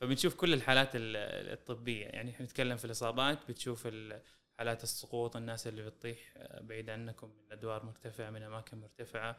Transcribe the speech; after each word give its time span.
فبنشوف 0.00 0.34
كل 0.34 0.54
الحالات 0.54 0.90
ال- 0.94 1.16
الطبية. 1.52 2.06
يعني 2.06 2.30
إحنا 2.30 2.46
نتكلم 2.46 2.76
في 2.76 2.84
الإصابات 2.84 3.38
بتشوف 3.48 3.86
ال- 3.86 4.22
حالات 4.58 4.82
السقوط 4.82 5.36
الناس 5.36 5.66
اللي 5.66 5.82
بتطيح 5.82 6.18
آه، 6.36 6.60
بعيد 6.60 6.90
عنكم 6.90 7.28
من 7.28 7.52
أدوار 7.52 7.84
مرتفعة 7.84 8.30
من 8.30 8.42
أماكن 8.42 8.78
مرتفعة. 8.78 9.36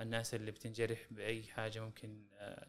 الناس 0.00 0.34
اللي 0.34 0.50
بتنجرح 0.50 0.98
بأي 1.10 1.42
حاجة 1.42 1.80
ممكن 1.80 2.26
آه، 2.38 2.66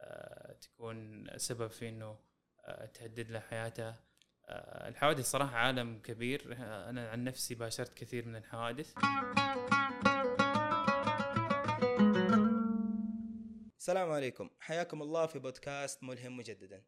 آه، 0.00 0.52
تكون 0.52 1.26
سبب 1.38 1.66
في 1.70 1.88
إنه 1.88 2.18
تهدد 2.94 3.30
له 3.30 3.40
حياته. 3.40 3.88
آه، 4.48 4.88
الحوادث 4.88 5.30
صراحة 5.30 5.56
عالم 5.56 5.98
كبير. 5.98 6.56
أنا 6.88 7.10
عن 7.10 7.24
نفسي 7.24 7.54
باشرت 7.54 7.94
كثير 7.98 8.26
من 8.26 8.36
الحوادث. 8.36 8.94
السلام 13.82 14.10
عليكم. 14.10 14.50
حياكم 14.60 15.02
الله 15.02 15.26
في 15.26 15.38
بودكاست 15.38 16.02
ملهم 16.02 16.36
مجددا. 16.36 16.84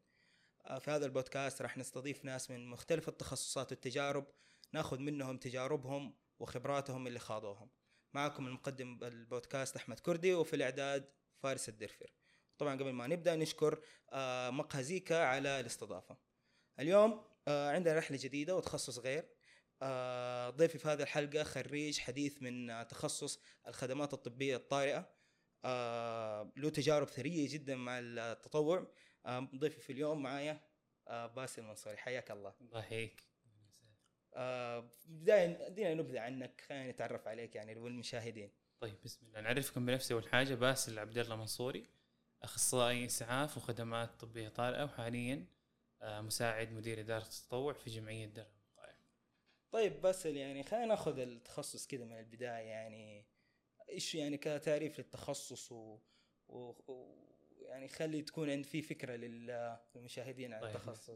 آه، 0.66 0.78
في 0.78 0.90
هذا 0.90 1.06
البودكاست 1.06 1.62
راح 1.62 1.78
نستضيف 1.78 2.24
ناس 2.24 2.50
من 2.50 2.66
مختلف 2.66 3.08
التخصصات 3.08 3.72
والتجارب 3.72 4.26
ناخذ 4.72 4.98
منهم 4.98 5.38
تجاربهم 5.38 6.14
وخبراتهم 6.38 7.06
اللي 7.06 7.18
خاضوهم. 7.18 7.70
معكم 8.12 8.46
المقدم 8.46 8.98
البودكاست 9.02 9.76
أحمد 9.76 10.00
كردي 10.00 10.34
وفي 10.34 10.56
الإعداد 10.56 11.10
فارس 11.42 11.68
الدرفر 11.68 12.12
طبعا 12.58 12.74
قبل 12.74 12.90
ما 12.90 13.06
نبدأ 13.06 13.36
نشكر 13.36 13.82
آه، 14.12 14.50
مقهى 14.50 14.82
زيكا 14.82 15.24
على 15.24 15.60
الاستضافة. 15.60 16.16
اليوم 16.80 17.24
آه، 17.48 17.70
عندنا 17.70 17.98
رحلة 17.98 18.18
جديدة 18.20 18.56
وتخصص 18.56 18.98
غير. 18.98 19.28
ضيفي 20.50 20.78
في 20.78 20.88
هذه 20.88 21.02
الحلقة 21.02 21.42
خريج 21.42 21.98
حديث 21.98 22.42
من 22.42 22.88
تخصص 22.88 23.40
الخدمات 23.68 24.14
الطبية 24.14 24.56
الطارئة. 24.56 25.23
آه، 25.64 26.52
له 26.56 26.70
تجارب 26.70 27.08
ثرية 27.08 27.52
جدا 27.52 27.76
مع 27.76 27.98
التطوع. 27.98 28.86
آه، 29.26 29.48
ضيفي 29.56 29.80
في 29.80 29.92
اليوم 29.92 30.22
معايا 30.22 30.60
آه، 31.08 31.26
باسل 31.26 31.62
المنصوري. 31.62 31.96
حياك 31.96 32.30
الله. 32.30 32.54
الله 32.60 32.78
يحييك. 32.80 33.22
بداية 35.06 35.66
ادينا 35.66 35.94
نبذة 35.94 36.20
عنك. 36.20 36.64
خلينا 36.68 36.90
نتعرف 36.90 37.28
عليك 37.28 37.54
يعني 37.54 37.76
والمشاهدين. 37.76 38.50
طيب 38.80 38.94
بسم 39.04 39.26
الله. 39.26 39.40
نعرفكم 39.40 39.86
بنفسي 39.86 40.14
أول 40.14 40.28
حاجة 40.28 40.54
باسل 40.54 40.98
عبد 40.98 41.18
الله 41.18 41.36
منصوري 41.36 41.86
أخصائي 42.42 43.06
اسعاف 43.06 43.56
وخدمات 43.56 44.20
طبية 44.20 44.48
طارئة 44.48 44.84
وحاليا 44.84 45.46
مساعد 46.02 46.72
مدير 46.72 47.00
إدارة 47.00 47.22
التطوع 47.22 47.72
في 47.72 47.90
جمعية 47.90 48.26
درهم. 48.26 48.46
طيب 49.70 50.02
باسل 50.02 50.36
يعني 50.36 50.62
خلينا 50.62 50.86
ناخذ 50.86 51.18
التخصص 51.18 51.86
كذا 51.86 52.04
من 52.04 52.18
البداية 52.18 52.64
يعني. 52.64 53.33
إيش 53.94 54.14
يعني 54.14 54.36
كتعريف 54.36 54.98
للتخصص 54.98 55.72
و, 55.72 55.98
و... 56.48 56.58
و... 56.88 57.14
يعني 57.60 57.88
خلي 57.88 58.22
تكون 58.22 58.50
عند 58.50 58.64
في 58.66 58.82
فكرة 58.82 59.16
لل- 59.16 59.78
للمشاهدين 59.94 60.52
عن 60.52 60.60
طيب. 60.60 60.76
التخصص. 60.76 61.10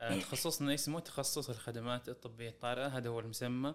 آه، 0.00 0.20
تخصصنا 0.20 0.74
اسمه 0.74 1.00
تخصص 1.00 1.50
الخدمات 1.50 2.08
الطبية 2.08 2.48
الطارئة 2.48 2.86
هذا 2.86 3.08
هو 3.08 3.20
المسمى 3.20 3.74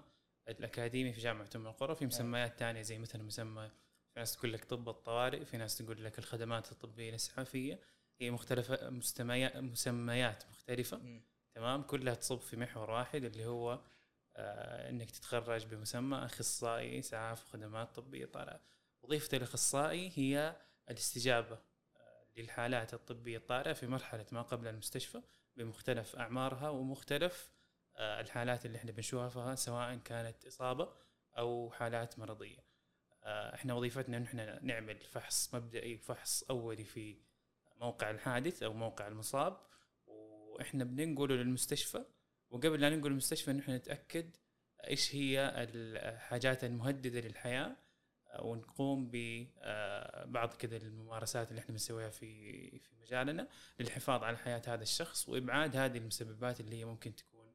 الأكاديمي 0.49 1.13
في 1.13 1.19
جامعة 1.21 1.49
أم 1.55 1.67
القرى. 1.67 1.95
في 1.95 2.05
مسميات 2.05 2.57
ثانية 2.59 2.81
زي 2.81 2.97
مثلا 2.99 3.23
مسمى 3.23 3.69
في 4.13 4.19
ناس 4.19 4.35
تقول 4.37 4.53
لك 4.53 4.65
طب 4.65 4.89
الطوارئ 4.89 5.45
في 5.45 5.57
ناس 5.57 5.77
تقول 5.77 6.03
لك 6.03 6.19
الخدمات 6.19 6.71
الطبية 6.71 7.09
الإسعافية. 7.09 7.79
هي 8.21 8.31
مختلفة 8.31 8.89
مستميا- 8.89 9.55
مسميات 9.57 10.43
مختلفة. 10.49 11.21
تمام؟ 11.55 11.81
كلها 11.83 12.13
تصب 12.13 12.39
في 12.39 12.57
محور 12.57 12.89
واحد 12.91 13.23
اللي 13.23 13.45
هو 13.45 13.81
إنك 14.37 15.11
تتخرج 15.11 15.65
بمسمى 15.65 16.17
أخصائي 16.17 16.99
إسعاف 16.99 17.43
وخدمات 17.45 17.95
طبية. 17.95 18.25
طارئه 18.25 18.59
وظيفه 19.01 19.37
الأخصائي 19.37 20.11
هي 20.15 20.55
الاستجابة 20.89 21.59
آه 21.97 22.25
للحالات 22.37 22.93
الطبية. 22.93 23.37
الطارئه 23.37 23.73
في 23.73 23.87
مرحلة 23.87 24.25
ما 24.31 24.41
قبل 24.41 24.67
المستشفى 24.67 25.21
بمختلف 25.57 26.15
أعمارها 26.15 26.69
ومختلف 26.69 27.49
آه 27.95 28.21
الحالات 28.21 28.65
اللي 28.65 28.77
إحنا 28.77 28.91
بنشوفها 28.91 29.55
سواء 29.55 29.95
كانت 29.95 30.45
إصابة 30.45 30.93
أو 31.37 31.71
حالات 31.71 32.19
مرضية. 32.19 32.63
آه 33.23 33.55
إحنا 33.55 33.73
وظيفتنا 33.73 34.17
إن 34.17 34.23
إحنا 34.23 34.59
نعمل 34.63 34.99
فحص 34.99 35.55
مبدئي 35.55 35.95
وفحص 35.95 36.43
أولي 36.43 36.83
في 36.83 37.17
موقع 37.75 38.09
الحادث 38.09 38.63
أو 38.63 38.73
موقع 38.73 39.07
المصاب 39.07 39.57
وإحنا 40.07 40.83
بننقله 40.83 41.35
للمستشفى 41.35 42.05
وقبل 42.53 42.81
لا 42.81 42.89
ننقل 42.89 43.11
المستشفى 43.11 43.53
نحن 43.53 43.71
نتأكد 43.71 44.35
إيش 44.87 45.15
هي 45.15 45.53
الحاجات 45.57 46.63
المهددة 46.63 47.19
للحياة 47.19 47.75
ونقوم 48.39 49.09
ببعض 49.13 50.53
كذا 50.53 50.77
الممارسات 50.77 51.49
اللي 51.49 51.59
إحنا 51.59 51.71
بنسويها 51.71 52.09
في 52.09 52.79
في 52.79 52.95
مجالنا 53.01 53.47
للحفاظ 53.79 54.23
على 54.23 54.37
حياة 54.37 54.61
هذا 54.67 54.83
الشخص 54.83 55.29
وإبعاد 55.29 55.75
هذه 55.75 55.97
المسببات 55.97 56.59
اللي 56.59 56.75
هي 56.75 56.85
ممكن 56.85 57.15
تكون 57.15 57.53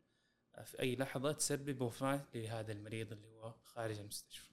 في 0.64 0.80
أي 0.80 0.96
لحظة 0.96 1.32
تسبب 1.32 1.80
وفاة 1.80 2.24
لهذا 2.34 2.72
المريض 2.72 3.12
اللي 3.12 3.28
هو 3.28 3.54
خارج 3.64 3.98
المستشفى. 3.98 4.48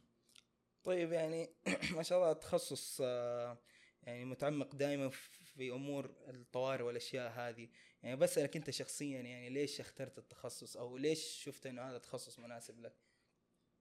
طيب 0.84 1.12
يعني 1.12 1.50
ما 1.96 2.04
شاء 2.04 2.18
الله 2.18 2.34
تخصص 2.34 3.02
آه، 3.04 3.58
يعني 4.04 4.26
متعمق 4.26 4.76
دائما 4.76 5.10
في 5.56 5.72
أمور 5.72 6.16
الطوارئ 6.28 6.84
والأشياء 6.84 7.32
هذه 7.32 7.70
يعني 8.06 8.18
بسألك 8.18 8.56
أنت 8.56 8.70
شخصيا 8.70 9.22
يعني 9.22 9.50
ليش 9.50 9.80
اخترت 9.80 10.18
التخصص؟ 10.18 10.78
أو 10.78 10.98
ليش 10.98 11.20
شفت 11.20 11.66
إنه 11.66 11.82
هذا 11.82 11.96
التخصص 11.96 12.40
مناسب 12.40 12.80
لك؟ 12.80 12.96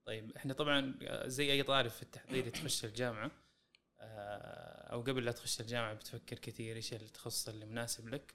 طيب 0.04 0.36
إحنا 0.36 0.54
طبعا 0.54 0.98
زي 1.26 1.52
أي 1.52 1.62
طالب 1.62 1.90
في 1.90 2.02
التحضير 2.02 2.48
تخش 2.48 2.84
الجامعة. 2.84 3.30
آه، 4.00 4.92
أو 4.92 5.00
قبل 5.00 5.24
لا 5.24 5.32
تخش 5.32 5.60
الجامعة 5.60 5.94
بتفكر 5.94 6.38
كثير 6.38 6.76
إيش 6.76 6.92
التخصص 6.92 7.48
اللي 7.48 7.66
مناسب 7.66 8.08
لك. 8.08 8.34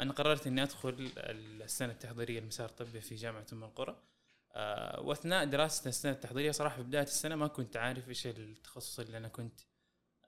أنا 0.00 0.12
قررت 0.12 0.46
إني 0.46 0.62
أدخل 0.62 1.12
السنة 1.18 1.92
التحضيرية 1.92 2.38
المسار 2.38 2.68
الطبي 2.68 3.00
في 3.00 3.14
جامعة 3.14 3.46
أم 3.52 3.64
القرى. 3.64 4.02
آه، 4.52 5.00
وأثناء 5.00 5.44
دراستنا 5.44 5.88
السنة 5.88 6.12
التحضيرية 6.12 6.50
صراحة 6.50 6.76
في 6.76 6.82
بداية 6.82 7.02
السنة 7.02 7.36
ما 7.36 7.46
كنت 7.46 7.76
عارف 7.76 8.08
إيش 8.08 8.26
التخصص 8.26 9.00
اللي 9.00 9.16
أنا 9.16 9.28
كنت 9.28 9.60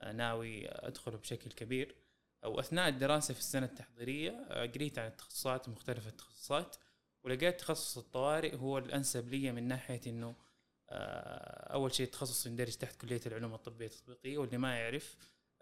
آه، 0.02 0.12
ناوي 0.12 0.68
أدخله 0.68 1.18
بشكل 1.18 1.50
كبير. 1.52 2.07
أو 2.44 2.60
أثناء 2.60 2.88
الدراسة 2.88 3.34
في 3.34 3.40
السنة 3.40 3.66
التحضيرية 3.66 4.30
آه، 4.30 4.66
قريت 4.66 4.98
عن 4.98 5.06
التخصصات 5.06 5.68
مختلف 5.68 6.06
التخصصات 6.06 6.76
ولقيت 7.24 7.60
تخصص 7.60 7.98
الطوارئ 7.98 8.56
هو 8.56 8.78
الأنسب 8.78 9.28
لي 9.28 9.52
من 9.52 9.68
ناحية 9.68 10.00
إنه 10.06 10.34
آه، 10.90 11.72
أول 11.72 11.94
شيء 11.94 12.06
تخصص 12.06 12.46
يندرج 12.46 12.74
تحت 12.74 13.00
كلية 13.00 13.20
العلوم 13.26 13.54
الطبية 13.54 13.86
التطبيقية 13.86 14.38
واللي 14.38 14.58
ما 14.58 14.78
يعرف 14.78 15.16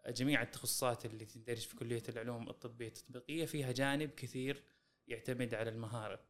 آه، 0.05 0.11
جميع 0.11 0.43
التخصصات 0.43 1.07
اللي 1.07 1.25
تندرج 1.25 1.59
في 1.59 1.77
كلية 1.77 2.03
العلوم 2.09 2.49
الطبية 2.49 2.89
التطبيقية 2.89 3.47
فيها 3.47 3.73
جانب 3.73 4.11
كثير 4.11 4.63
يعتمد 5.09 5.55
على 5.55 5.71
المهارة. 5.71 6.21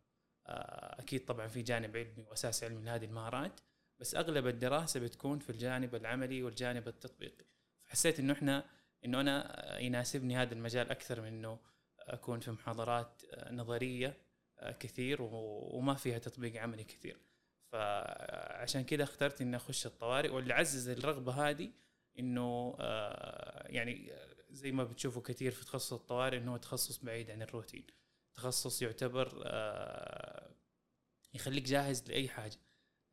أكيد 0.99 1.25
طبعا 1.25 1.49
في 1.49 1.63
جانب 1.63 1.97
علمي 1.97 2.25
وأساس 2.29 2.65
علمي 2.65 2.85
لهذه 2.85 3.05
المهارات 3.05 3.61
بس 3.99 4.15
أغلب 4.15 4.47
الدراسة 4.47 5.01
بتكون 5.01 5.39
في 5.39 5.51
الجانب 5.51 5.95
العملي 5.95 6.43
والجانب 6.43 6.89
التطبيقي. 6.89 7.45
فحسيت 7.85 8.21
إنه 8.21 8.33
إحنا 8.33 8.65
إنه 9.07 9.21
أنا 9.21 9.79
يناسبني 9.79 10.37
هذا 10.37 10.55
المجال 10.55 10.91
أكثر 10.91 11.21
من 11.21 11.29
إنه 11.29 11.59
أكون 12.01 12.41
في 12.41 12.51
محاضرات 12.51 13.23
نظرية 13.51 14.17
كثير 14.81 15.19
وما 15.23 15.95
فيها 15.95 16.19
تطبيق 16.19 16.63
عملي 16.63 16.85
كثير. 16.85 17.17
فعشان 17.73 18.85
كذا 18.85 19.03
اخترت 19.03 19.41
إني 19.41 19.57
أخش 19.57 19.87
الطوارئ 19.87 20.29
واللي 20.29 20.55
عزز 20.55 20.89
الرغبة 20.89 21.33
هذه 21.33 21.73
إنه 22.19 22.77
آه، 22.81 23.67
يعني 23.69 24.13
زي 24.51 24.73
ما 24.73 24.85
بتشوفوا 24.85 25.23
كثير 25.23 25.53
في 25.53 25.65
تخصص 25.65 25.93
الطوارئ 25.93 26.37
إنه 26.39 26.53
هو 26.53 26.57
تخصص 26.57 27.05
بعيد 27.05 27.31
عن 27.31 27.43
الروتين. 27.43 27.87
تخصص 28.35 28.83
يعتبر 28.83 29.43
آه، 29.47 30.51
يخليك 31.35 31.65
جاهز 31.65 32.09
لأي 32.09 32.29
حاجة. 32.29 32.57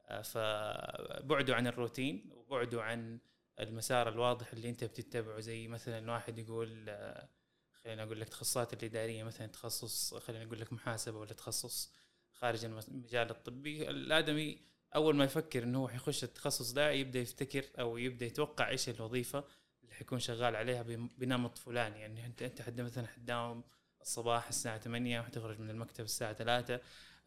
آه، 0.06 0.22
فبعده 0.22 1.56
عن 1.56 1.68
الروتين 1.68 2.30
وبعده 2.32 2.84
عن 2.84 3.20
المسار 3.60 4.10
الواضح 4.10 4.54
اللي 4.54 4.70
أنت 4.70 4.84
بتتبعه. 4.84 5.40
زي 5.40 5.68
مثلا 5.68 6.12
واحد 6.12 6.38
يقول 6.40 6.86
آه، 6.90 7.30
خلينا 7.74 8.04
أقول 8.04 8.20
لك 8.22 8.30
تخصصات 8.30 8.74
الإدارية 8.74 9.24
مثلا 9.24 9.48
تخصص 9.48 10.14
خلينا 10.16 10.46
أقول 10.46 10.60
لك 10.62 10.74
محاسبة 10.74 11.18
ولا 11.18 11.34
تخصص 11.34 11.94
خارج 12.34 12.66
الم- 12.66 12.80
المجال 12.88 13.30
الطبي. 13.30 13.90
الآدمي 13.90 14.62
أول 14.96 15.16
ما 15.16 15.24
يفكر 15.24 15.64
إنه 15.64 15.80
هو 15.80 15.88
حيخش 15.88 16.24
التخصص 16.24 16.72
ده 16.72 16.92
يبدأ 16.92 17.20
يفتكر 17.20 17.66
أو 17.80 17.98
يبدأ 17.98 18.26
يتوقع 18.26 18.70
إيش 18.70 18.90
الوظيفة 18.90 19.44
اللي 19.84 19.94
حيكون 19.96 20.20
شغال 20.20 20.56
عليها 20.56 20.82
بنمط 21.18 21.58
فلاني. 21.58 22.00
يعني 22.00 22.26
أنت 22.26 22.42
أنت 22.42 22.62
حد 22.62 22.82
مثلا 22.82 23.08
حتداوم 23.08 23.64
الصباح 24.02 24.48
الساعة 24.48 24.78
8 24.78 25.20
وحتخرج 25.20 25.60
من 25.60 25.70
المكتب 25.70 26.04
الساعة 26.04 26.34
3 26.34 26.80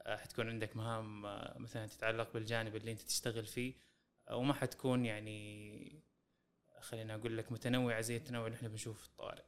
آه، 0.03 0.17
حتكون 0.17 0.49
عندك 0.49 0.77
مهام 0.77 1.27
آه، 1.27 1.59
مثلا 1.59 1.87
تتعلق 1.87 2.33
بالجانب 2.33 2.77
اللي 2.77 2.93
أنت 2.93 3.01
تشتغل 3.03 3.47
فيه 3.47 3.75
وما 4.33 4.55
حتكون 4.55 5.05
يعني 5.05 6.03
خلينا 6.81 7.15
أقول 7.15 7.39
لك 7.39 7.53
متنوعة 7.53 8.01
زي 8.01 8.17
التنوع 8.17 8.47
اللي 8.47 8.57
إحنا 8.57 8.69
بنشوفه 8.69 9.01
في 9.01 9.07
الطوارئ. 9.07 9.45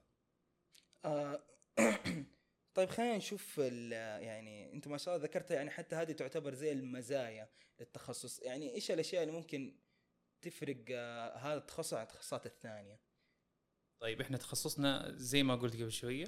آه، 1.04 1.42
طيب 2.75 2.88
خلينا 2.88 3.16
نشوف 3.16 3.58
يعني 3.58 4.72
أنت 4.72 4.88
ما 4.88 4.98
شاء 4.98 5.14
الله 5.14 5.26
ذكرت 5.26 5.50
يعني 5.50 5.70
حتى 5.70 5.96
هذه 5.96 6.12
تعتبر 6.12 6.54
زي 6.54 6.72
المزايا 6.72 7.48
للتخصص. 7.80 8.40
يعني 8.40 8.75
إيش 8.75 8.90
الأشياء 8.90 9.22
اللي 9.22 9.34
ممكن 9.34 9.75
تفرق 10.42 10.84
آه، 10.90 11.36
هذا 11.36 11.58
التخصص 11.58 11.94
عن 11.94 12.02
التخصصات 12.02 12.46
الثانية؟ 12.46 13.00
طيب 14.00 14.20
إحنا 14.20 14.36
تخصصنا 14.36 15.12
زي 15.16 15.42
ما 15.42 15.54
قلت 15.54 15.75
قبل 15.75 15.92
شوية 15.92 16.26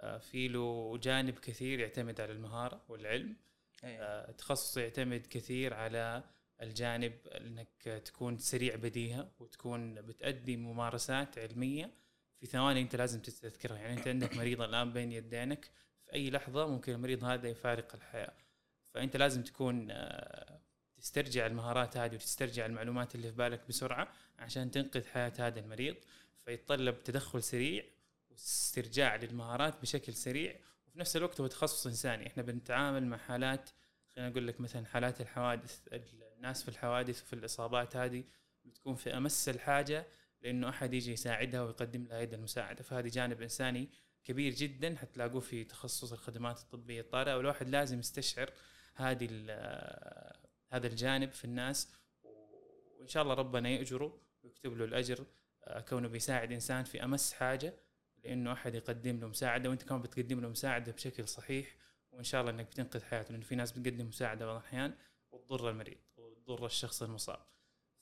آه، 0.00 0.18
في 0.18 0.48
له 0.48 0.98
جانب 0.98 1.38
كثير 1.38 1.80
يعتمد 1.80 2.20
على 2.20 2.32
المهارة 2.32 2.84
والعلم. 2.88 3.36
أيه. 3.84 4.02
آه، 4.02 4.30
تخصص 4.32 4.76
يعتمد 4.76 5.26
كثير 5.26 5.74
على 5.74 6.24
الجانب 6.62 7.12
انك 7.26 8.02
تكون 8.04 8.38
سريع 8.38 8.76
بديهة 8.76 9.30
وتكون 9.38 9.94
بتأدي 9.94 10.56
ممارسات 10.56 11.38
علمية 11.38 11.90
في 12.40 12.46
ثواني 12.46 12.80
انت 12.80 12.96
لازم 12.96 13.20
تستذكرها. 13.20 13.76
يعني 13.76 13.92
انت 13.92 14.08
عندك 14.08 14.36
مريض 14.36 14.62
الآن 14.62 14.92
بين 14.92 15.12
يدينك 15.12 15.70
في 16.04 16.12
أي 16.12 16.30
لحظة 16.30 16.66
ممكن 16.66 16.92
المريض 16.92 17.24
هذا 17.24 17.48
يفارق 17.48 17.94
الحياة. 17.94 18.32
فأنت 18.94 19.16
لازم 19.16 19.42
تكون 19.42 19.88
آه، 19.90 20.60
تسترجع 20.96 21.46
المهارات 21.46 21.96
هذه 21.96 22.14
وتسترجع 22.14 22.66
المعلومات 22.66 23.14
اللي 23.14 23.30
في 23.30 23.36
بالك 23.36 23.68
بسرعة 23.68 24.08
عشان 24.38 24.70
تنقذ 24.70 25.06
حياة 25.06 25.32
هذا 25.38 25.60
المريض. 25.60 25.96
فيتطلب 26.44 27.02
تدخل 27.02 27.42
سريع 27.42 27.84
واسترجاع 28.30 29.16
للمهارات 29.16 29.82
بشكل 29.82 30.14
سريع 30.14 30.56
وفي 30.86 30.98
نفس 30.98 31.16
الوقت 31.16 31.40
هو 31.40 31.46
تخصص 31.46 31.86
إنساني. 31.86 32.26
إحنا 32.26 32.42
بنتعامل 32.42 33.06
مع 33.06 33.16
حالات 33.16 33.70
خلينا 34.14 34.30
نقول 34.30 34.46
لك 34.46 34.60
مثلا 34.60 34.86
حالات 34.86 35.20
الحوادث 35.20 35.80
الناس 36.36 36.62
في 36.62 36.68
الحوادث 36.68 37.22
وفي 37.22 37.32
الإصابات 37.32 37.96
هذه 37.96 38.24
بتكون 38.64 38.94
في 38.94 39.16
أمس 39.16 39.48
الحاجة 39.48 40.06
لأنه 40.42 40.68
أحد 40.68 40.94
يجي 40.94 41.12
يساعدها 41.12 41.62
ويقدم 41.62 42.04
لها 42.04 42.20
يد 42.20 42.34
المساعدة. 42.34 42.82
فهذه 42.82 43.08
جانب 43.08 43.42
إنساني 43.42 43.88
كبير 44.24 44.54
جدا 44.54 44.96
حتلاقوه 44.96 45.40
في 45.40 45.64
تخصص 45.64 46.12
الخدمات 46.12 46.60
الطبية 46.60 47.00
الطارئة 47.00 47.36
والواحد 47.36 47.68
لازم 47.68 47.98
يستشعر 47.98 48.50
هذه 48.94 49.28
هذا 50.68 50.86
الجانب 50.86 51.32
في 51.32 51.44
الناس. 51.44 51.88
وإن 52.98 53.08
شاء 53.08 53.22
الله 53.22 53.34
ربنا 53.34 53.68
يأجره 53.68 54.20
ويكتب 54.42 54.76
له 54.76 54.84
الأجر 54.84 55.26
آه، 55.64 55.80
كونه 55.80 56.08
بيساعد 56.08 56.52
إنسان 56.52 56.84
في 56.84 57.04
أمس 57.04 57.32
حاجة 57.32 57.74
لأنه 58.24 58.52
أحد 58.52 58.74
يقدم 58.74 59.20
له 59.20 59.26
مساعدة 59.26 59.68
وأنت 59.70 59.82
كمان 59.82 60.02
بتقدم 60.02 60.40
له 60.40 60.48
مساعدة 60.48 60.92
بشكل 60.92 61.28
صحيح. 61.28 61.76
وإن 62.12 62.24
شاء 62.24 62.40
الله 62.40 62.52
إنك 62.52 62.66
بتنقذ 62.66 63.02
حياته 63.04 63.32
لأنه 63.32 63.44
في 63.44 63.54
ناس 63.54 63.72
بتقدم 63.72 64.08
مساعدة 64.08 64.46
بعض 64.46 64.56
الأحيان 64.56 64.94
وتضر 65.30 65.70
المريض. 65.70 65.96
وتضر 66.46 66.66
الشخص 66.66 67.02
المصاب. 67.02 67.46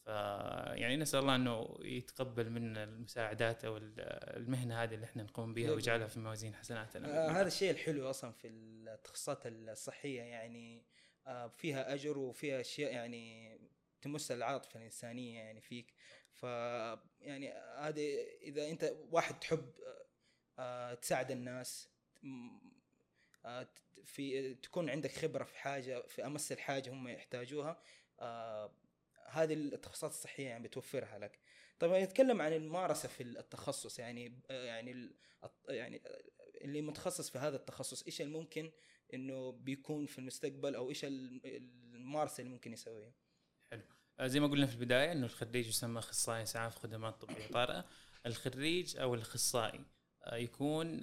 ف 0.04 0.06
يعني 0.06 0.96
نسأل 0.96 1.20
الله 1.20 1.36
إنه 1.36 1.76
يتقبل 1.80 2.50
منا 2.50 2.84
المساعدات 2.84 3.64
أو 3.64 3.76
المهنة 3.76 4.82
هذه 4.82 4.94
اللي 4.94 5.06
إحنا 5.06 5.22
نقوم 5.22 5.54
بها 5.54 5.70
ويجعلها 5.70 6.06
في 6.06 6.20
موازين 6.20 6.54
حسناتنا. 6.54 7.28
آه 7.28 7.30
هذا 7.30 7.46
الشيء 7.46 7.70
الحلو 7.70 8.10
أصلا 8.10 8.32
في 8.32 8.48
التخصصات 8.48 9.46
الصحية 9.46 10.22
يعني 10.22 10.86
آه 11.26 11.48
فيها 11.48 11.94
أجر 11.94 12.18
وفيها 12.18 12.60
أشياء 12.60 12.92
يعني 12.92 13.58
تمس 14.02 14.30
العاطفة 14.30 14.78
الإنسانية 14.78 15.38
يعني 15.38 15.60
فيك. 15.60 15.94
ف 16.32 16.42
يعني 17.20 17.52
هذه 17.78 18.26
إذا 18.42 18.70
أنت 18.70 18.94
واحد 19.10 19.40
تحب 19.40 19.72
آه 20.58 20.94
تساعد 20.94 21.30
الناس 21.30 21.88
آه 23.44 23.68
في 24.04 24.54
تكون 24.54 24.90
عندك 24.90 25.12
خبرة 25.12 25.44
في 25.44 25.58
حاجة 25.58 26.02
في 26.06 26.26
أمس 26.26 26.52
الحاجة 26.52 26.90
هم 26.90 27.08
يحتاجوها 27.08 27.82
آه 28.20 28.72
هذه 29.26 29.54
التخصصات 29.54 30.10
الصحية 30.10 30.46
يعني 30.46 30.68
بتوفرها 30.68 31.18
لك. 31.18 31.38
طبعا 31.78 32.04
نتكلم 32.04 32.42
عن 32.42 32.52
الممارسة 32.52 33.08
في 33.08 33.22
التخصص 33.22 33.98
يعني 33.98 34.40
يعني 34.50 35.10
يعني 35.68 36.02
اللي 36.64 36.82
متخصص 36.82 37.30
في 37.30 37.38
هذا 37.38 37.56
التخصص 37.56 38.02
إيش 38.02 38.20
الممكن 38.20 38.72
إنه 39.14 39.52
بيكون 39.52 40.06
في 40.06 40.18
المستقبل 40.18 40.74
أو 40.74 40.88
إيش 40.88 41.04
الممارسة 41.04 42.40
اللي 42.40 42.52
ممكن 42.52 42.72
يسويها؟ 42.72 43.12
حلو. 43.70 43.82
آه، 44.20 44.26
زي 44.26 44.40
ما 44.40 44.46
قلنا 44.46 44.66
في 44.66 44.74
البداية 44.74 45.12
إنه 45.12 45.26
الخريج 45.26 45.68
يسمى 45.68 45.98
أخصائي 45.98 46.42
اسعاف 46.42 46.78
خدمات 46.78 47.20
طبيه 47.20 47.46
طارئه 47.46 47.84
الخريج 48.26 48.96
أو 48.96 49.14
الأخصائي 49.14 49.84
آه، 50.24 50.36
يكون 50.36 51.00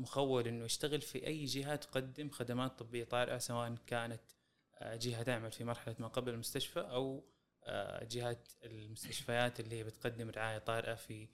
مخول 0.00 0.48
إنه 0.48 0.64
يشتغل 0.64 1.00
في 1.00 1.26
أي 1.26 1.44
جهة 1.44 1.76
تقدم 1.76 2.30
خدمات 2.30 2.78
طبيه 2.78 3.04
طارئه 3.04 3.38
سواء 3.38 3.74
كانت 3.86 4.22
جهة 4.82 5.22
تعمل 5.22 5.52
في 5.52 5.64
مرحلة 5.64 5.96
ما 5.98 6.08
قبل 6.08 6.32
المستشفى 6.32 6.80
أو 6.80 7.24
جهات 8.02 8.48
المستشفيات 8.64 9.60
اللي 9.60 9.76
هي 9.78 9.84
بتقدم 9.84 10.30
رعاية 10.30 10.58
طارئة 10.58 10.94
في 10.94 11.26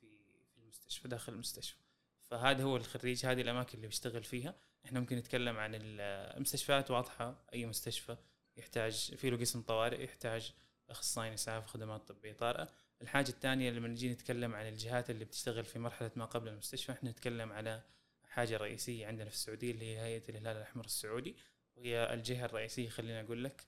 في 0.00 0.06
في 0.54 0.58
المستشفى 0.58 1.08
داخل 1.08 1.32
المستشفى. 1.32 1.78
فهذا 2.22 2.62
هو 2.62 2.76
الخريج 2.76 3.26
هذه 3.26 3.40
الأماكن 3.40 3.74
اللي 3.74 3.86
بيشتغل 3.86 4.24
فيها. 4.24 4.54
إحنا 4.84 5.00
ممكن 5.00 5.16
نتكلم 5.16 5.56
عن 5.56 5.70
المستشفيات 5.74 6.90
واضحة. 6.90 7.44
أي 7.54 7.66
مستشفى 7.66 8.16
يحتاج 8.56 9.14
في 9.16 9.30
له 9.30 9.36
قسم 9.36 9.62
طوارئ 9.62 10.04
يحتاج 10.04 10.52
اخصائي 10.90 11.34
اسعاف 11.34 11.66
خدمات 11.66 12.08
طبية 12.08 12.32
طارئة. 12.32 12.68
الحاجة 13.02 13.28
الثانية 13.28 13.70
لما 13.70 13.88
نجي 13.88 14.12
نتكلم 14.12 14.54
عن 14.54 14.68
الجهات 14.68 15.10
اللي 15.10 15.24
بتشتغل 15.24 15.64
في 15.64 15.78
مرحلة 15.78 16.10
ما 16.16 16.24
قبل 16.24 16.48
المستشفى 16.48 16.92
إحنا 16.92 17.10
نتكلم 17.10 17.52
على 17.52 17.82
حاجة 18.28 18.56
رئيسية 18.56 19.06
عندنا 19.06 19.28
في 19.28 19.34
السعودية 19.34 19.70
اللي 19.70 19.84
هي 19.84 20.00
هيئة 20.00 20.28
الهلال 20.28 20.56
الأحمر 20.56 20.84
السعودي. 20.84 21.36
وهي 21.76 22.14
الجهة 22.14 22.44
الرئيسية 22.44 22.88
خلينا 22.88 23.20
أقول 23.20 23.44
لك 23.44 23.64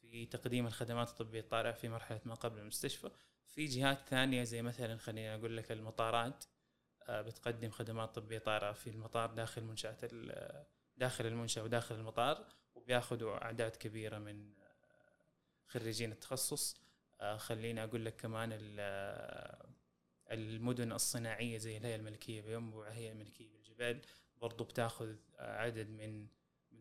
في 0.00 0.26
تقديم 0.26 0.66
الخدمات 0.66 1.08
الطبية 1.08 1.40
الطارئة 1.40 1.72
في 1.72 1.88
مرحلة 1.88 2.20
ما 2.24 2.34
قبل 2.34 2.58
المستشفى. 2.58 3.10
في 3.46 3.66
جهات 3.66 3.98
ثانية 4.08 4.44
زي 4.44 4.62
مثلا 4.62 4.96
خلينا 4.96 5.34
أقول 5.34 5.56
لك 5.56 5.72
المطارات 5.72 6.44
آه، 7.08 7.22
بتقدم 7.22 7.70
خدمات 7.70 8.14
طبية 8.14 8.38
طارئة 8.38 8.72
في 8.72 8.90
المطار 8.90 9.30
داخل 9.30 9.64
منشات 9.64 10.04
داخل 10.96 11.26
المنشأة 11.26 11.62
وداخل 11.62 11.94
المطار 11.94 12.46
وبياخذوا 12.74 13.44
أعداد 13.44 13.76
كبيرة 13.76 14.18
من 14.18 14.52
آه، 14.58 15.24
خريجين 15.66 16.12
التخصص. 16.12 16.80
آه، 17.20 17.36
خليني 17.36 17.84
أقول 17.84 18.04
لك 18.04 18.16
كمان 18.16 18.58
المدن 20.30 20.92
الصناعية 20.92 21.58
زي 21.58 21.76
الهيئة 21.76 21.96
الملكية 21.96 22.40
بينبع 22.42 22.86
الهيئة 22.86 23.12
الملكية 23.12 23.48
بالجبال 23.48 24.00
برضو 24.40 24.64
بتاخذ 24.64 25.16
عدد 25.38 25.88
من 25.90 26.26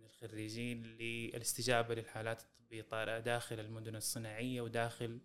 الخريجين 0.06 0.84
للاستجابة 0.84 1.96
للحالات 1.96 2.42
الطبية 2.42 2.82
الطارئه 2.82 3.20
داخل 3.20 3.60
المدن 3.60 3.96
الصناعية 3.96 4.62
وداخل 4.62 5.20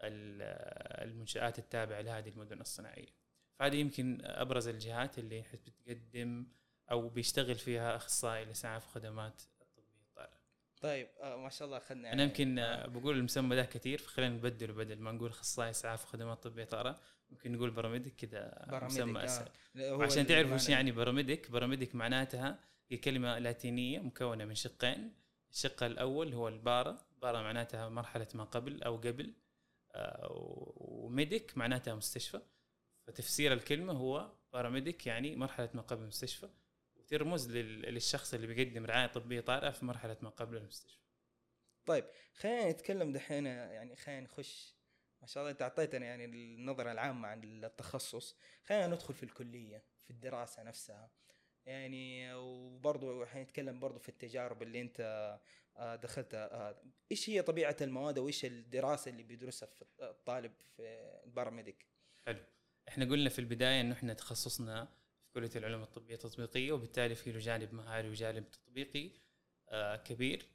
المنشآت 0.00 1.58
التابعة 1.58 2.00
لهذه 2.00 2.28
المدن 2.28 2.60
الصناعية. 2.60 3.16
فهذه 3.58 3.76
يمكن 3.76 4.18
أبرز 4.24 4.68
الجهات 4.68 5.18
اللي 5.18 5.44
بتقدم 5.66 6.46
أو 6.90 7.08
بيشتغل 7.08 7.54
فيها 7.54 7.96
أخصائي 7.96 8.42
الاسعاف 8.42 8.86
وخدمات 8.86 9.42
الطبيه 9.60 10.02
الطارئه. 10.02 10.40
طيب 10.80 11.08
آه 11.22 11.36
ما 11.36 11.48
شاء 11.48 11.66
الله 11.66 11.78
اخذنا 11.78 12.12
أنا 12.12 12.22
يمكن 12.22 12.58
آه 12.58 12.86
بقول 12.86 13.18
المسمى 13.18 13.56
ده 13.56 13.64
كثير 13.64 13.98
فخلينا 13.98 14.34
نبدل 14.34 14.72
بدل 14.72 14.98
ما 15.00 15.12
نقول 15.12 15.30
أخصائي 15.30 15.70
إسعاف 15.70 16.04
وخدمات 16.04 16.42
طبية 16.42 16.64
طارئه 16.64 17.00
ممكن 17.30 17.52
نقول 17.52 17.70
باراميديك 17.70 18.16
كذا 18.16 18.66
مسمى 18.82 19.24
أسهل 19.24 19.48
آه. 19.76 20.02
عشان 20.02 20.26
تعرفوا 20.26 20.54
إيش 20.54 20.68
يعني 20.68 20.92
باراميديك 20.92 21.50
باراميديك 21.50 21.94
معناتها 21.94 22.58
هي 22.90 22.96
كلمة 22.96 23.38
لاتينية 23.38 23.98
مكونة 23.98 24.44
من 24.44 24.54
شقين. 24.54 25.14
الشق 25.50 25.82
الأول 25.82 26.34
هو 26.34 26.48
البارا 26.48 27.06
بارا 27.22 27.42
معناتها 27.42 27.88
مرحلة 27.88 28.28
ما 28.34 28.44
قبل 28.44 28.82
أو 28.82 28.96
قبل 28.96 29.34
آه 29.94 30.28
وميديك 30.76 31.58
معناتها 31.58 31.94
مستشفى. 31.94 32.40
فتفسير 33.06 33.52
الكلمة 33.52 33.92
هو 33.92 34.32
باراميديك 34.52 35.06
يعني 35.06 35.36
مرحلة 35.36 35.70
ما 35.74 35.82
قبل 35.82 36.02
المستشفى. 36.02 36.48
وترمز 36.96 37.56
للشخص 37.56 38.34
اللي 38.34 38.46
بيقدم 38.46 38.86
رعاية 38.86 39.06
طبية 39.06 39.40
طارئه 39.40 39.70
في 39.70 39.84
مرحلة 39.84 40.16
ما 40.22 40.30
قبل 40.30 40.56
المستشفى. 40.56 41.06
طيب 41.86 42.04
خلينا 42.34 42.70
نتكلم 42.70 43.12
دحين 43.12 43.46
يعني 43.46 43.96
خلينا 43.96 44.20
نخش. 44.20 44.76
ما 45.20 45.26
شاء 45.26 45.42
الله 45.42 45.50
إنت 45.50 45.62
أعطيتنا 45.62 46.06
يعني 46.06 46.24
النظرة 46.24 46.92
العامة 46.92 47.28
عن 47.28 47.64
التخصص. 47.64 48.36
خلينا 48.64 48.86
ندخل 48.86 49.14
في 49.14 49.22
الكلية 49.22 49.84
في 50.04 50.10
الدراسة 50.10 50.62
نفسها. 50.62 51.10
يعني 51.66 52.34
وبرضه 52.34 53.26
حنتكلم 53.26 53.80
برضه 53.80 53.98
في 53.98 54.08
التجارب 54.08 54.62
اللي 54.62 54.80
انت 54.80 55.00
آه، 55.76 55.96
دخلتها. 55.96 56.54
آه، 56.54 56.82
إيش 57.12 57.30
هي 57.30 57.42
طبيعة 57.42 57.76
المواد 57.80 58.18
وإيش 58.18 58.44
الدراسة 58.44 59.10
اللي 59.10 59.22
بيدرسها 59.22 59.66
في 59.66 59.84
الطالب 60.02 60.52
في 60.76 60.82
الباراميديك 61.24 61.86
حلو. 62.26 62.40
إحنا 62.88 63.04
قلنا 63.04 63.28
في 63.28 63.38
البداية 63.38 63.80
إنه 63.80 63.92
إحنا 63.92 64.14
تخصصنا 64.14 64.84
في 65.24 65.32
كلية 65.34 65.50
العلوم 65.56 65.82
الطبية 65.82 66.14
التطبيقية 66.14 66.72
وبالتالي 66.72 67.14
في 67.14 67.32
له 67.32 67.38
جانب 67.38 67.74
مهاري 67.74 68.08
وجانب 68.08 68.50
تطبيقي 68.50 69.10
آه 69.68 69.96
كبير. 69.96 70.46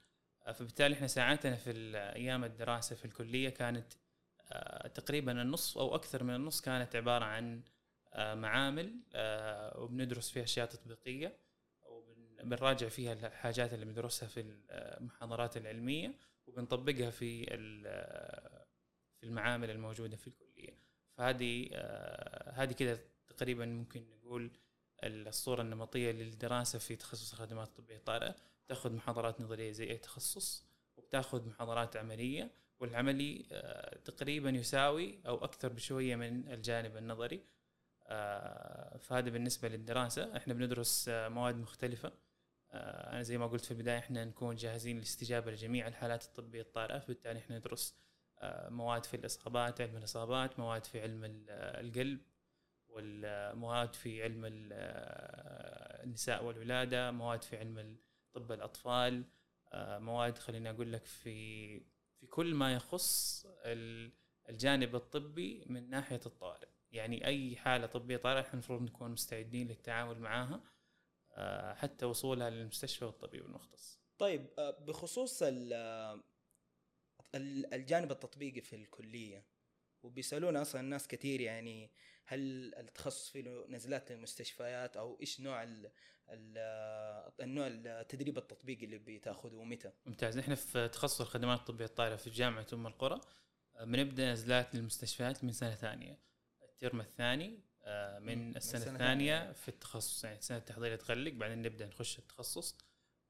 فبالتالي 0.54 0.96
إحنا 0.96 1.08
ساعاتنا 1.08 1.56
في 1.56 1.72
أيام 1.98 2.44
الدراسة 2.44 2.96
في 2.96 3.06
الكلية 3.06 3.50
كانت 3.50 3.94
تقريبا 4.96 5.42
النصف 5.42 5.78
أو 5.78 5.96
أكثر 5.96 6.24
من 6.24 6.36
النص 6.36 6.62
كانت 6.62 6.96
عبارة 6.96 7.26
عن 7.26 7.62
معامل 8.16 9.00
آه 9.14 9.80
وبندرس 9.80 10.30
فيها 10.30 10.44
أشياء 10.44 10.68
تطبيقية 10.68 11.38
وبنراجع 12.42 12.88
فيها 12.90 13.14
الحاجات 13.14 13.74
اللي 13.74 13.86
بندرسها 13.86 14.28
في 14.28 14.56
المحاضرات 14.72 15.58
العلمية 15.58 16.14
وبنطبقها 16.48 17.10
في 17.10 17.46
آه، 17.86 18.66
في 19.18 19.24
المعامل 19.26 19.70
الموجودة 19.70 20.18
في 20.18 20.28
الكلية. 20.28 20.78
فهذه 21.18 21.70
آه، 21.74 22.52
هذه 22.52 22.74
كده 22.74 23.00
تقريبا 23.28 23.66
ممكن 23.66 24.06
نقول 24.10 24.52
الصورة 25.04 25.62
النمطية 25.62 26.12
للدراسة 26.12 26.80
في 26.80 26.96
تخصص 26.96 27.32
الخدمات 27.34 27.68
الطبية 27.68 27.96
الطارئة 27.96 28.36
تأخذ 28.68 28.94
محاضرات 28.94 29.42
نظرية 29.42 29.72
زي 29.72 29.90
أي 29.90 29.98
تخصص 29.98 30.66
وبتأخذ 30.98 31.48
محاضرات 31.48 31.98
عملية 31.98 32.52
والعملي 32.80 33.46
آه، 33.52 33.98
تقريبا 33.98 34.50
يساوي 34.50 35.20
أو 35.28 35.44
أكثر 35.44 35.74
بشوية 35.74 36.16
من 36.16 36.52
الجانب 36.52 36.98
النظري. 36.98 37.36
آه، 37.36 37.61
فهذا 39.00 39.30
بالنسبة 39.30 39.68
للدراسة. 39.68 40.38
إحنا 40.38 40.54
بندرس 40.54 41.10
آه، 41.10 41.30
مواد 41.30 41.56
مختلفة. 41.56 42.12
آه، 42.72 43.12
أنا 43.14 43.22
زي 43.24 43.38
ما 43.38 43.48
قلت 43.48 43.66
في 43.66 43.72
البداية 43.72 43.98
إحنا 43.98 44.26
نكون 44.26 44.56
جاهزين 44.56 44.96
للاستجابه 44.98 45.52
لجميع 45.52 45.88
الحالات 45.88 46.24
الطبية 46.24 46.62
الطارئه 46.62 47.00
فبالتالي 47.00 47.40
إحنا 47.40 47.58
ندرس 47.58 47.96
آه، 48.40 48.70
مواد 48.70 49.06
في 49.06 49.14
الإصابات 49.18 49.82
علم 49.82 49.98
الإصابات 49.98 50.60
مواد 50.60 50.86
في 50.86 51.02
علم 51.02 51.26
ال- 51.26 51.50
القلب 51.86 52.20
والمواد 52.90 53.94
في 53.94 54.24
علم 54.24 54.46
ال- 54.46 54.70
آه، 54.74 56.04
النساء 56.04 56.44
والولادة 56.44 57.12
مواد 57.12 57.42
في 57.44 57.58
علم 57.58 57.98
طب 58.34 58.52
الأطفال 58.52 59.24
آه، 59.74 59.98
مواد 60.00 60.38
خليني 60.38 60.70
أقول 60.70 60.94
لك 60.94 61.06
في 61.06 61.80
في 62.20 62.28
كل 62.28 62.56
ما 62.56 62.74
يخص 62.74 63.46
ال- 63.66 64.12
الجانب 64.50 64.96
الطبي 64.96 65.64
من 65.68 65.90
ناحية 65.90 66.20
الطوارئ. 66.26 66.68
يعني 66.92 67.26
أي 67.26 67.56
حالة 67.56 67.88
طبية 67.88 68.18
طارئة 68.18 68.42
إحنا 68.42 68.54
المفروض 68.54 68.82
نكون 68.82 69.12
مستعدين 69.12 69.68
للتعامل 69.68 70.20
معها 70.20 70.62
آه، 71.34 71.74
حتى 71.74 72.06
وصولها 72.06 72.50
للمستشفى 72.50 73.06
والطبيب 73.06 73.46
المختص. 73.46 74.00
طيب 74.18 74.48
آه، 74.60 74.72
بخصوص 74.80 75.44
آه، 75.44 76.24
ال- 77.36 77.74
الجانب 77.74 78.12
التطبيقي 78.12 78.62
في 78.62 78.76
الكلية 78.76 79.46
وبيسألونا 80.04 80.62
أصلا 80.62 80.82
ناس 80.82 81.08
كثير 81.08 81.42
يعني 81.42 81.92
هل 82.26 82.76
التخصص 82.76 83.30
فيه 83.30 83.42
له 83.42 83.66
نزلات 83.68 84.12
للمستشفيات 84.12 84.98
أو 84.98 85.18
إيش 85.22 85.42
نوع 85.42 85.64
ال 85.64 85.92
ال 86.30 86.58
النوع 87.42 87.68
التدريب 87.68 88.38
التطبيقي 88.38 88.86
اللي 88.86 88.98
بتاخذه 88.98 89.56
ومتى؟ 89.56 89.92
ممتاز. 90.06 90.38
إحنا 90.38 90.56
في 90.56 90.88
تخصص 90.88 91.22
الخدمات 91.22 91.60
الطبية 91.60 91.86
الطارئة 91.86 92.16
في 92.16 92.30
جامعة 92.30 92.68
أم 92.74 92.88
القرى 92.88 93.22
بنبدأ 93.82 94.32
نزلات 94.32 94.76
للمستشفيات 94.76 95.44
من 95.44 95.52
سنة 95.52 95.76
ثانية. 95.76 96.31
الترم 96.84 97.00
الثاني 97.02 97.60
آه، 97.84 98.20
من 98.20 98.58
السنة 98.58 98.94
الثانية. 98.94 99.52
في 99.52 99.70
التخصص. 99.70 100.24
يعني 100.24 100.42
سنه 100.42 100.58
التحضير 100.58 100.96
تغلق 100.96 101.34
بعدين 101.34 101.62
نبدأ 101.62 101.86
نخش 101.86 102.20
التخصص. 102.20 102.78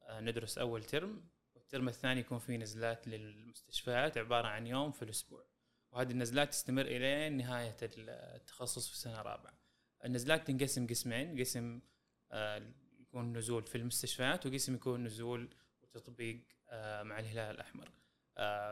آه، 0.01 0.20
ندرس 0.20 0.58
أول 0.58 0.84
ترم 0.84 1.24
والترم 1.55 1.88
الثاني 1.88 2.20
يكون 2.20 2.39
في 2.39 2.58
نزلات 2.58 3.08
للمستشفيات 3.08 4.17
عبارة 4.17 4.48
عن 4.48 4.67
يوم 4.67 4.91
في 4.91 5.01
الأسبوع. 5.01 5.46
وهذه 5.91 6.12
النزلات 6.12 6.50
تستمر 6.50 6.81
إلى 6.81 7.29
نهاية 7.29 7.77
التخصص 7.81 8.89
في 8.89 8.98
سنه 8.98 9.22
رابعه 9.22 9.53
النزلات 10.05 10.48
تنقسم 10.48 10.88
قسمين 10.88 11.39
قسم 11.39 11.81
آه، 12.31 12.62
يكون 13.00 13.38
نزول 13.38 13.63
في 13.63 13.77
المستشفيات 13.77 14.46
وقسم 14.46 14.75
يكون 14.75 15.03
نزول 15.03 15.50
وتطبيق 15.84 16.41
مع 17.01 17.20
الهلال 17.20 17.55
الأحمر. 17.55 17.91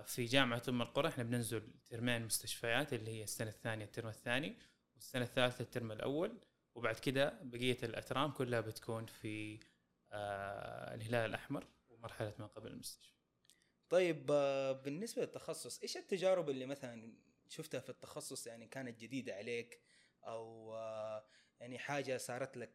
في 0.04 0.26
جامعة 0.26 0.64
أم 0.70 0.82
القرى 0.82 1.08
إحنا 1.08 1.24
بننزل 1.24 1.64
ترمين 1.86 2.26
مستشفيات 2.26 2.94
اللي 2.94 3.12
هي 3.12 3.24
السنة 3.24 3.50
الثانية 3.50 3.86
الترم 3.86 4.08
الثاني. 4.10 4.56
والسنة 5.00 5.24
الثالثة 5.24 5.62
الترم 5.62 5.92
الأول 5.92 6.40
وبعد 6.76 6.96
كده 6.96 7.40
بقية 7.44 7.78
الأترام 7.84 8.32
كلها 8.32 8.62
بتكون 8.62 9.06
في 9.06 9.60
آه، 10.12 10.96
الهلال 10.96 11.30
الأحمر 11.30 11.68
ومرحلة 11.90 12.34
ما 12.40 12.48
قبل 12.48 12.72
المستشفى. 12.72 13.20
طيب 13.90 14.32
آه، 14.32 14.72
بالنسبة 14.72 15.22
للتخصص 15.22 15.82
إيش 15.82 15.98
التجارب 15.98 16.50
اللي 16.50 16.66
مثلا 16.66 17.14
شفتها 17.50 17.80
في 17.80 17.90
التخصص 17.90 18.48
يعني 18.48 18.68
كانت 18.68 19.00
جديدة 19.00 19.36
عليك؟ 19.36 19.82
أو 20.24 20.76
آه، 20.76 21.26
يعني 21.60 21.80
حاجة 21.80 22.18
صارت 22.18 22.58
لك 22.58 22.74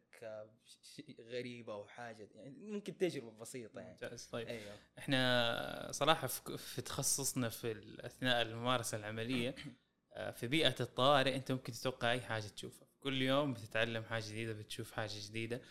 غريبه 1.19 1.73
أو 1.73 1.87
حاجة 1.87 2.29
يعني 2.35 2.49
ممكن 2.49 2.97
تجربة 2.97 3.31
بسيطة 3.31 3.79
يعني. 3.79 3.91
ممتاز. 3.91 4.25
طيب 4.25 4.47
أيوه. 4.47 4.77
إحنا 4.97 5.91
صراحة 5.91 6.27
في 6.27 6.81
تخصصنا 6.81 7.49
في 7.49 7.97
اثناء 8.05 8.41
الممارسة 8.41 8.97
العملية 8.97 9.55
في 10.15 10.47
بيئة 10.47 10.75
الطوارئ 10.79 11.35
أنت 11.35 11.51
ممكن 11.51 11.73
تتوقع 11.73 12.11
أي 12.11 12.21
حاجة 12.21 12.47
تشوفها 12.47 12.87
كل 12.99 13.21
يوم 13.21 13.53
بتتعلم 13.53 14.03
حاجة 14.03 14.23
جديدة 14.27 14.53
بتشوف 14.53 14.91
حاجة 14.91 15.11
جديدة 15.27 15.61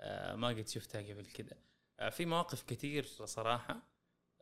آه، 0.00 0.34
ما 0.34 0.48
قد 0.48 0.68
شفتها 0.68 1.02
قبل 1.02 1.26
كده 1.26 1.56
آه، 2.00 2.10
في 2.10 2.26
مواقف 2.26 2.62
كثير 2.62 3.04
صراحة 3.04 3.82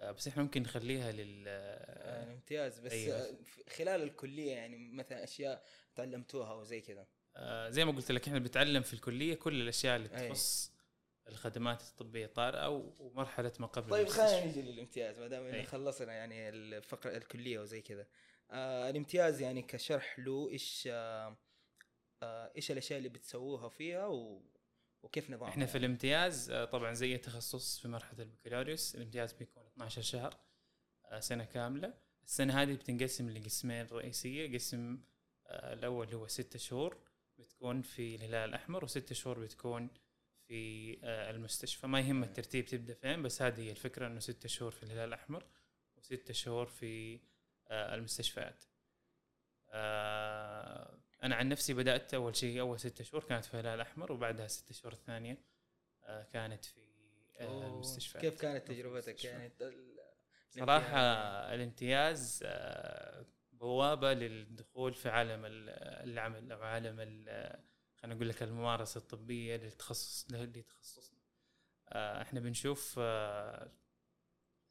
آه، 0.01 0.11
بس 0.13 0.29
إحنا 0.29 0.43
ممكن 0.43 0.63
نخليها 0.63 1.13
لل 1.13 1.45
آه، 1.49 2.25
ممتاز 2.25 2.81
بس 2.81 2.93
أيوة. 2.93 3.17
آه، 3.17 3.35
خلال 3.77 4.03
الكلية 4.03 4.53
يعني 4.53 4.77
مثلا 4.93 5.25
أشياء 5.25 5.65
تعلمتوها 5.95 6.53
أو 6.53 6.65
زي 6.65 6.81
كذا 6.81 7.07
آه، 7.37 7.71
زي 7.71 7.85
ما 7.85 7.93
قلت 7.93 8.13
لك 8.13 8.27
إحنا 8.29 8.39
بنتعلم 8.39 8.83
في 8.83 8.95
الكلية 8.95 9.35
كل 9.35 9.61
الأشياء 9.61 9.97
اللي 9.97 10.19
أي. 10.19 10.29
تخص 10.29 10.73
الخدمات 11.29 11.83
الطبية 11.83 12.27
الطارئه 12.27 12.95
ومرحلة 12.99 13.53
ما 13.61 13.67
قبل 13.67 13.91
طيب. 13.91 14.09
خلينا 14.09 14.47
نجي 14.47 14.63
للامتياز 14.63 15.19
ما 15.19 15.29
دام 15.29 15.45
إننا 15.45 15.57
أي. 15.57 15.65
خلصنا 15.67 16.13
يعني 16.13 16.49
الفقرة 16.49 17.17
الكلية 17.17 17.59
وزي 17.59 17.81
كذا 17.83 18.07
آه 18.51 18.91
الامتياز 18.91 19.41
يعني 19.41 19.63
كشرح 19.63 20.19
له 20.19 20.49
إيش 20.51 20.89
آه 20.93 21.37
آه 22.23 22.53
إيش 22.57 22.71
الأشياء 22.71 22.99
اللي 22.99 23.09
بتسووها 23.09 23.69
فيها 23.69 24.07
و... 24.07 24.43
وكيف 25.03 25.31
نظامها 25.31 25.49
إحنا 25.49 25.67
في 25.67 25.73
يعني. 25.73 25.87
الامتياز 25.87 26.51
آه، 26.51 26.65
طبعا 26.65 26.93
زي 26.93 27.15
التخصص 27.15 27.79
في 27.79 27.89
مرحلة 27.89 28.23
البكالوريوس 28.23 28.95
الامتياز 28.95 29.33
بيكون 29.33 29.67
12 29.67 30.03
شهر 30.03 30.37
آه، 31.05 31.21
سنة 31.21 31.45
كاملة. 31.45 31.95
السنة 32.25 32.63
هذه 32.63 32.75
بتنقسم 32.75 33.31
لقسمين 33.31 33.87
رئيسية. 33.87 34.55
قسم 34.55 35.01
آه، 35.47 35.73
الأول 35.73 36.15
هو 36.15 36.27
ستة 36.27 36.59
شهور 36.59 36.97
بتكون 37.39 37.83
في 37.83 38.15
الهلال 38.15 38.49
الأحمر 38.49 38.85
وستة 38.85 39.15
شهور 39.15 39.39
بتكون 39.39 39.91
في 40.49 40.99
المستشفى. 41.05 41.87
ما 41.87 42.01
يهم 42.01 42.23
الترتيب 42.23 42.65
تبدأ 42.65 42.95
فين 42.95 43.23
بس 43.23 43.43
هذه 43.43 43.61
هي 43.61 43.71
الفكرة 43.71 44.07
إنه 44.07 44.21
ستة 44.21 44.49
شهور 44.49 44.71
في 44.71 44.83
الهلال 44.83 45.09
الأحمر 45.09 45.45
وستة 45.97 46.35
شهور 46.35 46.67
في 46.67 47.21
المستشفيات. 47.71 48.65
آه، 49.69 50.99
أنا 51.23 51.37
عن 51.37 51.49
نفسي 51.49 51.75
بدأت 51.75 52.15
أول 52.15 52.37
شيء 52.37 52.61
أول 52.61 52.81
ستة 52.81 53.05
شهور 53.05 53.25
كانت 53.25 53.45
في 53.45 53.55
الهلال 53.55 53.75
الأحمر 53.75 54.13
وبعدها 54.13 54.47
ستة 54.47 54.75
شهور 54.75 54.93
الثانية 54.93 55.39
آه، 56.05 56.23
كانت 56.23 56.65
في 56.65 56.81
آه، 57.41 57.67
المستشفيات. 57.67 58.23
كيف 58.25 58.41
كانت 58.41 58.69
تجربتك. 58.69 59.25
يعني 59.25 59.53
صراحة 60.51 60.99
الامتياز. 61.55 62.41
آه، 62.47 63.27
بوابة 63.53 64.13
للدخول 64.13 64.95
في 64.95 65.09
عالم 65.09 65.45
ال- 65.45 65.69
العمل 66.11 66.53
أو 66.53 66.63
عالم 66.63 66.97
ال- 67.01 67.61
خلينا 67.97 68.15
نقول 68.15 68.29
لك 68.29 68.43
الممارسة 68.43 68.99
الطبية 68.99 69.57
للتخصص 69.57 70.27
لتخصصنا. 70.33 71.19
آه، 71.89 72.23
إحنا 72.23 72.41
بنشوف 72.41 72.95
آه، 72.99 73.71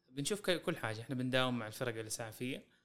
بنشوف 0.09 0.41
كل 0.41 0.77
حاجة. 0.77 1.01
إحنا 1.01 1.15
بنداوم 1.15 1.59
مع 1.59 1.67
الفرق 1.67 1.99
الإسعافية. 1.99 2.57
آه، 2.57 2.78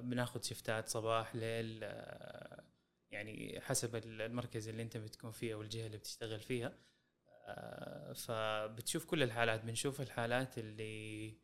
بناخذ 0.00 0.42
شفتات 0.42 0.88
صباح 0.88 1.34
ليل 1.36 1.80
آه، 1.84 2.64
يعني 3.10 3.60
حسب 3.60 3.96
المركز 3.96 4.68
اللي 4.68 4.82
انت 4.82 4.96
بتكون 4.96 5.30
فيه 5.30 5.54
أو 5.54 5.62
الجهة 5.62 5.86
اللي 5.86 5.96
بتشتغل 5.98 6.40
فيها. 6.40 6.72
آه، 7.46 8.12
فبتشوف 8.12 9.04
كل 9.04 9.22
الحالات 9.22 9.64
بنشوف 9.64 10.00
الحالات 10.00 10.58
اللي 10.58 11.38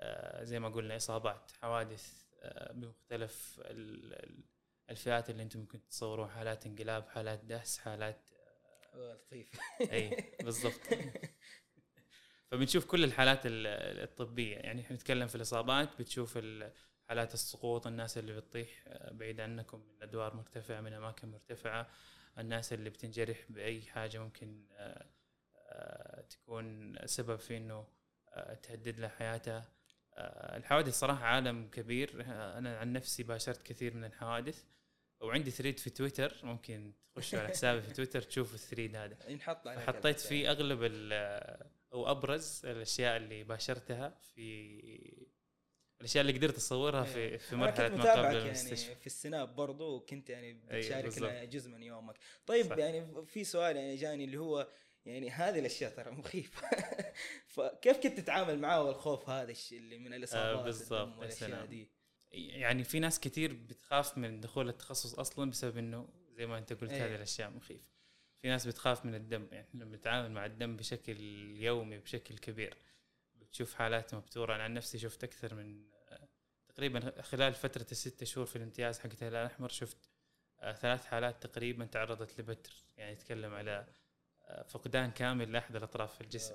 آه، 0.00 0.44
زي 0.44 0.60
ما 0.60 0.68
قلنا 0.68 0.96
إصابات 0.96 1.50
حوادث 1.60 2.24
آه، 2.42 2.72
بمختلف 2.72 3.60
ال- 3.64 4.14
ال- 4.24 4.44
الفئات 4.90 5.30
اللي 5.30 5.42
أنتم 5.42 5.60
ممكن 5.60 5.82
تتصوروها 5.82 6.28
حالات 6.28 6.66
انقلاب 6.66 7.08
حالات 7.08 7.44
دهس 7.44 7.78
حالات 7.78 8.24
آه، 8.94 9.14
لطيف 9.14 9.50
إي 9.80 10.32
بالضبط. 10.44 10.80
فبنشوف 12.50 12.86
كل 12.86 13.04
الحالات 13.04 13.46
ال- 13.46 13.66
الطبية. 14.02 14.56
يعني 14.56 14.82
إحنا 14.82 14.96
نتكلم 14.96 15.26
في 15.28 15.34
الإصابات 15.34 15.98
بتشوف 15.98 16.38
حالات 17.08 17.34
السقوط 17.34 17.86
الناس 17.86 18.18
اللي 18.18 18.36
بتطيح 18.36 18.68
آه، 18.86 19.12
بعيد 19.12 19.40
عنكم 19.40 19.78
من 19.78 20.02
أدوار 20.02 20.36
مرتفعة 20.36 20.80
من 20.80 20.92
أماكن 20.92 21.28
مرتفعة 21.28 21.88
الناس 22.38 22.72
اللي 22.72 22.90
بتنجرح 22.90 23.38
بأي 23.48 23.82
حاجة 23.82 24.18
ممكن 24.18 24.66
آه، 24.72 25.06
آه، 25.68 26.20
تكون 26.20 26.94
سبب 27.06 27.36
في 27.36 27.56
إنه 27.56 27.86
آه، 28.28 28.54
تهدد 28.54 29.00
له 29.00 29.08
حياته. 29.08 29.56
آه، 30.14 30.56
الحوادث 30.56 30.98
صراحة 30.98 31.24
عالم 31.24 31.68
كبير. 31.72 32.24
أنا 32.28 32.78
عن 32.78 32.92
نفسي 32.92 33.22
باشرت 33.22 33.62
كثير 33.62 33.94
من 33.94 34.04
الحوادث 34.04 34.64
وعندي 35.20 35.50
thread 35.50 35.78
في 35.78 35.90
تويتر. 35.90 36.36
ممكن 36.42 36.92
تخشوا 37.14 37.38
على 37.38 37.48
حسابي 37.48 37.82
في 37.82 37.92
تويتر 37.92 38.22
تشوفوا 38.22 38.54
ال 38.54 38.60
thread 38.60 38.96
هذا. 38.96 39.16
ينحط 39.28 39.68
حطيت. 39.68 40.20
فيه 40.20 40.50
أغلب 40.50 40.78
أو 41.92 42.10
أبرز 42.10 42.62
الأشياء 42.64 43.16
اللي 43.16 43.44
باشرتها 43.44 44.08
في 44.08 44.78
الأشياء 46.00 46.20
اللي 46.20 46.38
قدرت 46.38 46.56
أصورها 46.56 47.04
في 47.04 47.38
في 47.38 47.54
أنا 47.54 47.60
مرحلة 47.60 47.88
ما 47.88 48.12
قبل 48.12 48.36
يعني 48.36 48.38
المستشفى 48.38 48.94
في 48.94 49.06
السناب 49.06 49.56
برضو 49.56 49.96
وكنت 49.96 50.30
يعني 50.30 50.46
أيوة، 50.46 50.82
بتشاركنا 50.82 51.28
بالضبط. 51.28 51.52
جزء 51.52 51.70
من 51.70 51.82
يومك 51.82 52.16
طيب 52.46 52.66
صح. 52.66 52.76
يعني 52.76 53.26
في 53.26 53.44
سؤال 53.44 53.76
يعني 53.76 53.96
جاني 53.96 54.24
اللي 54.24 54.38
هو 54.38 54.68
يعني 55.06 55.30
هذه 55.30 55.58
الأشياء 55.58 55.90
ترى 55.90 56.10
مخيفة 56.10 56.68
فكيف 57.54 57.96
كنت 57.96 58.18
تتعامل 58.18 58.58
معاه 58.58 58.82
والخوف 58.82 59.30
هذا 59.30 59.50
الشيء 59.50 59.78
اللي 59.78 59.98
من 59.98 60.14
الإصابات 60.14 60.64
بالضبط، 60.64 60.92
الدم 60.92 61.12
يا 61.12 61.18
والاشياء. 61.18 61.66
دي 61.66 61.88
يعني 62.32 62.84
في 62.84 63.00
ناس 63.00 63.20
كثير 63.20 63.52
بتخاف 63.52 64.18
من 64.18 64.40
دخول 64.40 64.68
التخصص 64.68 65.14
أصلا 65.14 65.50
بسبب 65.50 65.78
إنه 65.78 66.08
زي 66.36 66.46
ما 66.46 66.58
أنت 66.58 66.72
قلت 66.72 66.90
أيوة. 66.90 67.06
هذه 67.06 67.14
الأشياء 67.14 67.50
مخيفة 67.50 67.88
في 68.42 68.48
ناس 68.48 68.66
بتخاف 68.66 69.04
من 69.04 69.14
الدم 69.14 69.48
يعني 69.52 69.66
إحنا 69.68 69.84
بنتعامل 69.84 70.30
مع 70.30 70.46
الدم 70.46 70.76
بشكل 70.76 71.20
يومي 71.56 71.98
بشكل 71.98 72.38
كبير 72.38 72.76
بتشوف 73.48 73.74
حالات 73.74 74.14
مبتورة. 74.14 74.54
أنا 74.54 74.62
عن 74.62 74.74
نفسي 74.74 74.98
شفت 74.98 75.24
أكثر 75.24 75.54
من 75.54 75.84
تقريبا 76.78 77.22
خلال 77.22 77.54
فترة 77.54 77.86
الست 77.92 78.24
شهور 78.24 78.46
في 78.46 78.56
الامتياز 78.56 78.98
حقت 78.98 79.22
الهلال 79.22 79.36
الاحمر 79.46 79.68
شفت 79.68 80.10
آه، 80.60 80.72
ثلاث 80.72 81.04
حالات 81.04 81.46
تقريبا 81.46 81.84
تعرضت 81.84 82.40
لبتر. 82.40 82.84
يعني 82.96 83.12
يتكلم 83.12 83.54
على 83.54 83.86
آه، 84.42 84.62
فقدان 84.62 85.10
كامل 85.10 85.52
لأحد 85.52 85.76
الأطراف 85.76 86.14
في 86.14 86.20
الجسم. 86.20 86.54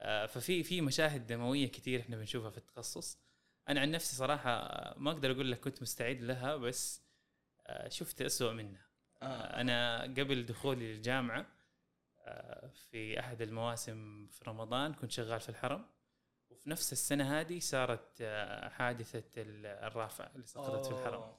آه، 0.00 0.26
ففي 0.26 0.62
في 0.62 0.80
مشاهد 0.80 1.26
دموية 1.26 1.70
كثير 1.70 2.00
إحنا 2.00 2.16
بنشوفها 2.16 2.50
في 2.50 2.58
التخصص. 2.58 3.18
أنا 3.68 3.80
عن 3.80 3.90
نفسي 3.90 4.16
صراحة 4.16 4.50
ما 4.98 5.10
أقدر 5.10 5.30
أقول 5.30 5.52
لك 5.52 5.60
كنت 5.60 5.82
مستعد 5.82 6.20
لها 6.20 6.56
بس 6.56 7.02
شفت 7.88 8.22
أسوأ 8.22 8.52
منها. 8.52 8.86
آه. 9.22 9.60
أنا 9.60 10.02
قبل 10.02 10.46
دخولي 10.46 10.94
للجامعة 10.94 11.46
في 12.72 13.20
أحد 13.20 13.42
المواسم 13.42 14.26
في 14.26 14.44
رمضان 14.50 14.94
كنت 14.94 15.10
شغال 15.10 15.40
في 15.40 15.48
الحرم. 15.48 15.86
وفي 16.64 16.70
نفس 16.70 16.92
السنة 16.92 17.40
هذه 17.40 17.58
صارت 17.60 18.18
آه، 18.20 18.68
حادثة 18.68 19.22
ال- 19.42 19.66
الرافعه 19.66 20.30
اللي 20.34 20.46
سقطت 20.46 20.86
في 20.86 20.92
الحرم. 20.92 21.32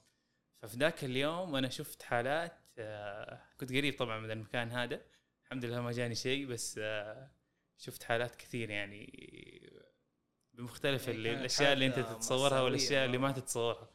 ففي 0.62 0.76
ذاك 0.76 1.04
اليوم 1.04 1.56
أنا 1.56 1.68
شفت 1.68 2.02
حالات 2.02 2.58
آه، 2.78 3.42
كنت 3.60 3.70
قريب 3.72 3.98
طبعا 3.98 4.20
من 4.20 4.30
المكان 4.30 4.70
هذا 4.72 5.00
الحمد 5.44 5.64
لله 5.64 5.80
ما 5.80 5.92
جاني 5.92 6.14
شيء 6.14 6.46
بس 6.46 6.80
آه، 6.82 7.30
شفت 7.78 8.02
حالات 8.02 8.36
كثير 8.36 8.70
يعني 8.70 9.06
بمختلف 10.52 11.08
يعني 11.08 11.32
الأشياء 11.32 11.72
اللي 11.72 11.86
أنت 11.86 11.98
تتصورها. 11.98 12.60
والأشياء 12.60 13.04
اللي 13.06 13.18
ما. 13.18 13.32
تتصورها 13.32 13.88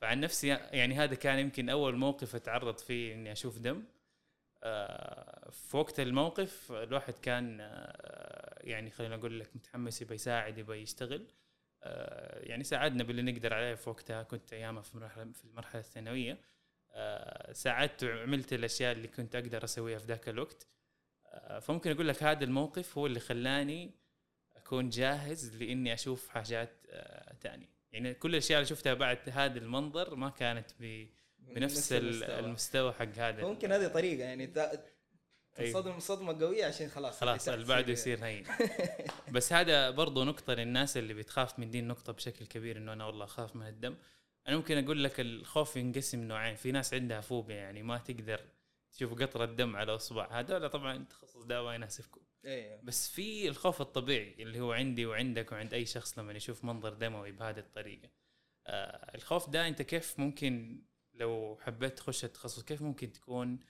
فعن 0.00 0.20
نفسي 0.20 0.48
يعني 0.48 0.94
هذا 0.94 1.14
كان 1.14 1.38
يمكن 1.38 1.68
أول 1.68 1.96
موقف 1.96 2.34
أتعرض 2.34 2.78
فيه 2.78 3.14
إني 3.14 3.32
أشوف 3.32 3.58
دم 3.58 3.84
في 5.50 5.76
وقت 5.76 6.00
الموقف 6.00 6.72
الواحد 6.72 7.14
كان 7.18 7.58
آه، 7.60 8.58
يعني 8.60 8.90
خلينا 8.90 9.14
أقول 9.14 9.40
لك 9.40 9.56
متحمس 9.56 10.02
يبغى 10.02 10.14
يساعد 10.14 10.58
يبغى 10.58 10.82
يشتغل. 10.82 11.26
آه، 11.82 12.38
يعني 12.44 12.64
ساعدنا 12.64 13.04
باللي 13.04 13.22
نقدر 13.32 13.54
عليه 13.54 13.74
في 13.74 13.90
وقتها. 13.90 14.22
كنت 14.22 14.52
ايامها 14.52 14.82
في 14.82 14.94
المرحله 14.94 15.32
في 15.32 15.44
المرحلة 15.44 15.80
الثانوية. 15.80 16.38
آه، 16.90 17.52
ساعدت 17.52 18.04
وعملت 18.04 18.52
الأشياء 18.52 18.92
اللي 18.92 19.08
كنت 19.08 19.36
أقدر 19.36 19.64
أسويها 19.64 19.98
في 19.98 20.06
ذاك 20.06 20.28
الوقت. 20.28 20.66
آه، 21.26 21.58
فممكن 21.58 21.90
أقول 21.90 22.08
لك 22.08 22.22
هذا 22.22 22.44
الموقف 22.44 22.98
هو 22.98 23.06
اللي 23.06 23.20
خلاني 23.20 23.94
أكون 24.56 24.88
جاهز 24.88 25.56
لإني 25.62 25.92
أشوف 25.94 26.28
حاجات 26.28 26.70
آه، 26.90 27.34
تانية. 27.34 27.68
يعني 27.92 28.14
كل 28.14 28.30
الأشياء 28.30 28.58
اللي 28.58 28.68
شفتها 28.68 28.94
بعد 28.94 29.18
هذا 29.28 29.58
المنظر 29.58 30.14
ما 30.14 30.28
كانت 30.30 30.70
ب- 30.80 31.08
بنفس 31.54 31.92
ال- 31.92 31.98
المستوى. 32.04 32.38
المستوى 32.38 32.92
حق 32.92 33.18
هذا. 33.18 33.44
ممكن 33.44 33.72
هذه 33.72 33.86
طريقة 33.86 34.24
يعني. 34.24 34.52
تصدم 35.54 35.98
صدمه 36.00 36.40
قوية 36.40 36.64
عشان 36.66 36.88
خلاص 36.88 37.20
خلاص 37.20 37.48
اللي 37.48 37.64
بعده 37.66 37.92
يصير 37.92 38.24
هين. 38.24 38.44
بس 39.34 39.52
هذا 39.52 39.90
برضو 39.90 40.24
نقطة 40.24 40.54
للناس 40.54 40.96
اللي 40.96 41.14
بتخاف 41.14 41.58
من 41.58 41.70
دي 41.70 41.78
النقطة 41.78 42.12
بشكل 42.12 42.46
كبير 42.46 42.76
إنه 42.76 42.92
أنا 42.92 43.04
والله 43.06 43.24
أخاف 43.24 43.56
من 43.56 43.66
الدم. 43.66 43.96
أنا 44.48 44.56
ممكن 44.56 44.84
أقول 44.84 45.04
لك 45.04 45.20
الخوف 45.20 45.76
ينقسم 45.76 46.24
نوعين. 46.24 46.56
في 46.56 46.72
ناس 46.72 46.94
عندها 46.94 47.20
فوبيا 47.20 47.56
يعني 47.56 47.82
ما 47.82 47.98
تقدر 47.98 48.40
تشوف 48.92 49.14
قطرة 49.22 49.44
دم 49.44 49.76
على 49.76 49.94
اصبع 49.94 50.28
هذول 50.40 50.68
طبعا 50.70 50.96
التخصص 50.96 51.42
ده 51.42 51.62
ما 51.62 51.74
يناسبكم. 51.74 52.20
أيوه 52.44 52.80
بس 52.82 53.08
في 53.10 53.48
الخوف 53.48 53.80
الطبيعي 53.80 54.34
اللي 54.38 54.60
هو 54.60 54.72
عندي 54.72 55.06
وعندك 55.06 55.52
وعند 55.52 55.74
أي 55.74 55.86
شخص 55.86 56.18
لما 56.18 56.32
يشوف 56.32 56.64
منظر 56.64 56.94
دموي 56.94 57.32
بهذه 57.32 57.58
الطريقة. 57.58 58.08
آه 58.66 59.14
الخوف 59.14 59.50
ده 59.50 59.68
أنت 59.68 59.82
كيف 59.82 60.18
ممكن 60.18 60.82
لو 61.16 61.58
حبيت 61.60 61.96
تخش 61.96 62.24
التخصص 62.24 62.62
كيف 62.62 62.82
ممكن 62.82 63.12
تكون 63.12 63.60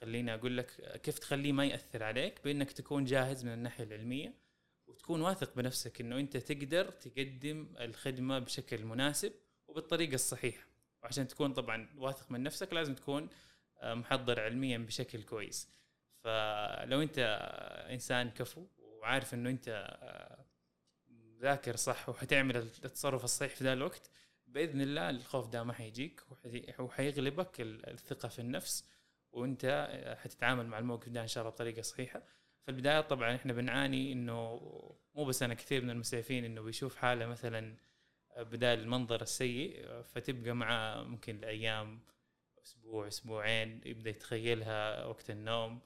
خليني 0.00 0.34
أقول 0.34 0.56
لك 0.56 1.00
كيف 1.02 1.18
تخليه 1.18 1.52
ما 1.52 1.64
يأثر 1.64 2.02
عليك؟ 2.02 2.44
بإنك 2.44 2.72
تكون 2.72 3.04
جاهز 3.04 3.44
من 3.44 3.52
الناحية 3.52 3.84
العلمية 3.84 4.34
وتكون 4.86 5.20
واثق 5.20 5.56
بنفسك 5.56 6.00
إنه 6.00 6.18
أنت 6.18 6.36
تقدر 6.36 6.90
تقدم 6.90 7.74
الخدمة 7.80 8.38
بشكل 8.38 8.84
مناسب 8.84 9.32
وبالطريقة 9.68 10.14
الصحيحة. 10.14 10.66
وعشان 11.02 11.28
تكون 11.28 11.52
طبعا 11.52 11.88
واثق 11.98 12.30
من 12.30 12.42
نفسك 12.42 12.72
لازم 12.72 12.94
تكون 12.94 13.28
آه، 13.80 13.94
محضر 13.94 14.40
علميا 14.40 14.78
بشكل 14.78 15.22
كويس. 15.22 15.68
فلو 16.24 17.02
أنت 17.02 17.18
إنسان 17.90 18.30
كفو 18.30 18.66
وعارف 18.78 19.34
إنه 19.34 19.50
أنت 19.50 19.68
آه، 19.68 20.44
ذاكر 21.40 21.76
صح 21.76 22.08
وحتعمل 22.08 22.56
التصرف 22.56 23.24
الصحيح 23.24 23.54
في 23.54 23.64
ذا 23.64 23.72
الوقت 23.72 24.10
بإذن 24.48 24.80
الله 24.80 25.10
الخوف 25.10 25.48
ده 25.48 25.64
ما 25.64 25.72
حيجيك 25.72 26.22
وحي- 26.30 26.74
وحيغلبك 26.78 27.60
ال- 27.60 27.90
الثقة 27.90 28.28
في 28.28 28.38
النفس 28.38 28.88
وأنت 29.32 29.64
آه، 29.90 30.14
حتتعامل 30.14 30.66
مع 30.66 30.78
الموقف 30.78 31.08
ده 31.08 31.22
إن 31.22 31.26
شاء 31.28 31.42
الله 31.42 31.50
بطريقة 31.54 31.82
صحيحة. 31.82 32.22
في 32.62 32.68
البداية 32.70 33.00
طبعا 33.00 33.34
إحنا 33.34 33.52
بنعاني 33.52 34.12
إنه 34.12 34.60
مو 35.14 35.24
بس 35.24 35.42
أنا 35.42 35.54
كثير 35.54 35.82
من 35.82 35.90
المسعفين 35.90 36.44
إنه 36.44 36.62
بيشوف 36.62 36.96
حالة 36.96 37.26
مثلا 37.26 37.76
بدال 38.38 38.78
المنظر 38.78 39.22
السيء 39.22 39.84
آه، 39.86 40.02
فتبقى 40.02 40.52
معه 40.52 41.02
ممكن 41.02 41.40
لايام 41.40 42.00
أسبوع 42.64 43.06
أسبوعين 43.08 43.80
يبدأ 43.84 44.10
يتخيلها 44.10 45.04
وقت 45.04 45.30
النوم. 45.30 45.80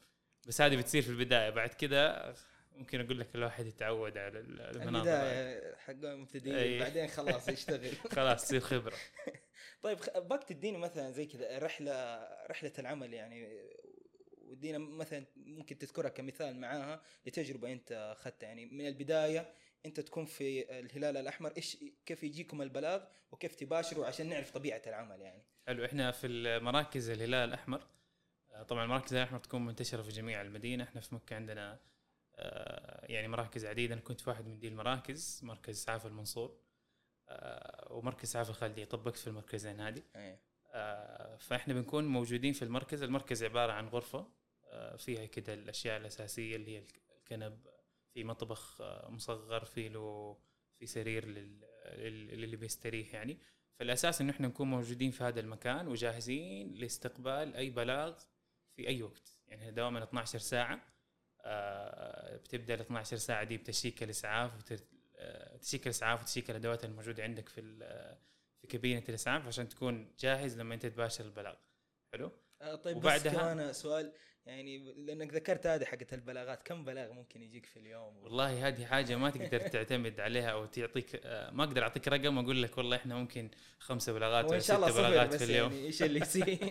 بس 0.47 0.61
هذه 0.61 0.77
بتصير 0.77 1.03
في 1.03 1.09
البداية. 1.11 1.51
بعد 1.51 1.69
كده 1.75 2.35
ممكن 2.77 3.01
أقول 3.01 3.21
لك 3.21 3.35
الواحد 3.35 3.67
يتعود 3.67 4.19
على 4.19 4.39
ال- 4.39 4.61
المناظر 4.61 5.11
هذه. 5.11 5.19
البدايه 5.21 5.77
حقهم 5.77 6.21
مبتدئين 6.23 6.55
أي. 6.55 6.79
بعدين 6.79 7.07
خلاص 7.09 7.49
يشتغل. 7.49 7.93
خلاص 8.17 8.43
تصير 8.45 8.61
خبرة. 8.61 8.97
طيب 9.83 9.99
باك 10.17 10.45
تديني 10.45 10.79
مثلا 10.79 11.11
زي 11.11 11.27
كذا 11.27 11.59
رحلة 11.59 12.29
رحلة 12.51 12.73
العمل 12.79 13.15
يعني 13.15 13.49
ودينا 14.39 14.79
مثلا 14.79 15.27
ممكن 15.37 15.79
تذكرها 15.79 16.09
كمثال 16.09 16.61
معاها 16.61 17.03
لتجربة 17.27 17.73
أنت 17.73 17.93
أخذتها. 17.93 18.47
يعني 18.47 18.67
من 18.67 18.87
البداية 18.87 19.55
أنت 19.87 20.01
تكون 20.01 20.25
في 20.25 20.79
الهلال 20.81 21.17
الأحمر 21.17 21.53
إيش 21.57 21.77
كيف 22.07 22.23
يجيكم 22.23 22.63
البلاغ 22.63 23.05
وكيف 23.33 23.55
تباشروا 23.55 24.07
عشان 24.07 24.29
نعرف 24.29 24.51
طبيعة 24.51 24.83
العمل 24.87 25.21
يعني؟ 25.21 25.43
حلو 25.67 25.85
إحنا 25.85 26.11
في 26.11 26.27
المراكز 26.27 27.11
الهلال 27.11 27.49
الأحمر 27.49 27.87
آه، 28.53 28.63
طبعا 28.63 28.85
المراكز 28.85 29.07
الهلال 29.13 29.23
الأحمر 29.23 29.39
تكون 29.39 29.65
منتشرة 29.67 30.03
في 30.03 30.11
جميع 30.11 30.43
المدينة. 30.43 30.85
إحنا 30.85 31.01
في 31.01 31.15
مكة 31.15 31.37
عندنا 31.37 31.81
يعني 33.03 33.29
مراكز 33.29 33.65
عديدة. 33.67 33.95
أنا 33.95 34.03
كنت 34.03 34.21
في 34.21 34.31
واحد 34.31 34.47
من 34.47 34.59
دي 34.59 34.69
المراكز 34.69 35.41
مركز 35.43 35.77
اسعاف 35.79 36.07
المنصور 36.07 36.59
آه، 37.29 37.93
ومركز 37.93 38.29
اسعاف 38.29 38.51
الخالديه 38.51 38.85
طبقت 38.85 39.17
في 39.17 39.27
المركزين 39.27 39.81
هذه. 39.81 40.03
أي. 40.17 40.39
آه، 40.75 41.37
فإحنا 41.37 41.75
بنكون 41.75 42.05
موجودين 42.07 42.53
في 42.53 42.63
المركز. 42.63 43.03
المركز 43.03 43.45
عبارة 43.45 43.73
عن 43.73 43.89
غرفة 43.89 44.29
آه، 44.65 44.97
فيها 44.97 45.27
كده 45.27 45.55
الأشياء 45.55 45.97
الأساسية 45.97 46.57
اللي 46.57 46.77
هي 46.79 46.85
الكنب 47.19 47.67
في 48.15 48.25
مطبخ 48.25 48.81
آه، 48.81 49.11
مصغر 49.11 49.65
في 49.65 49.89
له 49.89 50.39
في 50.79 50.87
سرير 50.87 51.25
لل- 51.29 51.61
لل- 51.97 52.41
للي 52.41 52.57
بيستريح 52.57 53.15
يعني. 53.15 53.39
فالأساس 53.79 54.21
إنه 54.21 54.31
إحنا 54.33 54.49
نكون 54.49 54.71
موجودين 54.71 55.11
في 55.11 55.25
هذا 55.25 55.41
المكان 55.41 55.89
وجاهزين 55.89 56.75
لاستقبال 56.75 57.57
أي 57.57 57.71
بلاغ 57.71 58.19
في 58.77 58.89
أي 58.89 59.03
وقت. 59.03 59.37
يعني 59.47 59.71
دوما 59.71 60.03
12 60.03 60.39
ساعة. 60.39 60.75
آه، 60.75 60.92
بتبدأ 62.37 62.75
ال 62.75 62.81
12 62.81 63.17
ساعة 63.17 63.45
دي 63.45 63.57
بتشيك 63.57 64.03
الإسعاف 64.03 64.51
وتر- 64.59 64.85
آه، 65.17 65.57
تشيك 65.57 65.87
الإسعاف 65.87 66.21
وتشيك 66.23 66.51
الأدوات 66.51 66.85
الموجودة 66.85 67.23
عندك 67.23 67.49
في 67.49 67.61
ال- 67.61 68.17
في 68.61 68.67
كابينة 68.67 69.03
الإسعاف 69.09 69.47
عشان 69.47 69.69
تكون 69.69 70.15
جاهز 70.19 70.59
لما 70.59 70.75
أنت 70.75 70.87
تباشر 70.87 71.25
البلاغ. 71.25 71.55
حلو؟ 72.13 72.31
آه، 72.63 72.75
طيب 72.75 72.97
وبعدها- 72.97 73.33
بس 73.33 73.39
كمان 73.39 73.73
سؤال. 73.73 74.13
يعني 74.47 74.93
لأنك 74.97 75.35
ذكرت 75.35 75.67
هذه 75.67 75.85
حقت 75.85 76.15
البلاغات 76.15 76.63
كم 76.63 76.85
بلاغ 76.85 77.13
ممكن 77.13 77.43
يجيك 77.43 77.67
في 77.67 77.79
اليوم 77.79 78.17
والله 78.19 78.69
هذه 78.69 78.85
حاجة 78.87 79.17
ما 79.17 79.31
تقدر 79.31 79.61
تعتمد 79.69 80.21
عليها 80.21 80.51
أو 80.51 80.67
تعطيك 80.67 81.21
آه، 81.25 81.51
ما 81.51 81.65
أقدر 81.65 81.83
أعطيك 81.83 82.09
رقم 82.09 82.39
وأقول 82.39 82.63
لك 82.63 82.79
والله 82.79 82.97
إحنا 82.97 83.15
ممكن 83.15 83.51
خمسة 83.79 84.13
بلاغات 84.13 84.45
الله 84.45 84.59
ستة 84.59 84.93
بلاغات 84.93 85.35
في 85.35 85.45
اليوم 85.45 85.73
يعني 85.73 85.87
إيش 85.87 86.03
اللي 86.03 86.21
يصير 86.21 86.59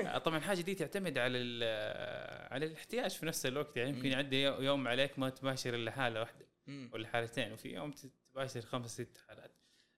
آه، 0.00 0.18
طبعا 0.18 0.38
الحاجة 0.38 0.60
دي 0.60 0.74
تعتمد 0.74 1.18
على 1.18 1.60
آه، 1.64 2.54
على 2.54 2.66
الاحتياج 2.66 3.10
في 3.10 3.26
نفس 3.26 3.46
الوقت 3.46 3.76
يعني 3.76 3.88
يمكن 3.90 4.02
مم. 4.08 4.12
يعدي 4.12 4.42
يو- 4.42 4.60
يوم 4.62 4.88
عليك 4.88 5.18
ما 5.18 5.30
تباشر 5.30 5.74
إلا 5.74 5.90
حالة 5.90 6.20
واحدة 6.20 6.46
مم. 6.66 6.90
ولا 6.92 7.08
حالتين 7.08 7.52
وفي 7.52 7.68
يوم 7.74 7.92
تباشر 8.34 8.60
خمس 8.60 8.90
ست 8.94 9.18
حالات 9.28 9.56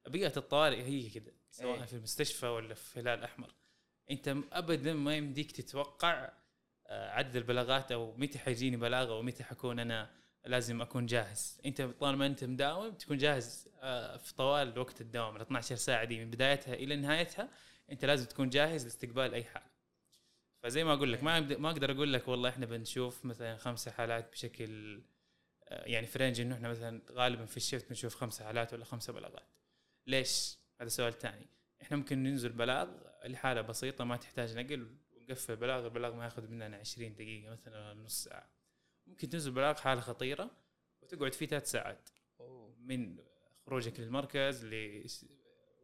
بيئة 0.09 0.33
الطوارئ 0.37 0.83
هي 0.83 1.11
كده 1.11 1.33
سواء 1.51 1.79
إيه. 1.79 1.85
في 1.85 1.93
المستشفى 1.93 2.47
ولا 2.47 2.75
في 2.75 3.01
هلال 3.01 3.25
أحمر 3.25 3.55
أنت 4.11 4.29
م- 4.29 4.45
أبدا 4.53 4.95
ما 4.95 5.17
يمديك 5.17 5.53
تتوقع 5.53 6.33
عدد 6.91 7.37
البلاغات 7.37 7.93
أو 7.93 8.17
متى 8.17 8.39
حيجيني 8.39 8.77
بلاغ 8.77 9.11
أو 9.11 9.23
متى 9.23 9.45
حكون 9.45 9.79
أنا 9.79 10.11
لازم 10.47 10.83
أكون 10.83 11.07
جاهز. 11.07 11.61
أنت 11.67 11.83
طالما 11.83 12.27
أنت 12.27 12.45
مداوم 12.45 12.95
تكون 12.95 13.19
جاهز 13.19 13.69
آه، 13.83 14.17
في 14.17 14.35
طوال 14.35 14.79
وقت 14.79 15.01
الدوام 15.01 15.37
ال 15.37 15.41
12 15.41 15.77
ساعة 15.77 16.05
دي 16.05 16.25
من 16.25 16.31
بدايتها 16.31 16.75
إلى 16.75 16.97
نهايتها 16.97 17.49
أنت 17.91 18.05
لازم 18.05 18.27
تكون 18.27 18.49
جاهز 18.49 18.85
لاستقبال 18.85 19.35
أي 19.35 19.45
حالة 19.45 19.67
فزي 20.63 20.85
ما 20.85 20.93
أقول 20.93 21.13
لك 21.13 21.23
ما 21.23 21.41
ما 21.41 21.71
أقدر 21.71 21.91
أقول 21.93 22.13
لك 22.13 22.29
والله 22.29 22.49
إحنا 22.49 22.67
بنشوف 22.67 23.25
مثلا 23.25 23.57
خمسة 23.57 23.91
حالات 23.91 24.33
بشكل 24.33 25.03
آه، 25.69 25.85
يعني 25.85 26.07
في 26.07 26.19
range 26.19 26.41
إنه 26.41 26.55
إحنا 26.55 26.69
مثلا 26.69 27.03
غالبا 27.13 27.45
في 27.45 27.57
ال 27.57 27.62
shift 27.62 27.89
بنشوف 27.89 28.15
خمسة 28.15 28.45
حالات 28.45 28.73
ولا 28.73 28.85
خمسة 28.85 29.13
بلاغات. 29.13 29.49
ليش؟ 30.07 30.59
هذا 30.81 30.89
سؤال 30.89 31.13
ثاني 31.19 31.47
إحنا 31.83 31.97
ممكن 31.97 32.23
ننزل 32.23 32.53
بلاغ 32.53 32.89
لحالة 33.25 33.61
بسيطة 33.61 34.05
ما 34.05 34.17
تحتاج 34.17 34.59
نقل 34.59 34.97
ونقفل 35.25 35.53
البلاغ 35.53 35.85
البلاغ 35.85 36.15
ما 36.15 36.25
ياخذ 36.25 36.49
مننا 36.49 36.77
20 36.77 37.15
دقيقة 37.15 37.51
مثلا 37.51 37.95
نص 37.95 38.25
ساعة. 38.25 38.49
ممكن 39.07 39.29
تنزل 39.29 39.51
بلاغ 39.51 39.75
حالة 39.75 40.01
خطيرة 40.01 40.51
وتقعد 41.03 41.33
فيه 41.33 41.47
ثلاث 41.47 41.71
ساعات. 41.71 42.09
من 42.79 43.19
خروجك 43.67 44.01
للمركز 44.01 44.67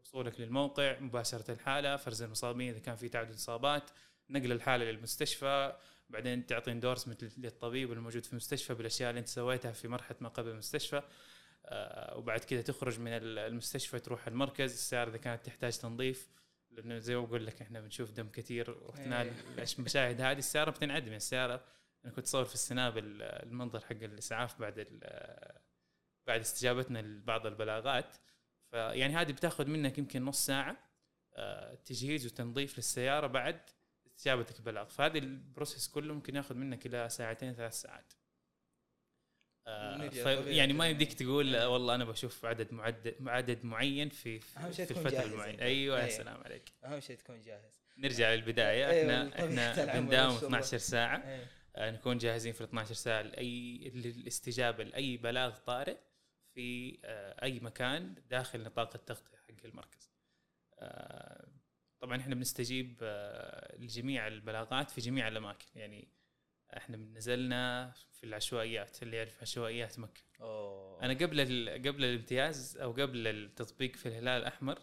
وصولك 0.01 0.41
للموقع 0.41 0.99
مباشرة 0.99 1.51
الحالة 1.51 1.97
فرز 1.97 2.23
المصابين 2.23 2.69
إذا 2.69 2.79
كان 2.79 2.97
في 2.97 3.09
تعدد 3.09 3.35
إصابات 3.35 3.91
نقل 4.31 4.53
الحالة 4.53 4.85
للمستشفى 4.85 5.77
بعدين 6.11 6.47
تعطي 6.47 6.73
endorsement 6.73 7.39
للطبيب 7.39 7.93
الموجود 7.93 8.25
في 8.25 8.33
المستشفى 8.33 8.75
بالأشياء 8.75 9.11
اللي 9.11 9.19
أنت 9.19 9.29
سويتها 9.29 9.73
في 9.73 9.89
مرحلة 9.89 10.17
ما 10.21 10.29
قبل 10.29 10.49
المستشفى. 10.49 11.03
آه، 11.67 12.17
وبعد 12.17 12.41
كذا 12.41 12.63
تخرج 12.63 13.01
من 13.01 13.13
المستشفى 13.13 13.99
تروح 13.99 14.27
المركز. 14.27 14.73
السيارة 14.73 15.11
إذا 15.11 15.17
كانت 15.17 15.47
تحتاج 15.47 15.79
تنظيف 15.79 16.29
لأنه 16.71 16.99
زي 16.99 17.17
ما 17.17 17.23
بقول 17.25 17.47
لك 17.47 17.63
إحنا 17.63 17.81
بنشوف 17.81 18.11
دم 18.11 18.29
كثير 18.29 18.71
واحتمال 18.71 19.27
إيه. 19.59 19.65
المشاهد 19.79 20.21
هذه 20.21 20.39
السيارة 20.39 20.71
بتنعدم 20.71 21.13
السيارة 21.13 21.65
أنا 22.05 22.13
كنت 22.13 22.25
اصور 22.27 22.45
في 22.45 22.55
السناب 22.55 22.99
ال- 22.99 23.23
المنظر 23.23 23.81
حق 23.81 23.91
الإسعاف 23.93 24.61
بعد 24.61 24.79
بعد 26.27 26.41
استجابتنا 26.41 26.99
لبعض 26.99 27.47
البلاغات. 27.47 28.17
فيعني 28.71 29.15
هذه 29.17 29.33
بتاخذ 29.33 29.67
منك 29.67 29.99
يمكن 29.99 30.25
نص 30.25 30.47
ساعة 30.47 30.77
آه، 31.35 31.75
تجهيز 31.75 32.27
وتنظيف 32.27 32.77
للسيارة 32.79 33.27
بعد 33.27 33.61
استجابتك 34.07 34.57
البلاغ. 34.59 34.89
فهذه 34.89 35.19
البروسيس 35.19 35.89
كله 35.89 36.15
ممكن 36.15 36.37
ياخذ 36.37 36.55
منك 36.55 36.87
إلى 36.87 37.09
ساعتين 37.09 37.55
ثلاث 37.55 37.75
ساعات 37.81 38.13
آه، 38.13 38.15
نرجع 38.15 39.60
ف- 39.60 39.60
طبيعي 39.60 39.60
يعني 40.47 40.73
ما. 40.73 40.89
يمديك 40.89 41.13
تقول 41.13 41.57
آه، 41.57 41.69
والله 41.69 41.95
أنا 41.95 42.05
بشوف 42.05 42.45
عدد 42.45 42.73
معدد 42.73 43.15
عدد 43.27 43.65
معين 43.65 44.09
في 44.09 44.41
في 44.41 44.73
شيء 44.73 44.87
تكون 44.87 45.07
الفترة 45.07 45.25
المعينة 45.25 45.55
أنت. 45.55 45.63
أيوه 45.63 45.99
يا 45.99 46.05
أيه. 46.05 46.11
سلام 46.11 46.41
عليك 46.45 46.73
أهم 46.85 47.01
شيء 47.01 47.17
تكون 47.17 47.41
جاهز 47.41 47.81
نرجع 47.99 48.35
للبداية 48.35 48.91
أيوة، 48.91 49.29
إحنا 49.29 49.71
إحنا 49.73 50.01
بنداوم 50.01 50.35
ما 50.35 50.41
شاء 50.41 50.47
الله. 50.47 50.59
12 50.59 50.79
ساعة 50.79 51.29
إيه. 51.29 51.47
آه، 51.77 51.91
نكون 51.91 52.19
جاهزين 52.19 52.53
في 52.53 52.61
ال 52.61 52.67
12 52.67 52.95
ساعة 52.95 53.23
لأي 53.23 53.79
للاستجابة 53.95 54.85
لأي 54.85 55.17
بلاغ 55.17 55.57
طارئ 55.57 55.97
في 56.55 56.99
آه، 57.05 57.45
أي 57.45 57.61
مكان 57.61 58.15
داخل 58.31 58.63
نطاق 58.63 58.91
التغطية 58.95 59.37
حق 59.37 59.65
المركز. 59.65 60.11
آه، 60.79 61.49
طبعا 62.01 62.21
إحنا 62.21 62.35
بنستجيب 62.35 62.97
لجميع 63.79 64.27
البلاغات 64.27 64.91
في 64.91 65.01
جميع 65.01 65.29
الأماكن 65.29 65.67
يعني 65.75 66.09
إحنا 66.77 66.97
نزلنا 66.97 67.93
في 68.13 68.25
العشوائيات 68.27 69.03
اللي 69.03 69.17
يعرف 69.17 69.43
عشوائيات 69.43 69.99
مكة. 69.99 70.21
أوه. 70.41 71.03
أنا 71.03 71.15
قبل 71.15 71.41
قبل 71.89 72.05
الامتياز 72.05 72.77
أو 72.77 72.93
قبل 72.93 73.27
التطبيق 73.27 73.97
في 73.97 74.07
الهلال 74.07 74.41
الأحمر 74.43 74.79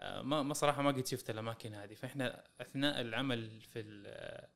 آه، 0.00 0.22
ما 0.22 0.42
ما 0.42 0.54
صراحة 0.54 0.82
ما 0.82 0.90
قد 0.90 1.06
شفت 1.06 1.30
الأماكن 1.30 1.74
هذه. 1.74 1.94
فإحنا 1.94 2.44
أثناء 2.60 3.00
العمل 3.00 3.60
في 3.60 3.80
ال- 3.80 4.48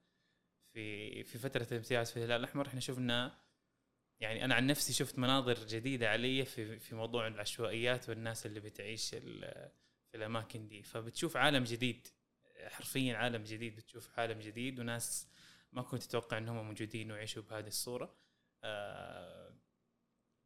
في 0.73 1.25
في 1.25 1.39
فترة 1.39 1.67
الامتياز 1.73 2.11
في 2.11 2.17
الهلال 2.17 2.41
الأحمر 2.41 2.67
إحنا 2.67 2.81
شفنا 2.81 3.39
يعني 4.21 4.45
أنا 4.45 4.55
عن 4.55 4.67
نفسي 4.67 4.93
شفت 4.93 5.19
مناظر 5.19 5.55
جديدة 5.67 6.11
علي 6.11 6.45
في 6.45 6.79
في 6.79 6.95
موضوع 6.95 7.27
العشوائيات 7.27 8.09
والناس 8.09 8.47
اللي 8.47 8.61
بتعيش 8.61 9.15
ال- 9.15 9.71
في 10.11 10.17
الأماكن 10.17 10.69
دي. 10.69 10.83
فبتشوف 10.83 11.37
عالم 11.37 11.65
جديد 11.65 12.09
حرفيا 12.67 13.17
عالم 13.17 13.45
جديد 13.45 13.77
بتشوف 13.77 14.19
عالم 14.19 14.41
جديد 14.41 14.81
وناس 14.81 15.29
ما 15.75 15.83
كنت 15.83 16.03
تتوقع 16.03 16.39
إنهم 16.39 16.67
موجودين 16.67 17.13
ويعيشوا 17.13 17.43
بهذه 17.43 17.67
الصورة. 17.67 18.17
آه، 18.65 19.55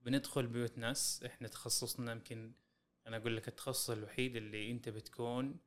بندخل 0.01 0.47
بيوت 0.47 0.79
ناس. 0.79 1.23
إحنا 1.27 1.49
تخصصنا 1.49 2.13
يمكن 2.13 2.53
أنا 3.07 3.17
أقول 3.17 3.37
لك 3.37 3.49
التخصص 3.49 3.91
الوحيد 3.91 4.37
اللي 4.37 4.71
أنت 4.71 4.89
بتكون 4.89 5.61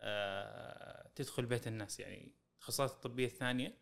آه، 0.00 1.08
تدخل 1.14 1.46
بيت 1.46 1.66
الناس. 1.66 2.00
يعني 2.00 2.32
التخصصات 2.54 2.90
الطبية 2.90 3.26
الثانية 3.26 3.78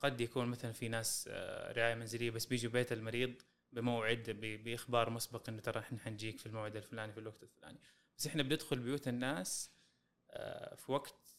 قد 0.00 0.20
يكون 0.20 0.48
مثلا 0.48 0.72
في 0.72 0.88
ناس 0.88 1.28
آه، 1.32 1.72
رعاية 1.72 1.94
منزلية 1.94 2.30
بس 2.30 2.46
بيجوا 2.46 2.72
بيت 2.72 2.92
المريض 2.92 3.42
بموعد 3.72 4.30
بإخبار 4.64 5.10
مسبق 5.10 5.48
إنه 5.48 5.60
ترى 5.60 5.80
إحنا 5.80 5.98
حنجيك 5.98 6.38
في 6.38 6.46
الموعد 6.46 6.76
الفلاني 6.76 7.12
في 7.12 7.20
الوقت 7.20 7.42
الفلاني. 7.42 7.78
بس 8.18 8.26
إحنا 8.26 8.42
بندخل 8.42 8.78
بيوت 8.78 9.08
الناس 9.08 9.70
آه، 10.30 10.74
في 10.74 10.92
وقت 10.92 11.33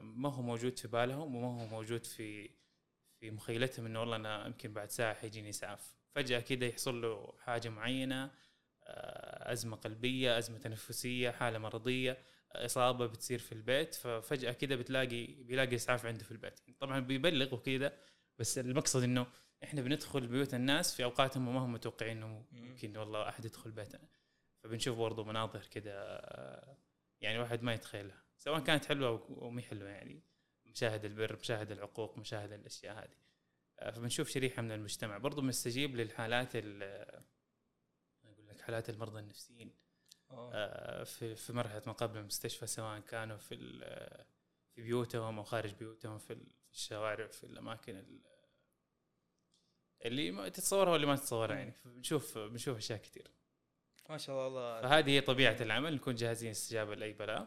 ما 0.00 0.28
هو 0.28 0.42
موجود 0.42 0.78
في 0.78 0.88
بالهم 0.88 1.34
وما 1.34 1.62
هو 1.62 1.66
موجود 1.66 2.06
في 2.06 2.50
في 3.20 3.30
مخيلتهم 3.30 3.86
إنه 3.86 4.00
والله 4.00 4.16
أنا 4.16 4.46
يمكن 4.46 4.72
بعد 4.72 4.90
ساعة 4.90 5.14
حيجيني 5.14 5.50
إسعاف. 5.50 5.94
فجأة 6.14 6.40
كده 6.40 6.66
يحصل 6.66 7.02
له 7.02 7.32
حاجة 7.38 7.68
معينة 7.68 8.30
آه، 8.84 9.52
أزمة 9.52 9.76
قلبية 9.76 10.38
أزمة 10.38 10.58
تنفسية 10.58 11.30
حالة 11.30 11.58
مرضية 11.58 12.18
إصابة 12.52 13.06
بتصير 13.06 13.38
في 13.38 13.52
البيت. 13.52 13.94
ففجاه 13.94 14.52
كده 14.52 14.76
بتلاقي 14.76 15.26
بيلاقي 15.26 15.76
إسعاف 15.76 16.06
عنده 16.06 16.24
في 16.24 16.30
البيت. 16.32 16.60
طبعا 16.80 17.00
بيبلغ 17.00 17.54
وكده 17.54 17.92
بس 18.38 18.58
المقصد 18.58 19.02
إنه 19.02 19.26
إحنا 19.64 19.82
بندخل 19.82 20.26
بيوت 20.26 20.54
الناس 20.54 20.94
في 20.94 21.04
اوقات 21.04 21.36
هم 21.36 21.54
ما 21.54 21.60
هم 21.60 21.72
متوقعين 21.72 22.16
إنه 22.16 22.44
ممكن 22.52 22.96
والله 22.96 23.28
أحد 23.28 23.44
يدخل 23.44 23.70
بيتنا. 23.70 24.08
فبنشوف 24.64 24.98
برضه 24.98 25.24
مناظر 25.24 25.66
كده 25.70 25.92
آه، 25.94 26.76
يعني 27.20 27.38
واحد 27.38 27.62
ما 27.62 27.74
يتخيلها. 27.74 28.22
سواء 28.44 28.60
كانت 28.60 28.84
حلوة 28.84 29.08
أو 29.42 29.50
مي 29.50 29.62
حلوة 29.62 29.88
يعني. 29.88 30.22
مشاهد 30.66 31.04
البر 31.04 31.36
مشاهد 31.36 31.70
العقوق 31.72 32.18
مشاهد 32.18 32.52
الأشياء 32.52 32.98
هذه. 32.98 33.16
آه، 33.78 33.90
فبنشوف 33.90 34.28
شريحة 34.28 34.62
من 34.62 34.72
المجتمع. 34.72 35.18
برضو 35.18 35.40
بنستجيب 35.40 35.96
للحالات 35.96 36.50
ال- 36.54 36.82
أقول 38.24 38.48
لك 38.48 38.60
حالات 38.60 38.90
المرضى 38.90 39.18
النفسيين. 39.18 39.74
أوه. 40.30 40.50
آه، 40.54 41.04
في 41.04 41.34
في 41.34 41.52
مرحلة 41.52 41.82
ما 41.86 41.92
قبل 41.92 42.18
المستشفى 42.18 42.66
سواء 42.66 43.00
كانوا 43.00 43.36
في 43.36 43.56
في 44.74 44.82
بيوتهم 44.82 45.38
أو 45.38 45.44
خارج 45.44 45.74
بيوتهم 45.74 46.18
في 46.18 46.32
ال- 46.32 46.50
في 46.66 46.72
الشوارع 46.72 47.26
في 47.26 47.44
الأماكن 47.44 47.96
ال- 47.96 48.22
اللي 50.04 50.30
ما 50.30 50.48
تتصورها 50.48 50.92
واللي 50.92 51.06
ما 51.06 51.16
تتصورها 51.16 51.56
يعني. 51.56 51.72
بنشوف 51.84 52.38
بنشوف 52.38 52.76
أشياء 52.76 52.98
كثير. 52.98 53.30
ما 54.10 54.18
شاء 54.18 54.48
الله. 54.48 54.82
فهذه 54.82 55.10
هي 55.10 55.20
طبيعة 55.20 55.56
العمل. 55.62 55.94
نكون 55.94 56.14
جاهزين 56.14 56.50
استجابة 56.50 56.94
لأي 56.94 57.12
بلاغ. 57.12 57.46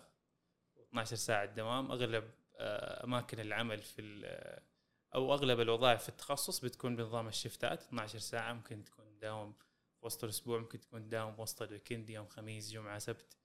12 0.96 1.16
ساعة 1.16 1.46
دوام 1.46 1.92
أغلب 1.92 2.32
آه، 2.58 3.04
أماكن 3.04 3.40
العمل 3.40 3.82
في 3.82 4.02
ال- 4.02 4.60
أو 5.16 5.34
أغلب 5.34 5.60
الوظائف 5.60 6.04
في 6.04 6.10
التخصص 6.10 6.60
بتكون 6.60 6.96
بنظام 6.96 7.28
الشفتات. 7.28 7.82
12 7.82 8.20
ساعة 8.20 8.54
ممكن 8.54 8.84
تكون 8.84 9.06
تداوم 9.18 9.54
وسط 10.02 10.24
الأسبوع 10.24 10.60
ممكن 10.60 10.80
تكون 10.80 11.04
تداوم 11.08 11.40
وسط 11.40 11.62
ال 11.62 11.68
weekend 11.68 12.10
يوم 12.10 12.28
خميس 12.28 12.72
جمعة 12.72 13.00
سبت 13.00 13.38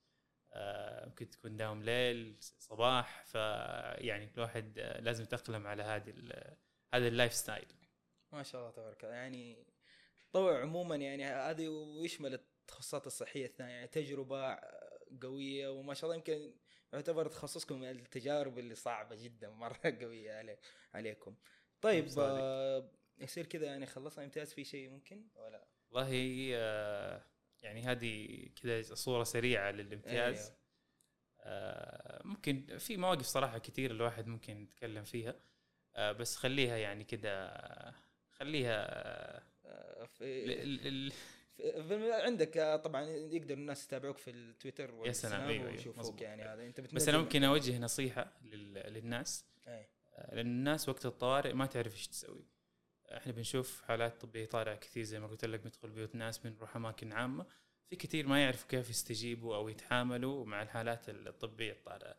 آه، 0.53 1.05
ممكن 1.05 1.29
تكون 1.29 1.57
داوم 1.57 1.83
ليل 1.83 2.35
صباح. 2.59 3.23
فيعني 3.25 4.29
الواحد 4.37 4.79
آه، 4.79 4.99
لازم 4.99 5.23
يتأقلم 5.23 5.67
على 5.67 5.83
هذه 5.83 6.13
هذا 6.93 7.07
ال 7.07 7.33
lifestyle. 7.33 7.67
ما 8.31 8.43
شاء 8.43 8.61
الله 8.61 8.71
تبارك 8.73 9.03
الله. 9.03 9.15
يعني 9.15 9.65
طوع 10.33 10.61
عموما 10.61 10.95
يعني 10.95 11.25
هذه 11.25 11.67
ويشمل 11.67 12.33
التخصصات 12.33 13.07
الصحية 13.07 13.45
الثانية 13.45 13.73
يعني 13.73 13.87
تجربة 13.87 14.59
قوية 15.21 15.67
وما 15.69 15.93
شاء 15.93 16.03
الله 16.05 16.15
يمكن 16.15 16.53
يعتبر 16.93 17.27
تخصصكم 17.27 17.79
من 17.79 17.89
التجارب 17.89 18.59
اللي 18.59 18.75
صعبة 18.75 19.15
جدا 19.15 19.49
مرة 19.49 19.79
قوية 20.01 20.33
علي 20.33 20.57
عليكم 20.93 21.35
طيب. 21.81 22.07
آه 22.19 22.91
يصير 23.17 23.45
كذا 23.45 23.65
يعني 23.65 23.85
خلصنا 23.85 24.23
امتياز 24.25 24.53
في 24.53 24.63
شيء 24.63 24.89
ممكن 24.89 25.27
ولا 25.35 25.67
والله 25.91 26.49
آه، 26.55 27.21
يعني 27.61 27.81
هذه 27.83 28.47
كذا 28.61 28.81
صورة 28.81 29.23
سريعة 29.23 29.71
للامتياز 29.71 30.45
أيوه. 30.45 30.57
آه، 31.39 32.21
ممكن 32.27 32.77
في 32.77 32.97
مواقف 32.97 33.25
صراحة 33.25 33.57
كثير 33.57 33.91
الواحد 33.91 34.27
ممكن 34.27 34.61
يتكلم 34.63 35.03
فيها 35.03 35.35
آه، 35.95 36.11
بس 36.11 36.35
خليها 36.35 36.77
يعني 36.77 37.03
كذا 37.03 37.61
خليها 38.31 38.87
آه، 39.65 40.05
في- 40.05 41.11
عندك 42.25 42.57
آه، 42.57 42.75
طبعا 42.75 43.01
يقدر 43.09 43.53
الناس 43.53 43.85
يتابعوك 43.85 44.17
في 44.17 44.31
التويتر 44.31 44.93
يا 45.05 45.11
سلام، 45.11 45.41
أيوه، 45.41 45.51
أيوه، 45.51 45.71
ويشوفوك. 45.71 46.21
يعني 46.21 46.43
هذا. 46.43 46.65
أنت 46.65 46.81
بس 46.81 47.07
أنا 47.09 47.17
ممكن 47.17 47.43
أوجه 47.43 47.79
نصيحة 47.79 48.33
لل- 48.41 48.73
للناس. 48.93 49.45
أي. 49.67 49.89
آه، 50.13 50.35
لأن 50.35 50.47
الناس 50.47 50.89
وقت 50.89 51.05
الطوارئ 51.05 51.53
ما 51.53 51.65
تعرف 51.65 51.93
إيش 51.93 52.07
تسوي. 52.07 52.45
إحنا 53.17 53.31
بنشوف 53.31 53.81
حالات 53.81 54.21
طبية 54.21 54.45
طارئة 54.45 54.75
كثير 54.75 55.03
زي 55.03 55.19
ما 55.19 55.27
قلت 55.27 55.45
لك 55.45 55.59
بندخل 55.59 55.89
بيوت 55.89 56.15
ناس 56.15 56.37
بنروح 56.37 56.75
أماكن 56.75 57.13
عامة. 57.13 57.45
في 57.89 57.95
كثير 57.95 58.27
ما 58.27 58.43
يعرفوا 58.43 58.69
كيف 58.69 58.89
يستجيبوا 58.89 59.55
أو 59.55 59.69
يتعاملوا 59.69 60.45
مع 60.45 60.61
الحالات 60.61 61.09
الطبية 61.09 61.71
الطارئة. 61.71 62.15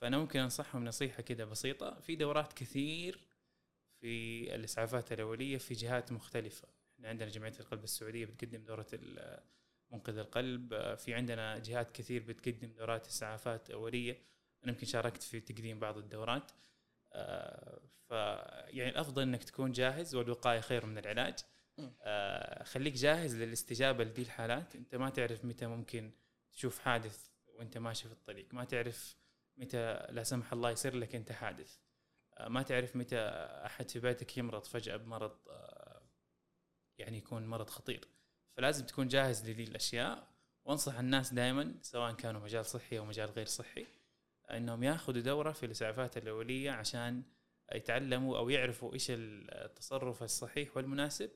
فأنا 0.00 0.18
ممكن 0.18 0.40
أنصحهم 0.40 0.84
نصيحة 0.84 1.22
كده 1.22 1.44
بسيطة. 1.44 2.00
في 2.00 2.16
دورات 2.16 2.52
كثير 2.52 3.20
في 4.00 4.54
الإسعافات 4.54 5.12
الأولية 5.12 5.58
في 5.58 5.74
جهات 5.74 6.12
مختلفة. 6.12 6.68
إحنا 6.98 7.08
عندنا 7.08 7.28
جمعية 7.28 7.52
القلب 7.60 7.84
السعودية 7.84 8.26
بتقدم 8.26 8.64
دورة 8.64 8.86
منقذ 9.90 10.18
القلب. 10.18 10.94
في 10.94 11.14
عندنا 11.14 11.58
جهات 11.58 11.92
كثير 11.92 12.22
بتقدم 12.22 12.72
دورات 12.72 13.06
إسعافات 13.06 13.70
أولية. 13.70 14.12
أنا 14.64 14.72
يمكن 14.72 14.86
شاركت 14.86 15.22
في 15.22 15.40
تقديم 15.40 15.78
بعض 15.78 15.98
الدورات. 15.98 16.52
آه، 17.12 17.80
ف 18.08 18.10
يعني 18.10 18.88
الأفضل 18.88 19.22
إنك 19.22 19.44
تكون 19.44 19.72
جاهز 19.72 20.14
والوقاية 20.14 20.60
خير 20.60 20.86
من 20.86 20.98
العلاج. 20.98 21.38
آه، 22.02 22.62
خليك 22.64 22.94
جاهز 22.94 23.36
للاستجابة 23.36 24.04
لدي 24.04 24.22
الحالات. 24.22 24.76
أنت 24.76 24.94
ما 24.94 25.10
تعرف 25.10 25.44
متى 25.44 25.66
ممكن 25.66 26.12
تشوف 26.52 26.78
حادث 26.78 27.28
وأنت 27.46 27.78
ماشي 27.78 28.08
في 28.08 28.14
الطريق. 28.14 28.54
ما 28.54 28.64
تعرف 28.64 29.16
متى 29.56 30.06
لا 30.10 30.22
سمح 30.22 30.52
الله 30.52 30.70
يصير 30.70 30.96
لك 30.96 31.14
أنت 31.14 31.32
حادث. 31.32 31.76
آه، 32.34 32.48
ما 32.48 32.62
تعرف 32.62 32.96
متى 32.96 33.18
أحد 33.66 33.90
في 33.90 34.00
بيتك 34.00 34.38
يمرض 34.38 34.64
فجأة 34.64 34.96
بمرض. 34.96 35.38
يعني 36.98 37.18
يكون 37.18 37.46
مرض 37.46 37.70
خطير. 37.70 38.08
فلازم 38.56 38.86
تكون 38.86 39.08
جاهز 39.08 39.50
لذي 39.50 39.64
الأشياء. 39.64 40.28
وأنصح 40.64 40.98
الناس 40.98 41.34
دائما 41.34 41.74
سواء 41.82 42.12
كانوا 42.12 42.40
مجال 42.40 42.66
صحي 42.66 42.98
أو 42.98 43.04
مجال 43.04 43.30
غير 43.30 43.46
صحي 43.46 43.86
إنهم 44.50 44.84
ياخذوا 44.84 45.22
دورة 45.22 45.52
في 45.52 45.66
الإسعافات 45.66 46.16
الأولية 46.16 46.70
عشان 46.70 47.22
يتعلموا 47.74 48.38
أو 48.38 48.50
يعرفوا 48.50 48.94
إيش 48.94 49.06
التصرف 49.10 50.22
الصحيح 50.22 50.76
والمناسب 50.76 51.30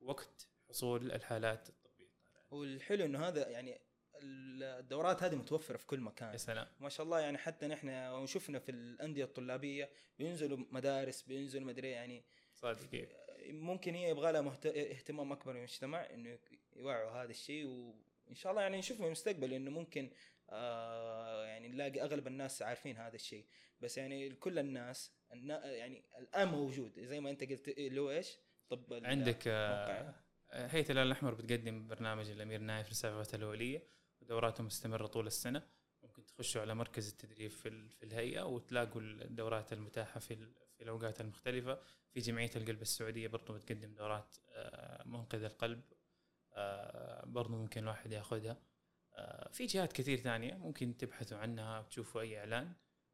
وقت 0.00 0.48
حصول 0.68 1.12
الحالات 1.12 1.68
الطبية. 1.68 2.08
والحلو 2.50 3.04
إنه 3.04 3.28
هذا 3.28 3.48
يعني 3.48 3.80
الدورات 4.22 5.22
هذه 5.22 5.34
متوفرة 5.34 5.76
في 5.76 5.86
كل 5.86 6.00
مكان. 6.00 6.32
يا 6.32 6.36
سلام. 6.36 6.66
ما 6.80 6.88
شاء 6.88 7.06
الله 7.06 7.20
يعني 7.20 7.38
حتى 7.38 7.66
نحن 7.66 8.26
شفنا 8.26 8.58
في 8.58 8.70
الأندية 8.70 9.24
الطلابية 9.24 9.90
بينزلوا 10.18 10.58
مدارس 10.70 11.22
بينزلوا 11.22 11.66
مدري 11.66 11.90
يعني 11.90 12.24
صادق 12.54 12.86
كيف 12.86 13.12
ممكن 13.52 13.94
هي 13.94 14.10
يبغى 14.10 14.32
لها 14.32 14.40
مهت... 14.40 14.66
اهتمام 14.66 15.32
أكبر 15.32 15.52
من 15.52 15.58
المجتمع 15.58 15.98
إنه 16.14 16.38
يوعوا 16.76 17.10
هذا 17.10 17.30
الشيء 17.30 17.66
وان 17.66 18.34
شاء 18.34 18.52
الله 18.52 18.62
يعني 18.62 18.78
نشوف 18.78 18.96
في 18.96 19.06
المستقبل 19.06 19.52
إنه 19.52 19.70
ممكن 19.70 20.10
آه 20.50 21.44
يعني 21.44 21.68
نلاقي 21.68 22.02
أغلب 22.02 22.26
الناس 22.26 22.62
عارفين 22.62 22.96
هذا 22.96 23.14
الشيء. 23.14 23.44
بس 23.80 23.98
يعني 23.98 24.30
كل 24.30 24.58
الناس 24.58 25.12
النا... 25.32 25.66
يعني 25.66 26.04
الآن 26.18 26.48
موجود. 26.48 27.00
زي 27.00 27.20
ما 27.20 27.30
أنت 27.30 27.44
قلت 27.44 27.68
اللي 27.68 28.00
هو 28.00 28.10
إيش؟ 28.10 28.38
طب 28.68 29.00
عندك 29.04 29.42
آه 29.46 30.14
هيئة 30.52 30.84
الهلال 30.84 31.06
الأحمر 31.06 31.34
بتقدم 31.34 31.86
برنامج 31.86 32.30
الامير 32.30 32.60
نايف 32.60 32.86
للاسعافات 32.86 33.34
الأولية. 33.34 33.82
ودوراته 34.20 34.64
مستمرة 34.64 35.06
طول 35.06 35.26
السنة. 35.26 35.62
ممكن 36.02 36.26
تخشوا 36.26 36.60
على 36.60 36.74
مركز 36.74 37.08
التدريب 37.08 37.50
في, 37.50 37.88
في 37.88 38.02
الهيئة 38.02 38.42
وتلاقوا 38.42 39.00
الدورات 39.00 39.72
المتاحة 39.72 40.20
في, 40.20 40.48
في 40.80 40.84
الأوقات 40.84 41.20
المختلفة. 41.20 41.78
في 42.12 42.20
جمعية 42.20 42.50
القلب 42.56 42.82
السعودية 42.82 43.28
برضو 43.28 43.52
بتقدم 43.52 43.94
دورات 43.94 44.36
آه، 44.48 45.04
منقذ 45.08 45.44
القلب 45.44 45.82
آه، 46.54 47.24
برضو 47.26 47.56
ممكن 47.56 47.82
الواحد 47.82 48.12
ياخذها. 48.12 48.62
آه، 49.14 49.48
في 49.52 49.66
جهات 49.66 49.92
كثير 49.92 50.18
ثانية 50.18 50.54
ممكن 50.54 50.96
تبحثوا 50.96 51.38
عنها 51.38 51.80
وتشوفوا 51.80 52.20
أي 52.20 52.38
إعلان 52.38 52.72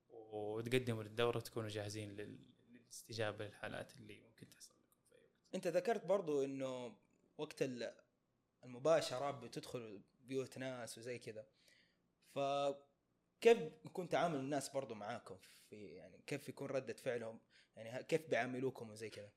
وتقدموا 0.09 1.03
للدورة 1.03 1.41
تكونوا 1.41 1.69
جاهزين 1.69 2.39
للاستجابة 2.69 3.47
للحالات 3.47 3.97
اللي 3.97 4.21
ممكن 4.21 4.51
تحصل 4.51 4.75
لكم 4.75 4.99
في 5.09 5.15
أي 5.15 5.23
وقت. 5.23 5.55
أنت 5.55 5.67
ذكرت 5.67 6.07
برضو 6.07 6.45
إنه 6.45 6.97
وقت 7.39 7.65
المباشرة 8.65 9.31
بتدخل 9.31 10.03
بيوت 10.21 10.59
ناس 10.59 10.99
وزي 10.99 11.19
كذا. 11.19 11.47
فكيف 12.35 13.59
يكون 13.85 14.09
تعامل 14.09 14.39
الناس 14.39 14.69
برضو 14.69 14.95
معاكم 14.95 15.37
في 15.71 15.87
يعني 15.87 16.23
كيف 16.27 16.49
يكون 16.49 16.67
ردة 16.69 16.95
فعلهم؟ 16.95 17.41
يعني 17.77 18.05
كيف 18.05 18.31
بيعاملوكم 18.31 18.91
وزي 18.91 19.11
كذا؟ 19.11 19.31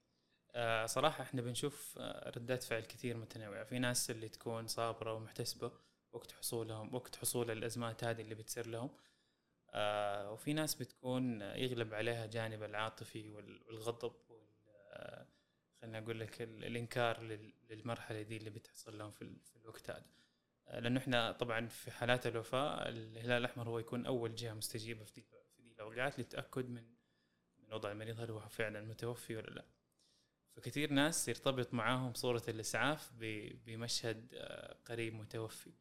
آه 0.56 0.86
صراحة 0.86 1.23
إحنا 1.23 1.41
بنشوف 1.41 1.97
آه، 1.99 2.30
ردات 2.30 2.63
فعل 2.63 2.82
كثير 2.84 3.17
متنوعة. 3.17 3.63
في 3.63 3.80
ناس 3.80 4.12
اللي 4.12 4.30
تكون 4.30 4.67
صابرة 4.67 5.13
ومحتسبة 5.13 5.71
وقت 6.12 6.32
حصولهم 6.32 6.95
وقت 6.95 7.15
حصول 7.15 7.52
الأزمات 7.52 8.04
هذه 8.04 8.21
اللي 8.21 8.36
بتصير 8.36 8.67
لهم. 8.67 8.89
آه 9.69 10.32
وفي 10.32 10.54
ناس 10.54 10.75
بتكون 10.75 11.41
يغلب 11.41 11.93
عليها 11.93 12.25
جانب 12.25 12.63
العاطفي 12.63 13.30
والغضب 13.30 14.13
وال 14.30 15.25
خلينا 15.82 15.97
أقول 15.99 16.19
لك 16.19 16.41
الإنكار 16.41 17.21
للمرحلة 17.69 18.21
دي 18.21 18.38
اللي 18.38 18.49
بتحصل 18.49 18.97
لهم 18.97 19.12
في, 19.12 19.36
الوقت 19.56 19.89
هذا. 19.89 20.06
لأنه 20.67 20.99
إحنا 20.99 21.32
طبعا 21.32 21.67
في 21.67 21.91
حالات 21.91 22.28
الوفاة 22.28 22.89
الهلال 22.89 23.32
الأحمر 23.32 23.69
هو 23.69 23.80
يكون 23.80 24.06
أول 24.06 24.36
جهة 24.36 24.54
مستجيبة 24.54 25.04
في 25.04 25.13
دي 25.13 25.21
في 25.56 25.62
دي 25.62 25.71
الأوقات 25.71 26.19
للتاكد 26.19 26.69
من 26.69 26.99
وضع 27.73 27.91
المريض 27.91 28.19
هل 28.19 28.32
هو 28.32 28.39
فعلا 28.39 28.82
متوفي 28.82 29.36
ولا 29.36 29.49
لا؟ 29.49 29.65
فكثير 30.55 30.93
ناس 30.93 31.27
يرتبط 31.27 31.73
معاهم 31.73 32.13
صورة 32.13 32.43
الإسعاف 32.47 33.12
بمشهد 33.65 34.34
آه، 34.34 34.77
قريب 34.86 35.13
متوفي 35.13 35.71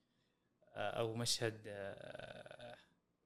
آه، 0.74 0.90
أو 0.90 1.14
مشهد 1.14 1.62
آه، 1.66 2.76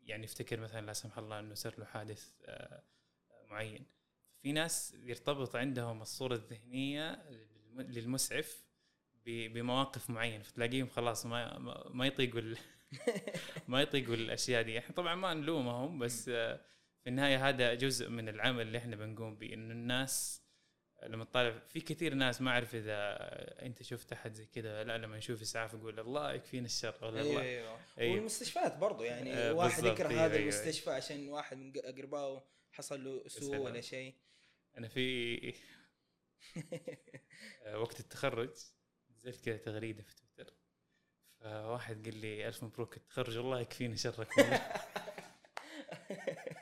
يعني 0.02 0.24
يفتكر 0.24 0.60
مثلا 0.60 0.86
لا 0.86 0.92
سمح 0.92 1.18
الله 1.18 1.38
إنه 1.38 1.54
صار 1.54 1.74
له 1.78 1.84
حادث 1.84 2.32
معين. 3.50 3.86
في 4.42 4.52
ناس 4.52 4.96
يرتبط 5.02 5.56
عندهم 5.56 6.02
الصورة 6.02 6.34
الذهنية 6.34 7.22
للمسعف 7.72 8.64
بمواقف 9.26 10.10
معينة. 10.10 10.42
فتلاقيهم 10.42 10.88
خلاص 10.88 11.26
ما 11.26 11.58
ما 11.88 12.06
يطيقوا 12.06 12.40
ما 13.68 13.82
يطيقوا 13.82 14.14
الأشياء 14.14 14.62
دي. 14.62 14.78
إحنا 14.78 14.94
طبعا 14.94 15.14
ما 15.14 15.34
نلومهم 15.34 15.98
بس 15.98 16.30
في 17.02 17.10
النهاية 17.10 17.48
هذا 17.48 17.74
جزء 17.74 18.08
من 18.08 18.28
العمل 18.28 18.62
اللي 18.62 18.78
إحنا 18.78 18.96
بنقوم 18.96 19.36
به 19.36 19.54
إنه 19.54 19.72
الناس 19.72 20.42
لما 21.06 21.24
تطالع 21.24 21.58
في 21.58 21.80
كثير 21.80 22.14
ناس 22.14 22.40
ما 22.40 22.50
أعرف 22.50 22.74
إذا 22.74 23.16
أنت 23.62 23.82
شفت 23.82 24.12
أحد 24.12 24.34
زي 24.34 24.46
كذا 24.46 24.84
لا 24.84 24.98
لما 24.98 25.16
يشوف 25.16 25.42
اسعاف 25.42 25.74
يقول 25.74 26.00
الله 26.00 26.32
يكفينا 26.32 26.66
الشر 26.66 26.94
ولا 27.02 27.20
أيوة 27.20 27.30
الله 27.30 27.42
أيوه 27.42 27.78
أيوة. 27.98 28.14
والمستشفيات 28.14 28.76
برضو 28.76 29.02
يعني 29.02 29.34
آه 29.34 29.52
واحد 29.52 29.84
يكره 29.84 30.08
أيوة 30.08 30.24
هذا 30.24 30.34
أيوة 30.34 30.42
المستشفى 30.42 30.90
عشان 30.90 31.28
واحد 31.28 31.56
من 31.56 31.72
اقربائه 31.76 32.44
حصل 32.72 33.04
له 33.04 33.28
سوء 33.28 33.56
ولا 33.56 33.80
شيء. 33.80 34.14
أنا 34.78 34.88
في 34.88 35.54
آه، 37.62 37.78
وقت 37.78 38.00
التخرج 38.00 38.50
نزلت 39.10 39.44
كذا 39.44 39.56
تغريدة 39.56 40.02
في 40.02 40.14
تويتر 40.14 40.54
فواحد 41.40 42.04
قال 42.04 42.16
لي 42.16 42.48
ألف 42.48 42.64
مبروك 42.64 42.96
التخرج 42.96 43.36
الله 43.36 43.60
يكفيني 43.60 43.96
شرك 43.96 44.28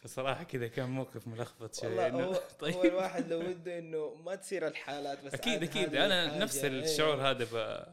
فصراحه 0.00 0.44
كذا 0.44 0.68
كان 0.68 0.88
موقف 0.88 1.28
ملخبط 1.28 1.74
شوي 1.74 1.88
والله 1.88 2.24
هو, 2.24 2.34
طيب. 2.58 2.74
هو 2.74 2.84
الواحد 2.84 3.28
لو 3.28 3.38
وده 3.38 3.78
إنه 3.78 4.14
ما 4.14 4.34
تصير 4.34 4.66
الحالات 4.66 5.24
بس 5.24 5.34
أكيد 5.34 5.62
أكيد. 5.62 5.94
أنا 5.94 6.38
نفس 6.38 6.64
إيه. 6.64 6.80
الشعور 6.80 7.30
هذا 7.30 7.44
ب 7.52 7.84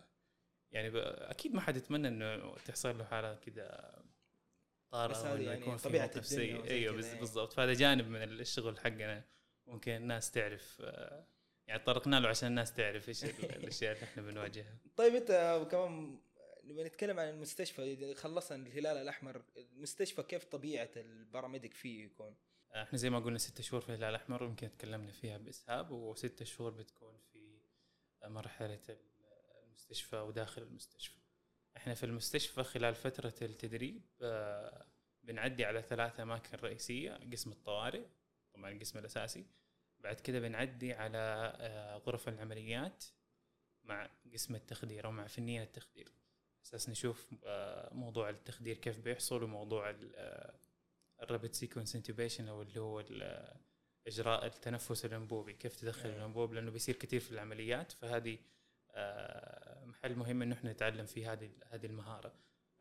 يعني 0.72 0.90
ب... 0.90 0.96
أكيد 0.98 1.54
ما 1.54 1.62
حد 1.62 1.78
يتمنى 1.78 2.08
إنه 2.08 2.56
تحصل 2.66 2.98
له 2.98 3.06
حاله 3.06 3.36
كذا 3.36 3.96
طارئة 4.92 5.32
ولا 5.32 5.42
يعني 5.42 5.62
يكون 5.62 5.78
طبيعة 5.78 6.12
نفسيه 6.16 6.64
أيوه 6.64 6.96
بالضبط. 6.96 7.54
فهذا 7.54 7.74
جانب 7.74 8.08
من 8.08 8.24
الشغل 8.24 8.80
حقنا. 8.80 9.24
ممكن 9.68 9.92
الناس 9.92 10.32
تعرف 10.32 10.78
آه، 10.82 11.28
يعني 11.68 11.84
طرقنا 11.84 12.20
له 12.20 12.30
عشان 12.30 12.50
الناس 12.50 12.74
تعرف 12.74 13.10
إيش 13.10 13.24
الأشياء 13.24 13.94
اللي 13.94 14.04
إحنا 14.04 14.24
بنواجهها. 14.24 14.78
طيب 14.96 15.16
أنت 15.16 15.68
كمان 15.72 16.20
نبغى 16.68 16.84
نتكلم 16.84 17.20
عن 17.20 17.30
المستشفى 17.30 18.14
خلصنا 18.16 18.68
الهلال 18.68 18.98
الأحمر 18.98 19.42
المستشفى 19.58 20.24
كيف 20.24 20.44
طبيعة 20.44 20.90
الباراميديك 20.96 21.74
فيه 21.74 22.06
يكون؟ 22.06 22.36
إحنا 22.76 22.98
زي 22.98 23.10
ما 23.10 23.20
قلنا 23.20 23.38
ستة 23.38 23.64
شهور 23.64 23.82
في 23.82 23.90
الهلال 23.90 24.10
الأحمر 24.10 24.44
يمكن 24.44 24.72
تكلمنا 24.72 25.12
فيها 25.12 25.38
بإسهاب 25.38 25.92
وستة 25.92 26.46
شهور 26.46 26.72
بتكون 26.72 27.18
في 27.34 27.60
مرحلة 28.24 28.80
المستشفى 29.64 30.16
وداخل 30.16 30.62
المستشفى. 30.62 31.18
إحنا 31.78 31.94
في 31.94 32.06
المستشفى 32.06 32.64
خلال 32.64 32.96
فترة 32.96 33.34
التدريب 33.42 34.02
آه، 34.22 34.86
بنعدي 35.24 35.66
على 35.66 35.82
ثلاث 35.82 36.20
أماكن 36.20 36.58
رئيسية 36.58 37.20
قسم 37.32 37.52
الطوارئ 37.52 38.06
طبعا 38.54 38.72
القسم 38.72 39.00
الأساسي 39.00 39.46
بعد 40.00 40.20
كده 40.20 40.40
بنعدي 40.40 40.94
على 40.94 41.54
آه، 41.60 41.98
غرف 41.98 42.30
العمليات 42.30 43.06
مع 43.84 44.10
قسم 44.34 44.56
التخدير 44.56 45.06
أو 45.06 45.12
مع 45.12 45.28
فنيين 45.28 45.62
التخدير 45.62 46.12
أساس 46.68 46.90
نشوف 46.90 47.28
آه، 47.46 47.94
موضوع 47.94 48.30
التخدير 48.30 48.78
كيف 48.78 49.00
بيحصل 49.00 49.44
وموضوع 49.44 49.96
ال 51.24 51.29
rapid 51.29 51.52
sequence 51.52 51.96
intubation 51.96 52.48
أو 52.48 52.62
اللي 52.62 52.80
هو 52.80 53.04
إجراء 54.08 54.46
التنفس 54.46 55.06
الانبوبي 55.06 55.54
كيف 55.54 55.76
تدخل 55.76 56.10
نعم. 56.10 56.18
الانبوب 56.18 56.54
لأنه 56.54 56.72
بيصير 56.72 56.96
كثير 56.96 57.20
في 57.20 57.32
العمليات 57.32 57.92
فهذه 57.92 58.38
آه، 58.92 59.86
محل 59.86 60.16
مهم 60.16 60.42
إنه 60.42 60.56
إحنا 60.56 60.72
نتعلم 60.72 61.06
فيه 61.06 61.34
هذه 61.34 61.50
هذه 61.70 61.86
المهارة. 61.86 62.34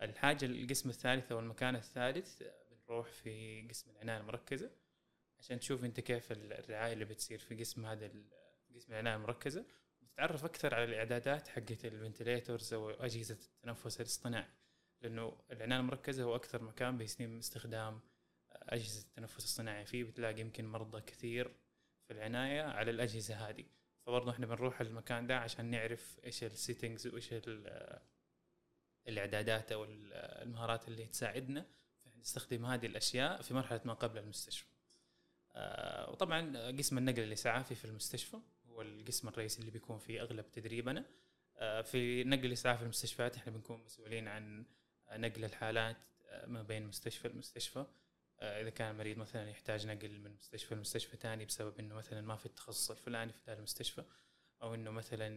الحاجة 0.02 0.46
القسم 0.46 0.88
الثالث 0.88 1.32
أو 1.32 1.38
المكان 1.38 1.76
الثالث 1.76 2.42
بنروح 2.70 3.08
في 3.08 3.66
قسم 3.68 3.90
العناية 3.90 4.18
المركزة 4.18 4.70
عشان 5.38 5.60
تشوف 5.60 5.84
أنت 5.84 6.00
كيف 6.00 6.32
الرعاية 6.32 6.92
اللي 6.92 7.04
بتصير 7.04 7.38
في 7.38 7.54
قسم 7.54 7.86
هذا 7.86 8.10
قسم 8.74 8.92
العناية 8.92 9.16
المركزة. 9.16 9.64
وتتعرف 10.16 10.44
أكثر 10.44 10.74
على 10.74 10.84
الإعدادات 10.84 11.48
حقت 11.48 11.84
الفنتليتورز 11.84 12.74
أو 12.74 12.90
أجهزة 12.90 13.38
التنفس 13.56 14.00
الاصطناعي؟ 14.00 14.48
لأنه 15.00 15.36
العنايه 15.50 15.80
المركزه 15.80 16.22
هو 16.22 16.36
أكثر 16.36 16.62
مكان 16.62 16.98
بيسمى 16.98 17.38
استخدام 17.38 18.00
أجهزة 18.52 19.00
التنفس 19.00 19.44
الصناعي 19.44 19.84
فيه 19.84 20.04
بتلاقي 20.04 20.40
يمكن 20.40 20.66
مرضى 20.66 21.00
كثير 21.00 21.54
في 22.06 22.12
العناية 22.12 22.62
على 22.62 22.90
الأجهزة 22.90 23.34
هذه. 23.48 23.64
فبرضه 24.06 24.30
إحنا 24.30 24.46
بنروح 24.46 24.80
المكان 24.80 25.26
ده 25.26 25.38
عشان 25.38 25.70
نعرف 25.70 26.20
إيش 26.24 26.44
السيتنجز 26.44 27.06
وإيش 27.06 27.34
الإعدادات 29.08 29.72
أو 29.72 29.84
المهارات 29.84 30.88
اللي 30.88 31.06
تساعدنا 31.06 31.66
نستخدم 32.18 32.66
هذه 32.66 32.86
الأشياء 32.86 33.42
في 33.42 33.54
مرحلة 33.54 33.80
ما 33.84 33.92
قبل 33.94 34.18
المستشفى. 34.18 34.66
آه، 35.52 36.10
وطبعا 36.10 36.70
قسم 36.70 36.98
النقل 36.98 37.22
الإسعافي 37.22 37.74
في 37.74 37.84
المستشفى. 37.84 38.38
هو 38.76 38.82
القسم 38.82 39.28
الرئيسي 39.28 39.60
اللي 39.60 39.70
بيكون 39.70 39.98
فيه 39.98 40.20
أغلب 40.20 40.50
تدريبنا. 40.52 41.04
آه، 41.56 41.82
في 41.82 42.24
نقل 42.24 42.44
الاسعاف 42.46 42.76
في 42.78 42.82
المستشفيات 42.82 43.36
إحنا 43.36 43.52
بنكون 43.52 43.84
مسؤولين 43.84 44.28
عن 44.28 44.64
نقل 45.12 45.44
الحالات 45.44 45.96
آه، 46.28 46.46
ما 46.46 46.62
بين 46.62 46.86
مستشفى 46.86 47.28
لمستشفى. 47.28 47.86
إذا 48.42 48.70
كان 48.70 48.90
المريض 48.90 49.16
مثلا 49.18 49.50
يحتاج 49.50 49.86
نقل 49.86 50.18
من 50.20 50.30
مستشفى 50.34 50.74
لمستشفى 50.74 51.16
ثاني 51.16 51.44
بسبب 51.44 51.78
إنه 51.78 51.94
مثلا 51.94 52.20
ما 52.20 52.36
في 52.36 52.46
التخصص 52.46 52.90
الفلاني 52.90 53.32
في 53.32 53.38
ذا 53.46 53.52
المستشفى 53.52 54.04
أو 54.62 54.74
إنه 54.74 54.90
مثلا 54.90 55.28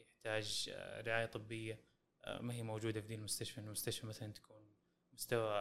يحتاج 0.00 0.70
رعاية 1.06 1.26
طبية 1.26 1.78
آه، 2.24 2.40
ما 2.40 2.54
هي 2.54 2.62
موجودة 2.62 3.00
في 3.00 3.06
دي 3.08 3.14
المستشفى. 3.14 3.58
المستشفى 3.58 4.06
مثلا 4.06 4.32
تكون 4.32 4.72
مستوى 5.12 5.60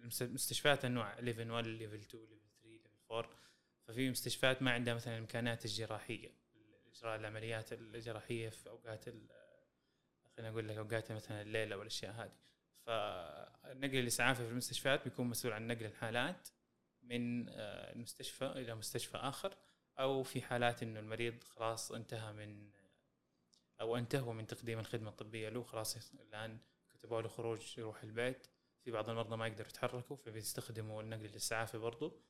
المست- 0.00 0.22
المستشفيات 0.22 0.84
انواع 0.84 1.18
level 1.18 1.50
1 1.50 1.66
level 1.66 1.94
2 2.00 2.24
level 2.24 2.46
3 2.62 2.68
level 2.68 2.90
4 3.10 3.30
ففي 3.86 4.10
مستشفيات 4.10 4.62
ما 4.62 4.70
عندها 4.70 4.94
مثلا 4.94 5.14
الامكانيات 5.14 5.64
الجراحية. 5.64 6.30
اجراء 6.96 7.16
العمليات 7.16 7.72
الجراحية 7.72 8.48
في 8.48 8.70
أوقات 8.70 9.04
خلينا 10.36 10.50
أقول 10.52 10.68
لك 10.68 10.76
أوقات 10.76 11.12
مثلا 11.12 11.42
الليل 11.42 11.72
أو 11.72 11.82
الاشياء 11.82 12.12
هذه. 12.12 12.36
فالنقل 12.86 13.98
الاسعافي 13.98 14.44
في 14.44 14.50
المستشفيات 14.50 15.04
بيكون 15.04 15.26
مسؤول 15.26 15.52
عن 15.52 15.66
نقل 15.66 15.86
الحالات 15.86 16.48
من 17.02 17.48
آه، 17.48 17.92
المستشفى 17.92 18.44
إلى 18.44 18.74
مستشفى 18.74 19.16
آخر 19.16 19.56
أو 19.98 20.22
في 20.22 20.42
حالات 20.42 20.82
إنه 20.82 21.00
المريض 21.00 21.44
خلاص 21.44 21.92
انتهى 21.92 22.32
من 22.32 22.70
أو 23.80 23.96
انتهوا 23.96 24.32
من 24.32 24.46
تقديم 24.46 24.78
الخدمة 24.78 25.08
الطبية 25.10 25.48
له 25.48 25.62
خلاص 25.62 26.14
الآن 26.14 26.58
كتبوا 26.90 27.22
له 27.22 27.28
خروج 27.28 27.78
يروح 27.78 28.02
البيت. 28.02 28.46
في 28.84 28.90
بعض 28.90 29.10
المرضى 29.10 29.36
ما 29.36 29.46
يقدروا 29.46 29.68
يتحركوا 29.68 30.16
فبيستخدموا 30.16 31.02
النقل 31.02 31.24
الاسعافي 31.24 31.78
برضو. 31.78 32.22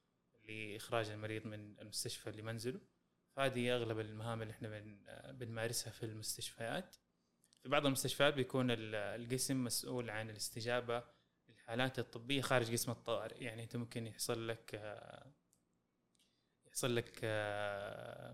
لإخراج 0.48 1.10
المريض 1.10 1.46
من 1.46 1.78
المستشفى 1.80 2.30
لمنزله 2.30 2.80
فهذه 3.36 3.74
أغلب 3.76 4.00
المهام 4.00 4.42
اللي 4.42 4.50
إحنا 4.52 4.68
بن 4.68 4.98
بنمارسها 5.38 5.90
في 5.90 6.02
المستشفيات. 6.02 6.96
في 7.62 7.68
بعض 7.68 7.86
المستشفيات 7.86 8.34
بيكون 8.34 8.70
ال- 8.70 8.94
القسم 8.94 9.64
مسؤول 9.64 10.10
عن 10.10 10.30
الاستجابة 10.30 11.04
للحالات 11.48 11.98
الطبية 11.98 12.40
خارج 12.42 12.72
قسم 12.72 12.92
الطوارئ 12.92 13.44
يعني 13.44 13.62
أنت 13.62 13.76
ممكن 13.76 14.06
يحصل 14.06 14.48
لك 14.48 14.74
يحصل 16.66 16.96
لك 16.96 17.20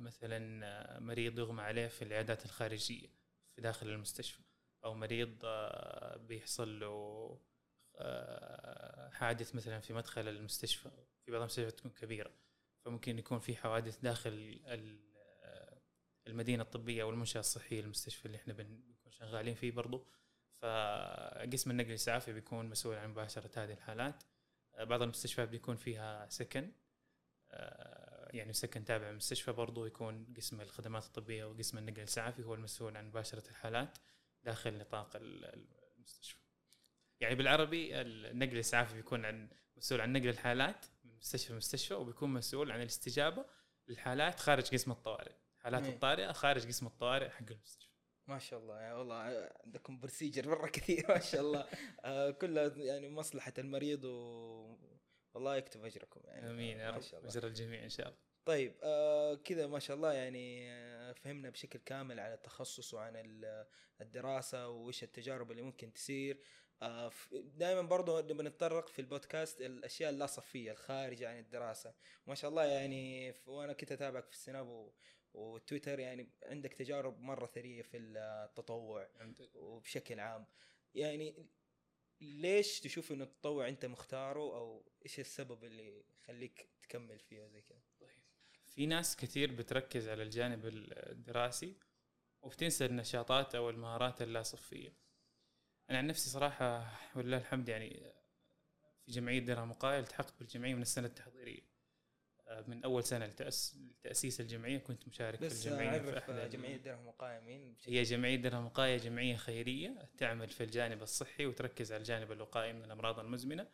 مثلا 0.01 0.99
مريض 1.01 1.39
يغمى 1.39 1.63
عليه 1.63 1.87
في 1.89 2.03
العيادات 2.03 2.45
الخارجية 2.45 3.09
في 3.55 3.61
داخل 3.63 3.89
المستشفى 3.89 4.43
أو 4.85 4.95
مريض 4.95 5.39
بيحصل 6.17 6.81
له 6.81 7.39
حادث 9.13 9.55
مثلا 9.55 9.81
في 9.81 9.93
مدخل 9.93 10.29
المستشفى 10.29 10.91
في 11.25 11.31
بعض 11.33 11.41
المستشفيات 11.41 11.79
تكون 11.79 11.91
كبيرة 11.91 12.31
فممكن 12.85 13.19
يكون 13.19 13.39
في 13.39 13.57
حوادث 13.57 13.99
داخل 13.99 14.61
آه، 14.67 15.79
المدينة 16.27 16.63
الطبية 16.63 17.03
أو 17.03 17.11
المنشاه 17.11 17.41
الصحية 17.41 17.81
المستشفى 17.81 18.27
اللي 18.27 18.37
إحنا 18.37 18.53
بن- 18.53 18.81
بنكون 18.81 19.13
شغالين 19.13 19.55
فيه 19.55 19.71
برضو. 19.73 20.07
فقسم 20.53 21.71
النقل 21.71 21.89
الاسعافي 21.89 22.33
بيكون 22.33 22.67
مسؤول 22.69 22.97
عن 22.97 23.09
مباشرة 23.11 23.51
هذه 23.65 23.73
الحالات. 23.73 24.23
آه، 24.75 24.85
بعض 24.85 25.03
المستشفيات 25.03 25.49
بيكون 25.49 25.77
فيها 25.77 26.29
سكن 26.29 26.73
آه، 27.51 28.29
يعني 28.37 28.53
سكن 28.53 28.85
تابع 28.85 29.09
للمستشفى 29.11 29.53
برضو 29.53 29.87
يكون 29.87 30.35
قسم 30.37 30.61
الخدمات 30.61 31.05
الطبية 31.05 31.45
وقسم 31.45 31.79
النقل 31.79 31.99
الإسعافي 31.99 32.43
هو 32.43 32.55
المسؤول 32.55 32.97
عن 32.97 33.07
مباشرة 33.09 33.49
الحالات 33.51 33.99
داخل 34.45 34.79
نطاق 34.79 35.17
ال- 35.17 35.67
المستشفى. 35.97 36.42
يعني 37.23 37.35
بالعربي 37.35 38.01
النقل 38.01 38.53
الإسعافي 38.53 38.95
بيكون 38.95 39.25
عن 39.25 39.49
مسؤول 39.77 40.01
عن 40.01 40.13
نقل 40.13 40.29
الحالات 40.29 40.87
من 41.05 41.17
مستشفى 41.17 41.53
لمستشفى 41.53 41.95
وبيكون 41.95 42.31
مسؤول 42.31 42.73
عن 42.73 42.81
الاستجابة 42.81 43.45
للحالات 43.89 44.41
خارج 44.41 44.71
قسم 44.71 44.91
الطوارئ. 44.91 45.33
حالات 45.59 45.85
إيه. 45.85 45.95
الطارئة 45.95 46.33
خارج 46.33 46.67
قسم 46.67 46.87
الطوارئ 46.87 47.29
حق 47.29 47.51
المستشفى. 47.51 47.93
ما 48.27 48.39
شاء 48.39 48.59
الله 48.61 48.83
يا 48.83 48.95
والله 48.95 49.51
عندكم 49.65 50.01
بروسيجر 50.01 50.49
مرة 50.49 50.67
كثير 50.67 51.05
ما 51.09 51.19
شاء 51.19 51.41
الله. 51.41 51.67
آه 52.05 52.31
كلها 52.31 52.73
يعني 52.77 53.09
مصلحة 53.09 53.53
المريض 53.59 54.05
و 54.05 54.79
والله 55.35 55.57
يكتب 55.57 55.85
أجركم 55.85 56.21
يعني. 56.25 56.51
آمين 56.51 56.79
يا 56.79 56.91
رب 56.91 57.03
اجر 57.25 57.47
الجميع 57.47 57.85
إن 57.85 57.89
شاء 57.89 58.07
الله. 58.07 58.19
طيب 58.45 58.75
آه 58.83 59.35
كذا 59.35 59.67
ما 59.67 59.79
شاء 59.79 59.97
الله 59.97 60.13
يعني 60.13 60.73
آه 60.73 61.13
فهمنا 61.13 61.51
بشكل 61.51 61.79
كامل 61.79 62.21
عن 62.21 62.33
التخصص 62.33 62.95
وعن 62.95 63.17
ال- 63.17 63.67
الدراسة 64.01 64.69
وإيش 64.69 65.03
التجارب 65.03 65.51
اللي 65.51 65.63
ممكن 65.63 65.93
تصير. 65.93 66.41
دائما 67.33 67.83
برضو 67.83 68.21
نبغى 68.21 68.47
نتطرق 68.49 68.89
في 68.89 68.99
البودكاست 68.99 69.61
الأشياء 69.61 70.11
اللا 70.11 70.27
صفية 70.27 70.73
الخارجة 70.73 71.29
عن 71.29 71.39
الدراسة. 71.39 71.95
ما 72.27 72.35
شاء 72.35 72.51
الله 72.51 72.65
يعني 72.65 73.35
وأنا 73.47 73.73
كنت 73.73 73.93
أتابعك 73.93 74.27
في 74.27 74.33
السناب 74.33 74.93
وتويتر 75.35 75.99
يعني 75.99 76.31
عندك 76.43 76.73
تجارب 76.73 77.21
مرة 77.21 77.47
ثرية 77.47 77.83
في 77.83 77.97
التطوع. 77.97 79.09
وبشكل 79.55 80.21
عام. 80.21 80.47
يعني 80.95 81.49
ليش 82.21 82.81
تشوف 82.81 83.13
إنه 83.13 83.25
التطوع 83.25 83.69
أنت 83.69 83.87
مختاره؟ 83.87 84.41
أو 84.41 84.93
إيش 85.05 85.21
السبب 85.21 85.65
اللي 85.65 86.05
يخليك 86.19 86.69
تكمل 86.83 87.19
فيه 87.19 87.41
وزي 87.41 87.63
كذا؟ 87.63 87.83
في 88.69 88.87
ناس 88.87 89.17
كثير 89.17 89.53
بتركز 89.55 90.09
على 90.09 90.23
الجانب 90.23 90.67
الدراسي 90.67 91.77
وبتنسى 92.43 92.85
النشاطات 92.85 93.55
أو 93.55 93.71
المهارات 93.71 94.23
اللا 94.23 94.43
صفيه 94.43 94.97
أنا 95.93 95.99
عن 95.99 96.07
نفسي 96.07 96.31
صراحة 96.31 96.93
ولله 97.17 97.37
الحمد 97.37 97.69
يعني 97.69 98.13
في 99.07 99.13
جمعية 99.13 99.39
درهم 99.39 99.71
مقايل 99.71 100.03
التحقت 100.03 100.35
بالجمعية 100.39 100.75
من 100.75 100.83
السنة 100.83 101.07
التحضيرية. 101.07 101.61
آه، 102.49 102.65
من 102.69 102.85
أول 102.85 103.05
سنة 103.05 103.27
لتأس... 103.27 103.77
لتأسيس 103.77 104.41
الجمعية 104.41 104.79
كنت 104.79 105.09
مشارك 105.09 105.39
في 105.39 105.45
بس 105.47 105.67
الجمعية 105.67 105.99
في 105.99 106.19
احد 106.19 106.31
ال- 106.35 106.51
جمعية. 106.51 106.77
درهم 106.77 107.07
مقايمين 107.07 107.75
بشكل- 107.75 107.91
هي 107.93 108.03
جمعية 108.03 108.37
درهم 108.37 108.65
مقايه 108.67 108.97
جمعية 108.97 109.37
خيرية 109.37 110.09
تعمل 110.19 110.49
في 110.49 110.65
الجانب 110.65 111.03
الصحي 111.03 111.47
وتركز 111.47 111.93
على 111.93 112.01
الجانب 112.01 112.33
الوقائي 112.33 112.73
من 112.73 112.85
الأمراض 112.85 113.19
المزمنة. 113.19 113.69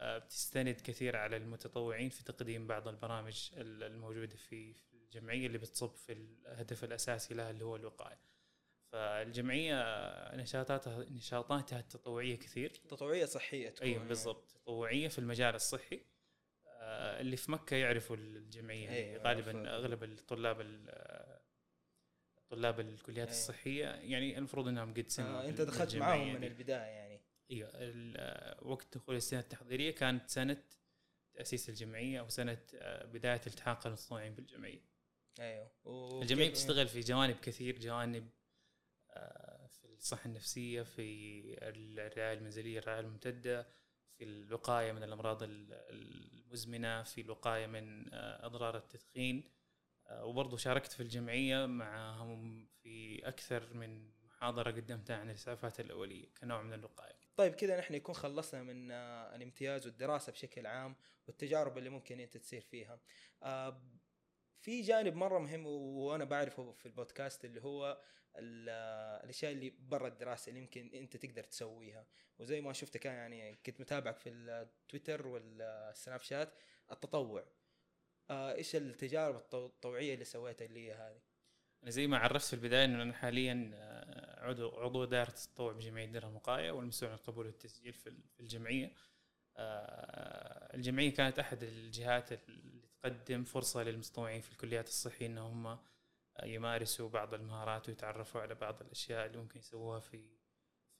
آه، 0.00 0.18
بتستند 0.18 0.80
كثير 0.80 1.16
على 1.16 1.36
المتطوعين 1.36 2.08
في 2.08 2.24
تقديم 2.24 2.66
بعض 2.66 2.88
البرامج 2.88 3.50
ال- 3.56 3.82
الموجودة 3.82 4.36
في 4.36 4.74
في 4.74 4.92
الجمعية 4.94 5.46
اللي 5.46 5.58
بتصب 5.58 5.94
في 5.94 6.12
الهدف 6.12 6.84
الأساسي 6.84 7.34
لها 7.34 7.50
اللي 7.50 7.64
هو 7.64 7.76
الوقايه. 7.76 8.18
فالجمعية 8.92 9.74
نشاطاتها 10.36 11.04
نشاطاتها 11.10 11.80
التطوعيه 11.80 12.36
كثير 12.36 12.70
تطوعية 12.70 13.24
صحية 13.24 13.68
تكون 13.70 13.88
أيوه 13.88 14.04
بالضبط 14.04 14.50
تطوعية 14.50 15.08
في 15.08 15.18
المجال 15.18 15.54
الصحي 15.54 16.00
آه، 16.66 17.20
اللي 17.20 17.36
في 17.36 17.52
مكة 17.52 17.76
يعرفوا 17.76 18.16
الجمعية 18.16 18.88
أيوة، 18.88 19.22
غالبا 19.22 19.50
يعرفوا. 19.50 19.74
أغلب 19.76 20.04
الطلاب 20.04 20.60
ال- 20.60 21.38
طلاب 22.48 22.80
الكليات 22.80 23.28
أيوة. 23.28 23.38
الصحية 23.40 23.84
يعني 23.86 24.38
المفروض 24.38 24.68
إنهم 24.68 24.94
قد 24.94 25.08
سنه 25.08 25.26
آه 25.40 25.48
أنت 25.48 25.60
دخلت 25.60 25.96
معاهم 25.96 26.34
من. 26.34 26.44
البداية 26.44 26.78
يعني 26.78 27.20
أيوه 27.50 27.70
وقت 28.62 28.96
دخول 28.96 29.16
السنة 29.16 29.40
التحضيرية 29.40 29.90
كانت 29.90 30.28
سنة 30.30 30.62
تأسيس 31.34 31.68
الجمعية 31.68 32.20
أو 32.20 32.28
سنة 32.28 32.58
آه، 32.74 33.04
بداية 33.06 33.40
التحاق 33.46 33.86
المتطوعين 33.86 34.34
بالجمعية. 34.34 34.80
أيوه 35.40 35.70
الجمعية 36.22 36.50
بتشتغل 36.50 36.88
في 36.88 37.00
جوانب 37.00 37.36
كثير 37.36 37.78
جوانب 37.78 38.28
في 39.68 39.84
الصحة 39.84 40.26
النفسية 40.26 40.82
في 40.82 41.42
الرعاية 41.62 42.32
المنزلية 42.38 42.78
الرعاية 42.78 43.00
الممتدة 43.00 43.66
في 44.18 44.24
الوقاية 44.24 44.92
من 44.92 45.02
الأمراض 45.02 45.42
ال- 45.42 45.72
المزمنة 45.72 47.02
في 47.02 47.20
الوقاية 47.20 47.66
من 47.66 48.14
آه، 48.14 48.46
أضرار 48.46 48.76
التدخين 48.76 49.44
آه، 50.06 50.24
وبرضه 50.24 50.56
شاركت 50.56 50.92
في 50.92 51.00
الجمعية 51.02 51.66
معهم 51.66 52.68
في 52.82 53.28
أكثر 53.28 53.74
من 53.74 54.10
محاضرة 54.24 54.70
قدمتها 54.70 55.16
عن 55.16 55.30
الإسعافات 55.30 55.80
الأولية 55.80 56.26
كنوع 56.40 56.62
من 56.62 56.72
الوقاية. 56.72 57.18
طيب 57.36 57.54
كذا 57.54 57.78
نحن 57.78 57.94
يكون 57.94 58.14
خلصنا 58.14 58.62
من 58.62 58.90
آه، 58.90 59.36
الامتياز 59.36 59.86
والدراسة 59.86 60.32
بشكل 60.32 60.66
عام 60.66 60.96
والتجارب 61.26 61.78
اللي 61.78 61.90
ممكن 61.90 62.20
أنت 62.20 62.36
تصير 62.36 62.60
فيها 62.60 63.00
في 64.60 64.80
جانب 64.82 65.14
مرة 65.14 65.38
مهم 65.38 65.66
وأنا 65.66 66.24
بعرفه 66.24 66.72
في 66.72 66.86
البودكاست 66.86 67.44
اللي 67.44 67.62
هو 67.62 68.00
الأشياء 68.36 69.52
اللي 69.52 69.70
برا 69.78 70.08
الدراسة 70.08 70.48
اللي 70.50 70.60
يمكن 70.60 70.90
أنت 70.94 71.16
تقدر 71.16 71.42
تسويها. 71.44 72.06
وزي 72.38 72.60
ما 72.60 72.72
شفتك 72.72 73.04
يعني 73.04 73.54
كنت 73.66 73.80
متابعك 73.80 74.16
في 74.16 74.28
التويتر 74.30 75.26
والسناب 75.26 76.20
شات 76.20 76.52
التطوع. 76.92 77.44
آه، 78.30 78.54
إيش 78.54 78.76
التجارب 78.76 79.36
التطوعية 79.36 80.14
اللي 80.14 80.24
سويتها 80.24 80.64
اللي 80.64 80.88
هي 80.88 80.92
هذه؟ 80.94 81.20
أنا 81.82 81.90
زي 81.90 82.06
ما 82.06 82.18
عرفت 82.18 82.46
في 82.46 82.52
البداية 82.52 82.84
إنه 82.84 83.02
أنا 83.02 83.12
حاليا 83.12 83.70
آه، 83.74 84.44
عضو 84.46 84.68
عضو 84.80 85.04
دائره 85.04 85.28
التطوع 85.28 85.72
بجمعية 85.72 86.06
درهم 86.06 86.36
وقاية 86.36 86.70
والمسؤول 86.70 87.10
عن 87.10 87.16
القبول 87.16 87.46
والتسجيل 87.46 87.92
في 87.92 88.06
ال- 88.08 88.28
في 88.34 88.40
الجمعية. 88.40 88.92
آه، 89.56 90.74
الجمعية 90.76 91.14
كانت 91.14 91.38
أحد 91.38 91.62
الجهات 91.62 92.32
اللي 92.32 92.88
تقدم 93.02 93.44
فرصة 93.44 93.82
للمتطوعين 93.82 94.40
في 94.40 94.52
الكليات 94.52 94.88
الصحية 94.88 95.26
ان 95.26 95.38
هم 95.38 95.78
يمارسوا 96.44 97.08
بعض 97.08 97.34
المهارات 97.34 97.88
ويتعرفوا 97.88 98.40
على 98.40 98.54
بعض 98.54 98.80
الأشياء 98.82 99.26
اللي 99.26 99.38
ممكن 99.38 99.58
يسووها 99.58 100.00
في 100.00 100.38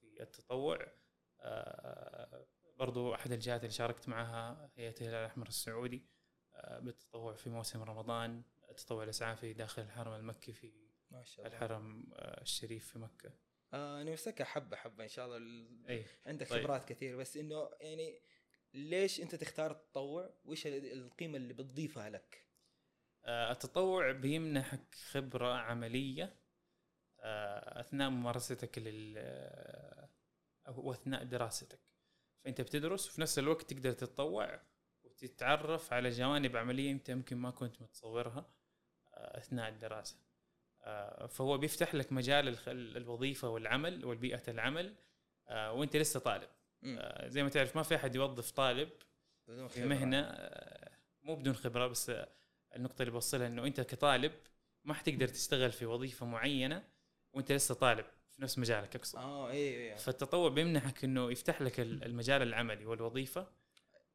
في 0.00 0.22
التطوع. 0.22 0.92
آه، 1.40 2.46
برضو 2.78 3.14
أحد 3.14 3.32
الجهات 3.32 3.60
اللي 3.60 3.70
شاركت 3.72 4.08
معها 4.08 4.70
هي 4.76 4.88
الهلال 4.88 5.14
الأحمر 5.14 5.46
السعودي. 5.48 6.06
آه، 6.54 6.78
بالتطوع 6.78 7.34
في 7.34 7.50
موسم 7.50 7.82
رمضان 7.82 8.42
التطوع 8.70 9.04
الاسعافي 9.04 9.52
داخل 9.52 9.82
الحرم 9.82 10.12
المكي 10.12 10.52
في 10.52 10.88
ما 11.10 11.24
شاء 11.24 11.46
الله. 11.46 11.56
الحرم 11.56 12.06
آه، 12.12 12.40
الشريف 12.42 12.92
في 12.92 12.98
مكة. 12.98 13.32
آه 13.72 14.02
نمسكها 14.02 14.44
حبه 14.44 14.76
حبه 14.76 15.04
إن 15.04 15.08
شاء 15.08 15.26
الله. 15.26 15.36
ال- 15.36 15.86
إي. 15.88 16.04
عندك 16.26 16.48
طيب. 16.48 16.62
خبرات 16.64 16.84
كثير 16.84 17.16
بس 17.16 17.36
إنه 17.36 17.70
يعني 17.80 18.22
ليش 18.74 19.20
أنت 19.20 19.34
تختار 19.34 19.70
التطوع؟ 19.70 20.34
وإيش 20.44 20.66
ال- 20.66 20.92
القيمة 20.92 21.36
اللي 21.36 21.54
بتضيفها 21.54 22.10
لك؟ 22.10 22.47
التطوع 23.24 24.12
بيمنحك 24.12 24.94
خبرة 25.10 25.54
عملية 25.54 26.34
آه، 27.20 27.80
أثناء 27.80 28.10
ممارستك 28.10 28.78
لل 28.78 29.14
آه، 29.18 30.08
أو 30.68 30.92
أثناء 30.92 31.24
دراستك 31.24 31.78
فأنت 32.44 32.60
بتدرس 32.60 33.08
وفي 33.08 33.20
نفس 33.20 33.38
الوقت 33.38 33.70
تقدر 33.74 33.92
تتطوع 33.92 34.60
وتتعرف 35.04 35.92
على 35.92 36.10
جوانب 36.10 36.56
عملية 36.56 36.92
أنت 36.92 37.08
يمكن 37.08 37.36
ما 37.36 37.50
كنت 37.50 37.82
متصورها 37.82 38.50
آه، 39.14 39.38
أثناء 39.38 39.68
الدراسة 39.68 40.16
آه، 40.82 41.26
فهو 41.26 41.58
بيفتح 41.58 41.94
لك 41.94 42.12
مجال 42.12 42.58
الوظيفة 42.96 43.48
والعمل 43.48 44.04
والبيئة 44.04 44.42
العمل 44.48 44.94
آه، 45.48 45.72
وأنت 45.72 45.96
لسه 45.96 46.20
طالب. 46.20 46.48
آه، 46.84 47.28
زي 47.28 47.42
ما 47.42 47.48
تعرف 47.48 47.76
ما 47.76 47.82
في 47.82 47.96
أحد 47.96 48.14
يوظف 48.14 48.50
طالب 48.50 48.88
في 49.68 49.68
خبرة. 49.68 49.84
آه، 50.24 50.90
مو 51.22 51.36
بدون 51.36 51.54
خبرة 51.54 51.86
بس 51.86 52.10
آه، 52.10 52.28
النقطة 52.78 53.02
اللي 53.02 53.12
بوصلها 53.12 53.46
إنه 53.46 53.66
أنت 53.66 53.80
كطالب 53.80 54.32
ما 54.84 54.94
حتقدر 54.94 55.28
تشتغل 55.28 55.72
في 55.72 55.86
وظيفة 55.86 56.26
معينة 56.26 56.84
وأنت 57.32 57.52
لسه 57.52 57.74
طالب 57.74 58.04
في 58.30 58.42
نفس 58.42 58.58
مجالك 58.58 58.96
أقصد. 58.96 59.18
آه 59.18 59.50
أيوه 59.50 59.80
أيوه 59.80 59.96
فالتطوع 59.96 60.48
بيمنحك 60.48 61.04
إنه 61.04 61.30
يفتح 61.30 61.62
لك 61.62 61.80
ال- 61.80 62.04
المجال 62.04 62.42
العملي 62.42 62.86
والوظيفة 62.86 63.46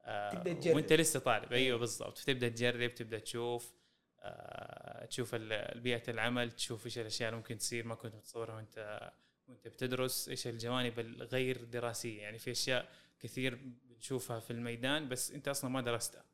آه، 0.06 0.34
تبدأ 0.34 0.54
تجرب. 0.54 0.76
وأنت 0.76 0.94
لسه 0.94 1.20
طالب. 1.20 1.44
أيوة. 1.54 1.66
أيوه 1.66 1.80
بالضبط. 1.80 2.18
تبدأ 2.18 2.50
تجرب 2.50 2.94
تبدأ 2.96 3.20
تشوف 3.20 3.74
آه، 4.20 5.06
تشوف 5.06 5.36
بيئة 5.76 6.04
العمل 6.12 6.52
تشوف 6.52 6.86
إيش 6.86 6.98
الأشياء 7.00 7.30
اللي 7.30 7.38
ممكن 7.38 7.58
تصير 7.58 7.86
ما 7.86 7.96
كنت 7.96 8.16
متصورها 8.16 8.56
وأنت 8.56 9.12
وأنت 9.48 9.68
بتدرس 9.68 10.30
إيش 10.30 10.48
الجوانب 10.48 11.00
الغير 11.00 11.64
دراسية. 11.64 12.22
يعني 12.22 12.40
في 12.40 12.52
أشياء 12.52 12.90
كثير 13.20 13.56
بنشوفها 13.90 14.40
في 14.40 14.52
الميدان 14.52 15.10
بس 15.10 15.32
أنت 15.32 15.48
أصلا 15.48 15.70
ما 15.70 15.82
درستها. 15.82 16.26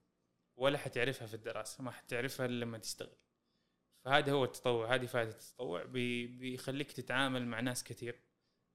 ولا 0.59 0.77
حتعرفها 0.77 1.27
في 1.27 1.33
الدراسة 1.33 1.83
ما 1.83 1.91
حتعرفها 1.91 2.45
إلا 2.45 2.65
لما 2.65 2.77
تشتغل. 2.77 3.17
فهذا 4.05 4.31
هو 4.31 4.43
التطوع 4.43 4.95
هذه 4.95 5.05
فائدة 5.05 5.31
التطوع 5.31 5.83
بي- 5.83 6.27
بيخليك 6.27 6.91
تتعامل 6.91 7.47
مع 7.47 7.59
ناس 7.59 7.83
كثير. 7.83 8.19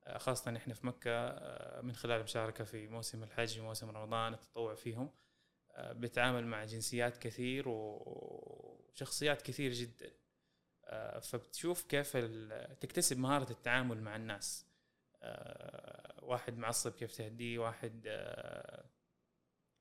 آه، 0.04 0.18
خاصة 0.18 0.56
إحنا 0.56 0.74
في 0.74 0.86
مكة 0.86 1.10
آه، 1.10 1.80
من 1.80 1.92
خلال 1.94 2.18
المشاركة 2.18 2.64
في 2.64 2.88
موسم 2.88 3.22
الحج 3.22 3.58
وموسم 3.60 3.90
رمضان 3.90 4.34
التطوع 4.34 4.74
فيهم. 4.74 5.10
آه، 5.70 5.92
بتعامل 5.92 6.46
مع 6.46 6.64
جنسيات 6.64 7.16
كثير 7.18 7.64
وشخصيات 7.68 9.42
كثير 9.42 9.72
جدا. 9.72 10.10
فبتشوف 11.22 11.82
كيف 11.82 12.16
تكتسب 12.80 13.18
مهارة 13.18 13.50
التعامل 13.52 14.00
مع 14.02 14.16
الناس. 14.16 14.66
واحد 16.22 16.58
معصب 16.58 16.92
كيف 16.92 17.16
تهديه 17.16 17.58
واحد 17.58 18.06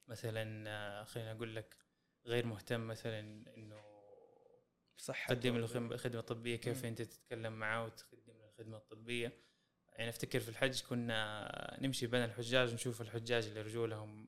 مثلا 0.08 1.04
خلينا 1.04 1.32
أقول 1.32 1.56
لك 1.56 1.82
غير 2.26 2.45
مهتم 2.45 2.88
مثلا 2.88 3.19
إنه 3.57 3.84
صح 4.97 5.28
تقدم 5.28 5.57
له 5.57 5.97
خدمة 5.97 6.21
طبية 6.21 6.55
كيف. 6.55 6.86
أنت 6.86 7.01
تتكلم 7.01 7.53
معاه 7.53 7.86
وتقدم 7.86 8.34
له 8.39 8.45
الخدمة 8.49 8.78
الطبية 8.78 9.32
يعني 9.88 10.09
أفتكر 10.09 10.39
في 10.39 10.49
الحج 10.49 10.82
كنا 10.82 11.78
نمشي 11.82 12.07
بين 12.07 12.24
الحجاج 12.24 12.74
نشوف 12.74 13.01
الحجاج 13.01 13.47
اللي 13.47 13.61
رجولهم 13.61 14.28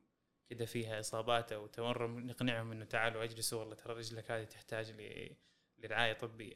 كده 0.50 0.64
فيها 0.66 1.00
إصابات 1.00 1.52
أو 1.52 1.66
تورم 1.66 2.20
نقنعهم 2.20 2.72
إنه 2.72 2.84
تعالوا 2.84 3.24
اجلسوا 3.24 3.60
والله 3.60 3.74
ترى 3.74 3.94
رجلك 3.94 4.30
هذه 4.30 4.44
تحتاج 4.44 4.90
ل- 4.90 5.36
لرعاية 5.78 6.12
طبية. 6.12 6.54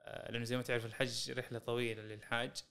آه، 0.00 0.30
لأنه 0.32 0.44
زي 0.44 0.56
ما 0.56 0.62
تعرف 0.62 0.86
الحج 0.86 1.30
رحلة 1.30 1.58
طويلة 1.58 2.02
للحاج 2.02 2.62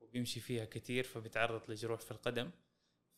وبيمشي 0.00 0.40
فيها 0.40 0.64
كثير 0.64 1.04
فبيتعرض 1.04 1.70
لجروح 1.70 2.00
في 2.00 2.10
القدم. 2.10 2.50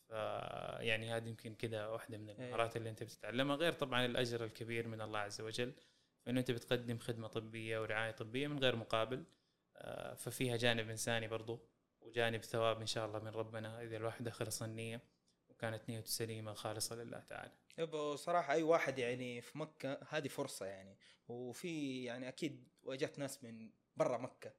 فيعني 0.09 1.11
هذه 1.11 1.29
يمكن 1.29 1.55
كده 1.55 1.93
واحدة 1.93 2.19
من 2.19 2.31
المهارات 2.31 2.77
اللي 2.77 2.91
أنت 2.91 3.03
بتتعلمها 3.03 3.57
غير 3.57 3.73
طبعا 3.73 4.07
الأجر 4.07 4.45
الكبير 4.45 4.89
من 4.89 5.01
الله 5.01 5.19
عز 5.19 5.41
وجل 5.41 5.73
فانه 6.21 6.41
أنت 6.41 6.51
بتقدم 6.51 6.99
خدمة 6.99 7.29
طبية 7.29 7.81
ورعاية 7.81 8.11
طبية 8.11 8.49
من 8.49 8.59
غير 8.59 8.77
مقابل 8.77 9.25
آه، 9.77 10.15
ففيها 10.15 10.57
جانب 10.57 10.91
إنساني 10.91 11.29
برضو 11.29 11.61
وجانب 12.01 12.43
ثواب 12.43 12.81
إن 12.81 12.87
شاء 12.87 13.07
الله 13.07 13.19
من 13.19 13.29
ربنا 13.29 13.83
إذا 13.83 13.97
الواحد 13.97 14.29
اخلص 14.29 14.63
النيه 14.63 15.01
وكانت 15.49 15.89
نيته 15.89 16.07
سليمة 16.07 16.53
خالصه 16.53 16.97
لله 16.97 17.19
تعالى. 17.21 17.53
يبا 17.79 18.17
صراحة 18.17 18.53
أي 18.53 18.63
واحد 18.63 18.99
يعني 18.99 19.41
في 19.41 19.59
مكة 19.59 19.99
هذه 20.09 20.29
فرصة 20.29 20.67
يعني 20.67 20.99
وفي 21.29 22.05
يعني 22.05 22.29
أكيد 22.29 22.69
واجهت 22.83 23.19
ناس 23.19 23.45
من 23.45 23.71
برا 23.97 24.19
مكة 24.19 24.53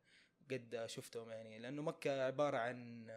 قد 0.52 0.84
شفتهم 0.86 1.32
يعني 1.32 1.60
لأنه 1.60 1.82
مكة 1.82 2.26
عبارة 2.26 2.58
عن 2.58 3.08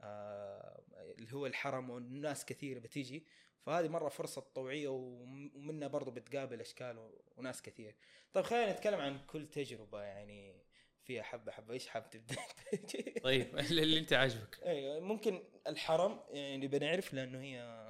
آه 0.00 0.82
اللي 1.18 1.32
هو 1.34 1.46
الحرم 1.46 1.90
والناس 1.90 2.44
كثير 2.44 2.78
بتيجي. 2.78 3.26
فهذه 3.66 3.88
مرة 3.88 4.08
فرصة 4.08 4.40
تطوعية 4.40 4.88
وم- 4.88 5.52
ومنها 5.56 5.88
برضو 5.88 6.10
بتقابل 6.10 6.60
أشكال 6.60 6.98
و- 6.98 7.22
وناس 7.36 7.62
كثير. 7.62 7.94
طيب 8.32 8.44
خلينا 8.44 8.72
نتكلم 8.72 9.00
عن 9.00 9.18
كل 9.26 9.46
تجربة 9.46 10.02
يعني 10.02 10.64
فيها 11.02 11.22
حبة 11.22 11.52
حبة. 11.52 11.74
إيش 11.74 11.88
حاب 11.88 12.10
تبدأ؟ 12.10 12.36
طيب 13.24 13.58
اللي 13.58 13.98
أنت 13.98 14.12
عاجبك. 14.12 14.62
أيوه 14.62 15.00
ممكن 15.00 15.42
الحرم 15.66 16.20
يعني 16.30 16.68
بنعرف 16.68 17.14
لأنه 17.14 17.40
هي 17.40 17.80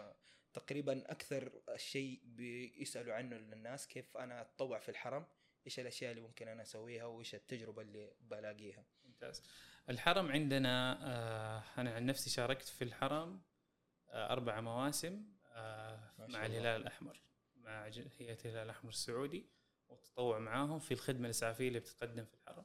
تقريبا 0.52 1.10
أكثر 1.12 1.52
شيء 1.76 2.20
بيسألوا 2.24 3.14
عنه 3.14 3.36
الناس 3.36 3.86
كيف 3.88 4.16
أنا 4.16 4.40
أتطوع 4.40 4.78
في 4.78 4.88
الحرم 4.88 5.26
إيش 5.66 5.80
الأشياء 5.80 6.10
اللي 6.10 6.22
ممكن 6.22 6.48
أنا 6.48 6.62
أسويها 6.62 7.04
وإيش 7.04 7.34
التجربة 7.34 7.82
اللي 7.82 8.12
بلاقيها. 8.20 8.84
ممتاز. 9.22 9.42
الحرم 9.90 10.32
عندنا 10.32 10.98
آه، 11.02 11.80
أنا 11.80 11.94
عن 11.94 12.06
نفسي 12.06 12.30
شاركت 12.30 12.68
في 12.68 12.84
الحرم 12.84 13.40
آه، 14.08 14.32
أربع 14.32 14.60
مواسم 14.60 15.24
آه، 15.52 16.12
مع. 16.18 16.46
الهلال 16.46 16.80
الأحمر 16.80 17.22
مع 17.56 17.84
هيئه 17.84 18.38
الهلال 18.44 18.64
الأحمر 18.64 18.90
السعودي 18.90 19.46
والتطوع 19.88 20.38
معاهم 20.38 20.78
في 20.78 20.94
الخدمة 20.94 21.24
الإسعافية 21.24 21.68
اللي 21.68 21.80
بتقدم 21.80 22.24
في 22.24 22.34
الحرم. 22.34 22.64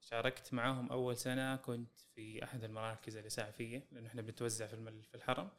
شاركت 0.00 0.54
معاهم 0.54 0.92
أول 0.92 1.16
سنة 1.16 1.56
كنت 1.56 1.98
في 2.14 2.44
أحد 2.44 2.64
المراكز 2.64 3.16
الإسعافية 3.16 3.88
لأنه 3.92 4.08
إحنا 4.08 4.22
بنتوزع 4.22 4.66
في 4.66 5.02
في 5.02 5.14
الحرم 5.14 5.50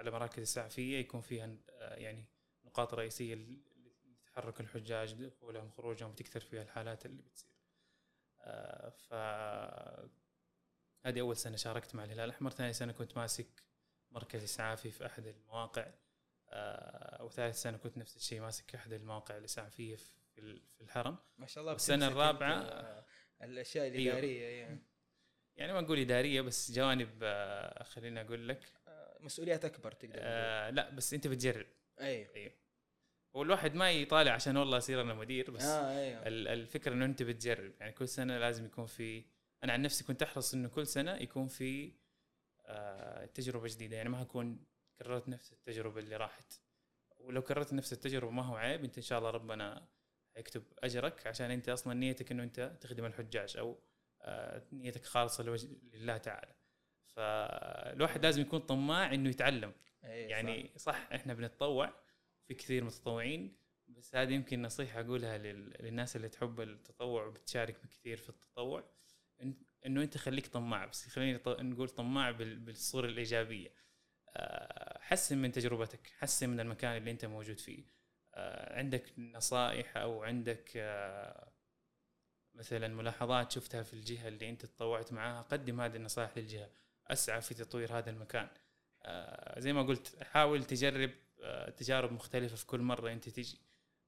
على 0.00 0.10
مراكز 0.10 0.42
إسعافية 0.42 0.98
يكون 0.98 1.20
فيها 1.20 1.56
يعني 1.80 2.24
نقاط 2.64 2.94
رئيسية 2.94 3.34
لتحرك 3.34 4.60
الحجاج 4.60 5.12
دخولهم 5.12 5.70
خروجهم 5.70 6.10
وتكثر 6.10 6.40
فيها 6.40 6.62
الحالات 6.62 7.06
اللي 7.06 7.22
بتصير. 7.22 7.57
ف 8.90 9.14
هذه 11.06 11.20
أول 11.20 11.36
سنة 11.36 11.56
شاركت 11.56 11.94
مع 11.94 12.04
الهلال 12.04 12.24
الأحمر 12.24 12.50
ثاني 12.50 12.72
سنة 12.72 12.92
كنت 12.92 13.16
ماسك 13.16 13.46
مركز 14.10 14.42
إسعافي 14.42 14.90
في 14.90 15.06
أحد 15.06 15.26
المواقع 15.26 15.86
آه، 16.50 17.24
وثالث 17.24 17.62
سنة 17.62 17.76
كنت 17.76 17.98
نفس 17.98 18.16
الشيء 18.16 18.40
ماسك 18.40 18.74
أحد 18.74 18.92
المواقع 18.92 19.36
الإسعافية 19.36 19.96
في 19.96 20.38
ال- 20.38 20.62
في 20.74 20.80
الحرم. 20.80 21.16
ما 21.38 21.46
شاء 21.46 21.62
الله 21.62 21.72
أنت، 21.72 21.80
آه، 22.62 23.04
الأشياء 23.44 23.84
أيوه. 23.84 23.96
الاداريه 23.98 24.48
أيوه. 24.48 24.78
يعني 25.56 25.72
ما 25.72 25.80
نقول 25.80 25.98
إدارية 25.98 26.40
بس 26.40 26.72
جوانب 26.72 27.18
آه، 27.22 27.82
خليني 27.82 28.20
أقول 28.20 28.48
لك. 28.48 28.72
آه، 28.88 29.18
مسؤوليات 29.20 29.64
أكبر 29.64 29.92
تقدر 29.92 30.14
آه، 30.18 30.70
لا 30.70 30.90
بس 30.90 31.14
أنت 31.14 31.26
بتجرب. 31.26 31.66
أيوه. 32.00 32.34
أيوه. 32.34 32.52
والواحد 33.38 33.74
ما 33.74 33.90
يطالع 33.92 34.32
عشان 34.32 34.56
والله 34.56 34.78
أصير 34.78 35.00
أنا 35.00 35.14
مدير 35.14 35.50
بس 35.50 35.64
أيوه. 35.64 36.26
ال- 36.26 36.48
الفكرة 36.48 36.92
إنه 36.92 37.04
أنت 37.04 37.22
بتجرب. 37.22 37.72
يعني 37.80 37.92
كل 37.92 38.08
سنة 38.08 38.38
لازم 38.38 38.64
يكون 38.64 38.86
في 38.86 39.24
أنا 39.64 39.72
عن 39.72 39.82
نفسي 39.82 40.04
كنت 40.04 40.22
أحرص 40.22 40.54
إنه 40.54 40.68
كل 40.68 40.86
سنة 40.86 41.14
يكون 41.14 41.48
في 41.48 41.92
آه، 42.66 43.24
تجربة 43.26 43.68
جديدة. 43.68 43.96
يعني 43.96 44.08
ما 44.08 44.22
اكون 44.22 44.64
كررت 44.98 45.28
نفس 45.28 45.52
التجربة 45.52 46.00
اللي 46.00 46.16
راحت. 46.16 46.60
ولو 47.20 47.42
كررت 47.42 47.72
نفس 47.72 47.92
التجربة 47.92 48.30
ما 48.30 48.42
هو 48.44 48.56
عيب. 48.56 48.84
أنت 48.84 48.96
إن 48.96 49.02
شاء 49.02 49.18
الله 49.18 49.30
ربنا 49.30 49.88
يكتب 50.36 50.62
أجرك. 50.78 51.26
عشان 51.26 51.50
أنت 51.50 51.68
أصلا 51.68 51.94
نيتك 51.94 52.32
إنه 52.32 52.42
أنت 52.42 52.76
تخدم 52.80 53.04
الحجاج 53.04 53.56
أو 53.56 53.78
آه، 54.22 54.62
نيتك 54.72 55.04
خالصة 55.04 55.44
لوجه 55.44 55.68
لله 55.92 56.16
تعالى. 56.16 56.54
فالواحد 57.14 58.24
لازم 58.24 58.42
يكون 58.42 58.60
طماع 58.60 59.14
إنه 59.14 59.28
يتعلم. 59.30 59.72
أيوه، 60.04 60.30
يعني 60.30 60.70
صح 60.76 61.08
إحنا 61.14 61.34
بنتطوع. 61.34 61.92
في 62.48 62.54
كثير 62.54 62.84
متطوعين 62.84 63.56
بس 63.88 64.16
هذه 64.16 64.32
يمكن 64.32 64.62
نصيحة 64.62 65.00
أقولها 65.00 65.38
لل- 65.38 65.76
للناس 65.80 66.16
اللي 66.16 66.28
تحب 66.28 66.60
التطوع 66.60 67.24
وبتشارك 67.26 67.80
كثير 67.80 68.16
في 68.16 68.28
التطوع 68.28 68.84
إن- 69.42 69.46
إنه 69.86 70.02
أنت 70.02 70.16
خليك 70.18 70.46
طماع 70.46 70.86
بس 70.86 71.06
خلينا 71.08 71.40
نقول 71.46 71.88
طماع 71.88 72.30
بال- 72.30 72.58
بالصورة 72.58 73.06
الإيجابية. 73.06 73.72
آه، 74.36 74.98
حسن 75.00 75.38
من 75.38 75.52
تجربتك 75.52 76.06
حسن 76.18 76.48
من 76.50 76.60
المكان 76.60 76.96
اللي 76.96 77.10
أنت 77.10 77.24
موجود 77.24 77.58
فيه. 77.60 77.84
آه، 78.34 78.78
عندك 78.78 79.18
نصائح 79.18 79.96
أو 79.96 80.22
عندك 80.22 80.70
آه، 80.76 81.52
مثلا 82.54 82.88
ملاحظات 82.88 83.52
شفتها 83.52 83.82
في 83.82 83.94
الجهة 83.94 84.28
اللي 84.28 84.48
أنت 84.50 84.66
تطوعت 84.66 85.12
معاها 85.12 85.42
قدم 85.42 85.80
هذه 85.80 85.96
النصائح 85.96 86.38
للجهة 86.38 86.70
أسعى 87.06 87.40
في 87.40 87.54
تطوير 87.54 87.98
هذا 87.98 88.10
المكان. 88.10 88.48
زي 89.58 89.72
ما 89.72 89.82
قلت 89.82 90.22
حاول 90.22 90.64
تجرب 90.64 91.10
تجارب 91.76 92.12
مختلفة 92.12 92.56
في 92.56 92.66
كل 92.66 92.80
مرة 92.80 93.12
أنت 93.12 93.28
تجي. 93.28 93.60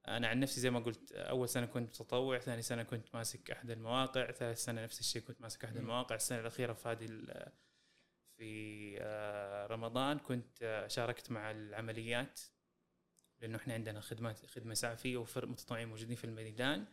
أنا 0.08 0.28
عن 0.28 0.40
نفسي 0.40 0.60
زي 0.60 0.70
ما 0.70 0.80
قلت 0.80 1.12
أول 1.12 1.48
سنة 1.48 1.66
كنت 1.66 2.00
متطوع 2.00 2.38
ثاني 2.38 2.62
سنة 2.62 2.82
كنت 2.82 3.14
ماسك 3.14 3.50
أحد 3.50 3.70
المواقع 3.70 4.30
ثالث 4.30 4.64
سنة 4.64 4.82
نفس 4.84 5.00
الشيء 5.00 5.22
كنت 5.22 5.40
ماسك 5.40 5.64
أحد 5.64 5.74
مم. 5.74 5.80
المواقع 5.80 6.14
السنة 6.14 6.40
الأخيرة 6.40 6.72
في 6.72 6.88
هذه 6.88 7.06
في 8.36 8.96
آه، 9.00 9.66
رمضان 9.66 10.18
كنت 10.18 10.58
آه، 10.62 10.86
شاركت 10.86 11.30
مع 11.30 11.50
العمليات 11.50 12.40
لأنه 13.40 13.56
إحنا 13.56 13.74
عندنا 13.74 14.00
خدمات 14.00 14.46
خدمة 14.46 14.72
إسعافية 14.72 15.16
وفرق 15.16 15.48
متطوعين 15.48 15.88
موجودين 15.88 16.16
في 16.16 16.24
الميدان. 16.24 16.84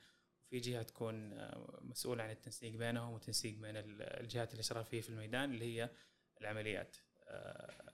وفي 0.46 0.60
جهة 0.60 0.84
تكون 0.84 1.34
آه، 1.34 1.80
مسؤولة 1.82 2.24
عن 2.24 2.30
التنسيق 2.32 2.76
بينهم 2.76 3.14
وتنسيق 3.14 3.54
بين 3.58 3.78
ال- 3.78 4.02
الجهات 4.02 4.54
الإشرافية 4.54 5.02
في 5.02 5.10
الميدان 5.10 5.54
اللي 5.54 5.66
هي 5.82 5.90
العمليات. 6.42 6.98
آه، 7.28 7.87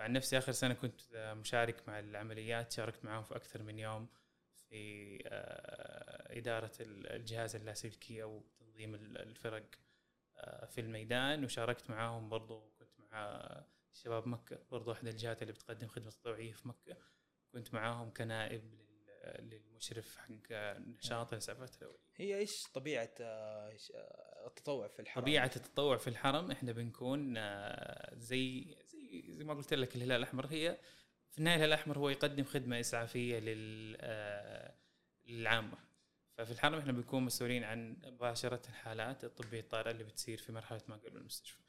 فعن 0.00 0.12
نفسي 0.12 0.38
آخر 0.38 0.52
سنة 0.52 0.74
كنت 0.74 1.00
آه، 1.14 1.34
مشارك 1.34 1.88
مع 1.88 1.98
العمليات 1.98 2.72
شاركت 2.72 3.04
معاهم 3.04 3.22
في 3.22 3.36
أكثر 3.36 3.62
من 3.62 3.78
يوم 3.78 4.08
في 4.68 5.18
آه، 5.26 6.38
إدارة 6.38 6.72
الجهاز 6.80 7.56
اللاسلكي 7.56 8.22
أو 8.22 8.42
تنظيم 8.58 8.94
الفرق 8.94 9.66
في 10.68 10.80
الميدان 10.80 11.44
وشاركت 11.44 11.90
معاهم 11.90 12.28
برضو 12.28 12.60
كنت 12.78 13.00
مع 13.12 13.42
شباب 13.92 14.28
مكة 14.28 14.58
برضو 14.70 14.92
إحدى 14.92 15.10
الجهات 15.10 15.42
اللي 15.42 15.52
بتقدم 15.52 15.88
خدمة 15.88 16.10
تطوعيه 16.10 16.52
في 16.52 16.68
مكة 16.68 16.96
كنت 17.52 17.74
معاهم 17.74 18.10
كنائب 18.10 18.80
للمشرف 19.38 20.16
حق 20.16 20.52
نشاط 20.78 21.32
الإسعافات 21.32 21.76
الأولية. 21.76 22.00
هي 22.16 22.38
إيش 22.38 22.66
طبيعة 22.74 23.10
آه، 23.20 23.76
آه، 23.94 24.46
التطوع 24.46 24.88
في 24.88 25.02
الحرم؟ 25.02 25.24
طبيعة 25.24 25.50
التطوع 25.56 25.96
في 25.96 26.08
الحرم 26.08 26.50
إحنا 26.50 26.72
بنكون 26.72 27.34
آه، 27.36 28.14
زي 28.14 28.76
زي 29.10 29.44
ما 29.44 29.54
قلت 29.54 29.74
لك 29.74 29.96
الهلال 29.96 30.16
الأحمر 30.16 30.46
هي 30.46 30.78
في 31.30 31.38
النهاية 31.38 31.56
الهلال 31.56 31.72
الأحمر 31.72 31.98
هو 31.98 32.08
يقدم 32.08 32.44
خدمة 32.44 32.80
إسعافية 32.80 33.38
للعامة. 35.26 35.78
ففي 36.38 36.50
الحرم 36.50 36.78
إحنا 36.78 36.92
بنكون 36.92 37.22
مسؤولين 37.22 37.64
عن 37.64 37.96
مباشرة 38.04 38.62
الحالات 38.68 39.24
الطبية 39.24 39.60
الطارئة 39.60 39.90
اللي 39.90 40.04
بتصير 40.04 40.38
في 40.38 40.52
مرحلة 40.52 40.80
ما 40.88 40.96
قبل 40.96 41.16
المستشفى. 41.16 41.60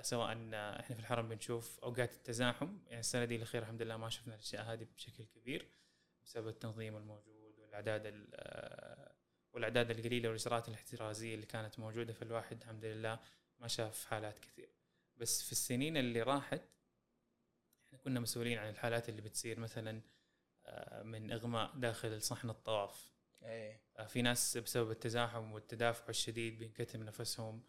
سواء 0.00 0.32
إحنا 0.32 0.82
في 0.82 1.00
الحرم 1.00 1.28
بنشوف 1.28 1.80
أوقات 1.80 2.12
التزاحم 2.12 2.78
يعني 2.86 3.00
السنة 3.00 3.24
دي 3.24 3.36
الأخيرة 3.36 3.62
الحمد 3.62 3.82
لله 3.82 3.96
ما 3.96 4.08
شفنا 4.08 4.34
الأشياء 4.34 4.62
هذه 4.62 4.86
بشكل 4.96 5.24
كبير 5.24 5.66
بسبب 6.24 6.48
التنظيم 6.48 6.96
الموجود 6.96 7.58
والأعداد 7.58 8.26
آه، 8.34 9.14
والأعداد 9.52 9.90
القليلة 9.90 10.28
والاجراءات 10.28 10.68
الاحترازية 10.68 11.34
اللي 11.34 11.46
كانت 11.46 11.78
موجودة 11.78 12.12
في 12.12 12.22
الواحد 12.22 12.60
الحمد 12.60 12.84
لله 12.84 13.18
ما 13.58 13.68
شاف 13.68 14.06
حالات 14.06 14.38
كثير 14.38 14.68
بس 15.16 15.42
في 15.42 15.52
السنين 15.52 15.96
اللي 15.96 16.22
راحت 16.22 16.62
إحنا 17.90 17.98
كنا 17.98 18.20
مسؤولين 18.20 18.58
عن 18.58 18.68
الحالات 18.68 19.08
اللي 19.08 19.22
بتصير 19.22 19.60
مثلا 19.60 20.02
آه، 20.66 21.02
من 21.02 21.32
إغماء 21.32 21.76
داخل 21.76 22.22
صحن 22.22 22.50
الطواف. 22.50 23.12
إيه. 23.42 23.82
آه، 23.96 24.06
في 24.06 24.22
ناس 24.22 24.56
بسبب 24.56 24.90
التزاحم 24.90 25.52
والتدافع 25.52 26.08
الشديد 26.08 26.58
بينكتم 26.58 27.02
نفسهم 27.02 27.62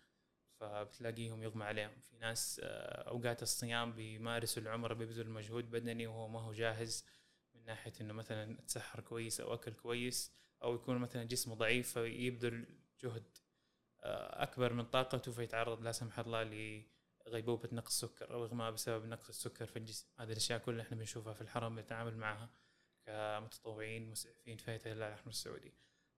فبتلاقيهم 0.60 1.44
يغمى 1.44 1.64
عليهم. 1.64 2.02
في 2.10 2.18
ناس 2.18 2.62
أوقات 2.64 3.44
الصيام 3.44 3.94
بيمارسوا 3.94 4.64
العمره 4.64 4.94
بيبذل 4.94 5.30
مجهود 5.30 5.72
بدني 5.72 6.08
وهو 6.08 6.28
ما 6.28 6.42
هو 6.42 6.54
جاهز 6.54 7.06
من 7.54 7.66
ناحية 7.66 7.94
إنه 8.02 8.14
مثلا 8.14 8.58
تسحر 8.68 9.00
كويس 9.00 9.42
أو 9.42 9.54
أكل 9.54 9.74
كويس 9.74 10.32
أو 10.64 10.76
يكون 10.76 10.98
مثلا 10.98 11.24
جسمه 11.24 11.56
ضعيف 11.56 11.94
فيبذل 11.94 12.66
جهد 13.04 13.38
آه، 14.04 14.44
أكبر 14.44 14.74
من 14.74 14.86
طاقته 14.86 15.32
فيتعرض 15.32 15.82
لا 15.82 15.92
سمح 15.92 16.20
الله 16.20 16.44
لغيبوبه 17.28 17.70
نقص 17.72 18.00
سكر 18.00 18.34
أو 18.34 18.46
اغماء 18.46 18.72
بسبب 18.72 19.06
نقص 19.06 19.30
السكر 19.30 19.66
في 19.66 19.80
الجسم. 19.80 20.08
هذه 20.20 20.32
الأشياء 20.32 20.60
كلها 20.60 20.86
إحنا 20.86 20.98
بنشوفها 20.98 21.34
في 21.34 21.42
الحرم 21.42 21.76
بنتعامل 21.76 22.18
معها 22.18 22.50
كمتطوعين 23.06 24.12
مسعفين 24.12 24.58
في 24.58 24.72
هيئة 24.72 24.82
الهلال 24.86 25.04
الأحمر 25.04 25.30
السعودي. 25.30 25.74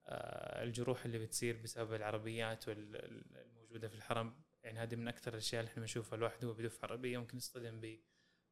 آه، 0.06 0.62
الجروح 0.62 1.04
اللي 1.04 1.18
بتصير 1.18 1.56
بسبب 1.56 1.94
العربيات 1.94 2.64
الموجودة 2.68 3.88
في 3.88 3.94
الحرم 3.94 4.34
يعني 4.62 4.78
هذه 4.78 4.94
من 4.96 5.08
أكثر 5.08 5.32
الأشياء 5.32 5.60
اللي 5.60 5.70
إحنا 5.70 5.80
بنشوفها 5.80 6.16
الواحد 6.16 6.44
هو 6.44 6.52
بدف 6.52 6.84
عربية 6.84 7.18
ممكن 7.18 7.36
يصطدم 7.36 7.98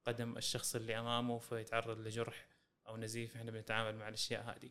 بقدم 0.07 0.37
الشخص 0.37 0.75
اللي 0.75 0.99
أمامه 0.99 1.39
فيتعرض 1.39 2.01
لجرح 2.01 2.49
أو 2.89 2.97
نزيف. 2.97 3.37
إحنا 3.37 3.51
بنتعامل 3.51 3.97
مع 3.97 4.09
الأشياء 4.09 4.43
هذه. 4.43 4.71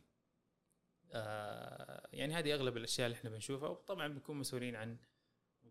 آه 1.13 2.07
يعني 2.13 2.33
هذه 2.33 2.53
أغلب 2.53 2.77
الأشياء 2.77 3.05
اللي 3.07 3.17
إحنا 3.17 3.29
بنشوفها 3.29 3.69
وطبعا 3.69 4.07
بنكون 4.07 4.37
مسؤولين 4.37 4.75
عن 4.75 4.97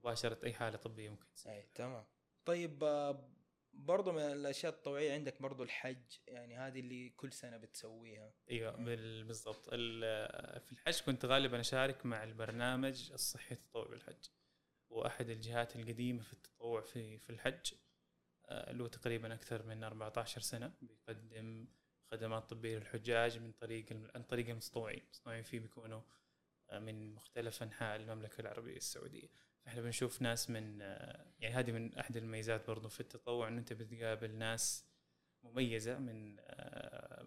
مباشرة 0.01 0.39
أي 0.45 0.53
حالة 0.53 0.77
طبية 0.77 1.11
ممكن 1.11 1.27
تصير. 1.35 1.53
اي 1.53 1.69
تمام. 1.75 2.05
طيب 2.45 2.85
آه، 2.85 3.31
برضو 3.73 4.13
من 4.13 4.23
الأشياء 4.23 4.73
الطوعيه 4.73 5.13
عندك 5.13 5.43
برضو 5.43 5.63
الحج 5.63 6.17
يعني 6.27 6.57
هذه 6.59 6.81
اللي 6.81 7.09
كل 7.09 7.33
سنة 7.33 7.57
بتسويها. 7.57 8.35
أيوه 8.51 8.77
بالضبط. 9.23 9.71
في 9.71 10.73
الحج 10.73 11.01
كنت 11.07 11.25
غالبا 11.25 11.61
أشارك 11.61 12.07
مع 12.07 12.25
البرنامج 12.25 13.13
الصحي 13.13 13.55
التطوع 13.55 13.87
بالحج. 13.89 14.25
واحد 14.91 15.31
الجهات 15.31 15.77
القديمة 15.77 16.23
في 16.23 16.33
التطوع 16.33 16.81
في 16.81 17.19
في 17.19 17.31
الحج 17.31 17.73
آه، 18.47 18.71
اللي 18.71 18.83
هو 18.83 18.87
تقريبا 18.87 19.35
أكثر 19.35 19.63
من 19.63 19.85
14 19.85 20.41
سنة. 20.41 20.73
بيقدم 20.81 21.69
خدمات 22.11 22.51
طبية 22.51 22.79
للحجاج 22.79 23.39
من 23.39 23.53
طريق 23.53 23.87
عن 24.15 24.23
طريق 24.23 24.49
المتطوعين، 24.49 25.01
المتطوعين 25.01 25.43
فيه 25.43 25.61
بيكونوا 25.61 26.03
آه، 26.71 26.79
من 26.79 27.15
مختلف 27.15 27.63
أنحاء 27.63 27.97
المملكة 27.97 28.41
العربية 28.41 28.77
السعودية، 28.77 29.29
فاحنا 29.65 29.83
بنشوف 29.83 30.23
ناس 30.23 30.51
من 30.51 30.81
يعني 31.41 31.55
هذه 31.55 31.73
من 31.73 31.95
أحد 31.95 32.17
الميزات 32.17 32.67
برضو 32.67 32.89
في 32.89 33.01
التطوع 33.01 33.49
إن 33.49 33.59
أنت 33.59 33.73
بتقابل 33.73 34.35
ناس 34.35 34.87
مميزة 35.43 35.99
من 35.99 36.37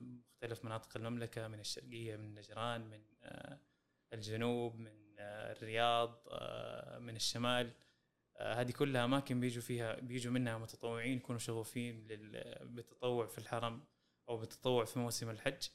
مختلف 0.02 0.66
مناطق 0.66 0.98
المملكة 0.98 1.48
من 1.48 1.60
الشرقية 1.60 2.16
من 2.16 2.36
نجران 2.36 2.82
من 2.82 3.02
الجنوب 4.14 4.80
من 4.80 5.20
الرياض 5.20 6.24
من 7.02 7.16
الشمال. 7.16 7.72
هذه 8.42 8.72
كلها 8.72 9.06
أماكن 9.06 9.40
بيجوا 9.40 9.62
فيها 9.62 10.00
بيجوا 10.00 10.34
منها 10.34 10.58
متطوعين 10.58 11.18
يكونوا 11.18 11.40
شغوفين 11.40 12.08
بالتطوع 12.62 13.26
في 13.26 13.38
الحرم 13.38 13.84
أو 14.30 14.38
بالتطوع 14.38 14.86
في 14.86 15.00
موسم 15.00 15.30
الحج. 15.30 15.68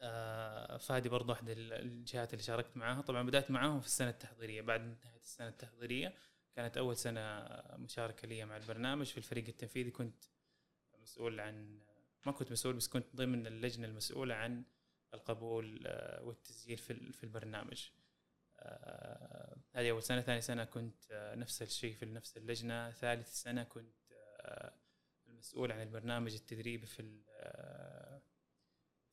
فهذه 0.00 1.08
برضو 1.08 1.32
احد 1.32 1.48
الجهات 1.48 2.32
اللي 2.32 2.42
شاركت 2.42 2.76
معاها. 2.76 3.00
طبعا 3.00 3.22
بدأت 3.22 3.50
معاهم 3.50 3.80
في 3.80 3.86
السنة 3.86 4.10
التحضيرية. 4.10 4.62
بعد 4.62 4.80
نهايه 4.80 5.20
السنة 5.20 5.48
التحضيرية 5.48 6.14
كانت 6.56 6.76
أول 6.76 6.96
سنة 6.96 7.46
مشاركة 7.76 8.28
لي 8.28 8.44
مع 8.44 8.56
البرنامج 8.56 9.06
في 9.06 9.18
الفريق 9.18 9.44
التنفيذي. 9.48 9.90
كنت 9.90 10.24
مسؤول 11.02 11.40
عن 11.40 11.80
ما 12.26 12.32
كنت 12.32 12.52
مسؤول 12.52 12.74
بس 12.74 12.88
كنت 12.88 13.16
ضمن 13.16 13.46
اللجنة 13.46 13.86
المسؤولة 13.86 14.34
عن 14.34 14.64
القبول 15.14 15.82
آه، 15.86 16.22
والتسجيل 16.22 16.78
في 17.12 17.24
البرنامج. 17.24 17.88
آه، 18.58 19.56
هذه 19.72 19.90
أول 19.90 20.02
سنة. 20.02 20.20
ثاني 20.20 20.40
سنة 20.40 20.64
كنت 20.64 21.12
آه، 21.12 21.34
نفس 21.34 21.62
الشيء 21.62 21.94
في 21.94 22.06
نفس 22.06 22.36
اللجنة. 22.36 22.90
ثالث 22.90 23.28
سنة 23.42 23.62
كنت 23.62 23.94
المسؤول 25.28 25.72
عن 25.72 25.82
البرنامج 25.82 26.34
التدريبي 26.34 26.86
في 26.86 27.00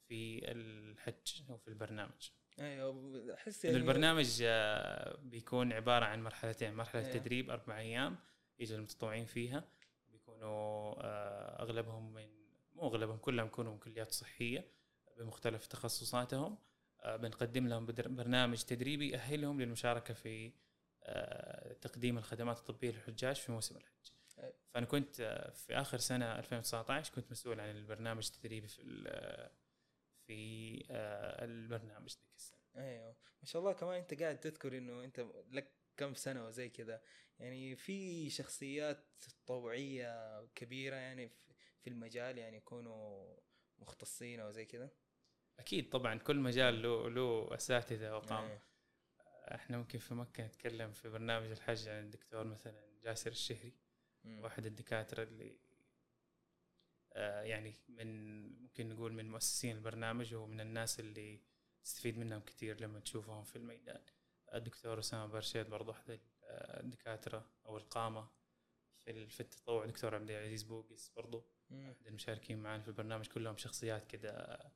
في 0.08 0.52
الحج 0.52 1.42
أو 1.50 1.58
في 1.58 1.68
البرنامج. 1.68 2.30
أيوه 2.60 3.34
أحس 3.34 3.66
يعني 3.66 3.78
البرنامج 3.78 4.40
آه، 4.44 5.18
بيكون 5.22 5.74
عبارة 5.74 6.06
عن 6.06 6.24
مرحلتين. 6.24 6.74
مرحلة 6.74 7.02
أيوه. 7.02 7.18
تدريب 7.18 7.50
أربع 7.50 7.80
أيام 7.80 8.18
يجي 8.60 8.76
المتطوعين 8.76 9.26
فيها. 9.26 9.64
بيكونوا 10.08 10.96
آه، 11.04 11.62
أغلبهم 11.62 12.14
من 12.14 12.28
مو 12.74 12.88
أغلبهم 12.88 13.18
كلهم 13.18 13.48
يكونوا 13.48 13.72
من 13.72 13.80
كليات 13.80 14.12
صحية 14.12 14.72
بمختلف 15.18 15.68
تخصصاتهم. 15.68 16.58
آه، 17.02 17.16
بنقدم 17.16 17.68
لهم 17.68 17.86
برنامج 17.86 18.64
تدريبي 18.64 19.10
يأهلهم 19.10 19.62
للمشاركة 19.62 20.14
في 20.14 20.52
تقديم 21.82 22.18
الخدمات 22.18 22.58
الطبية 22.58 22.92
للحجاج 22.92 23.36
في 23.36 23.52
موسم 23.52 23.78
الحج. 23.78 24.12
فأنا 24.74 24.86
كنت 24.86 25.16
في 25.56 25.74
آخر 25.74 25.98
سنة 25.98 26.40
2019 26.40 27.14
كنت 27.14 27.32
مسؤول 27.32 27.60
عن 27.60 27.70
البرنامج 27.70 28.30
التدريبي 28.34 28.68
في 28.68 28.82
في 30.28 30.84
آه، 30.92 31.46
البرنامج 31.46 32.10
ذيك 32.10 32.36
السنة. 32.38 32.60
أيوه. 32.76 33.16
ما 33.42 33.46
شاء 33.46 33.62
الله 33.62 33.74
كمان 33.74 34.00
أنت 34.00 34.22
قاعد 34.22 34.40
تذكر 34.40 34.78
إنه 34.78 35.04
أنت 35.04 35.26
لك 35.52 35.74
كم 35.98 36.14
سنة 36.14 36.46
وزي 36.46 36.70
كذا. 36.70 37.02
يعني 37.40 37.76
في 37.76 38.30
شخصيات 38.30 39.24
طوعية 39.46 40.46
كبيرة 40.56 40.96
يعني 40.96 41.32
في 41.82 41.90
المجال 41.90 42.38
يعني 42.38 42.58
يكونوا 42.58 43.36
مختصين 43.80 44.40
أو 44.40 44.52
زي 44.52 44.66
كذا؟ 44.66 44.90
أكيد 45.60 45.90
طبعا 45.90 46.18
كل 46.20 46.36
مجال 46.40 46.82
له 46.82 47.10
له 47.10 47.56
أساتذة 47.56 48.16
وقام 48.16 48.46
أيوه. 48.46 48.62
إحنا 49.56 49.78
ممكن 49.78 50.00
في 50.00 50.14
مكة 50.14 50.46
نتكلم 50.46 50.92
في 50.92 51.10
برنامج 51.10 51.52
الحج 51.52 51.88
عن 51.88 52.04
الدكتور 52.04 52.44
مثلا 52.44 53.00
جاسر 53.04 53.32
الشهري 53.32 53.74
واحد 54.26 54.66
الدكاترة 54.66 55.24
اللي 55.24 55.60
يعني 57.16 57.76
من 57.88 58.42
ممكن 58.62 58.90
نقول 58.90 59.14
من 59.14 59.30
مؤسسين 59.30 59.76
البرنامج 59.78 60.34
وهو 60.34 60.46
من 60.48 60.62
الناس 60.62 61.00
اللي 61.00 61.42
تستفيد 61.84 62.18
منهم 62.18 62.42
كثير 62.42 62.82
لما 62.82 63.00
تشوفهم 63.00 63.44
في 63.44 63.56
الميدان. 63.56 64.02
الدكتور 64.54 65.00
أسامة 65.00 65.26
برشيد 65.26 65.70
برضو 65.70 65.92
أحد 65.92 66.20
الدكاترة 66.50 67.50
أو 67.66 67.78
القامة 67.78 68.30
في 69.06 69.28
في 69.28 69.40
التطوع. 69.40 69.86
دكتور 69.86 70.16
عبد 70.16 70.30
العزيز 70.30 70.64
بوقس 70.64 71.10
برضو 71.10 71.46
أحد 71.72 72.08
المشاركين 72.08 72.58
معنا 72.60 72.82
في 72.82 72.88
البرنامج. 72.88 73.28
كلهم 73.28 73.58
شخصيات 73.58 74.12
كذا 74.12 74.72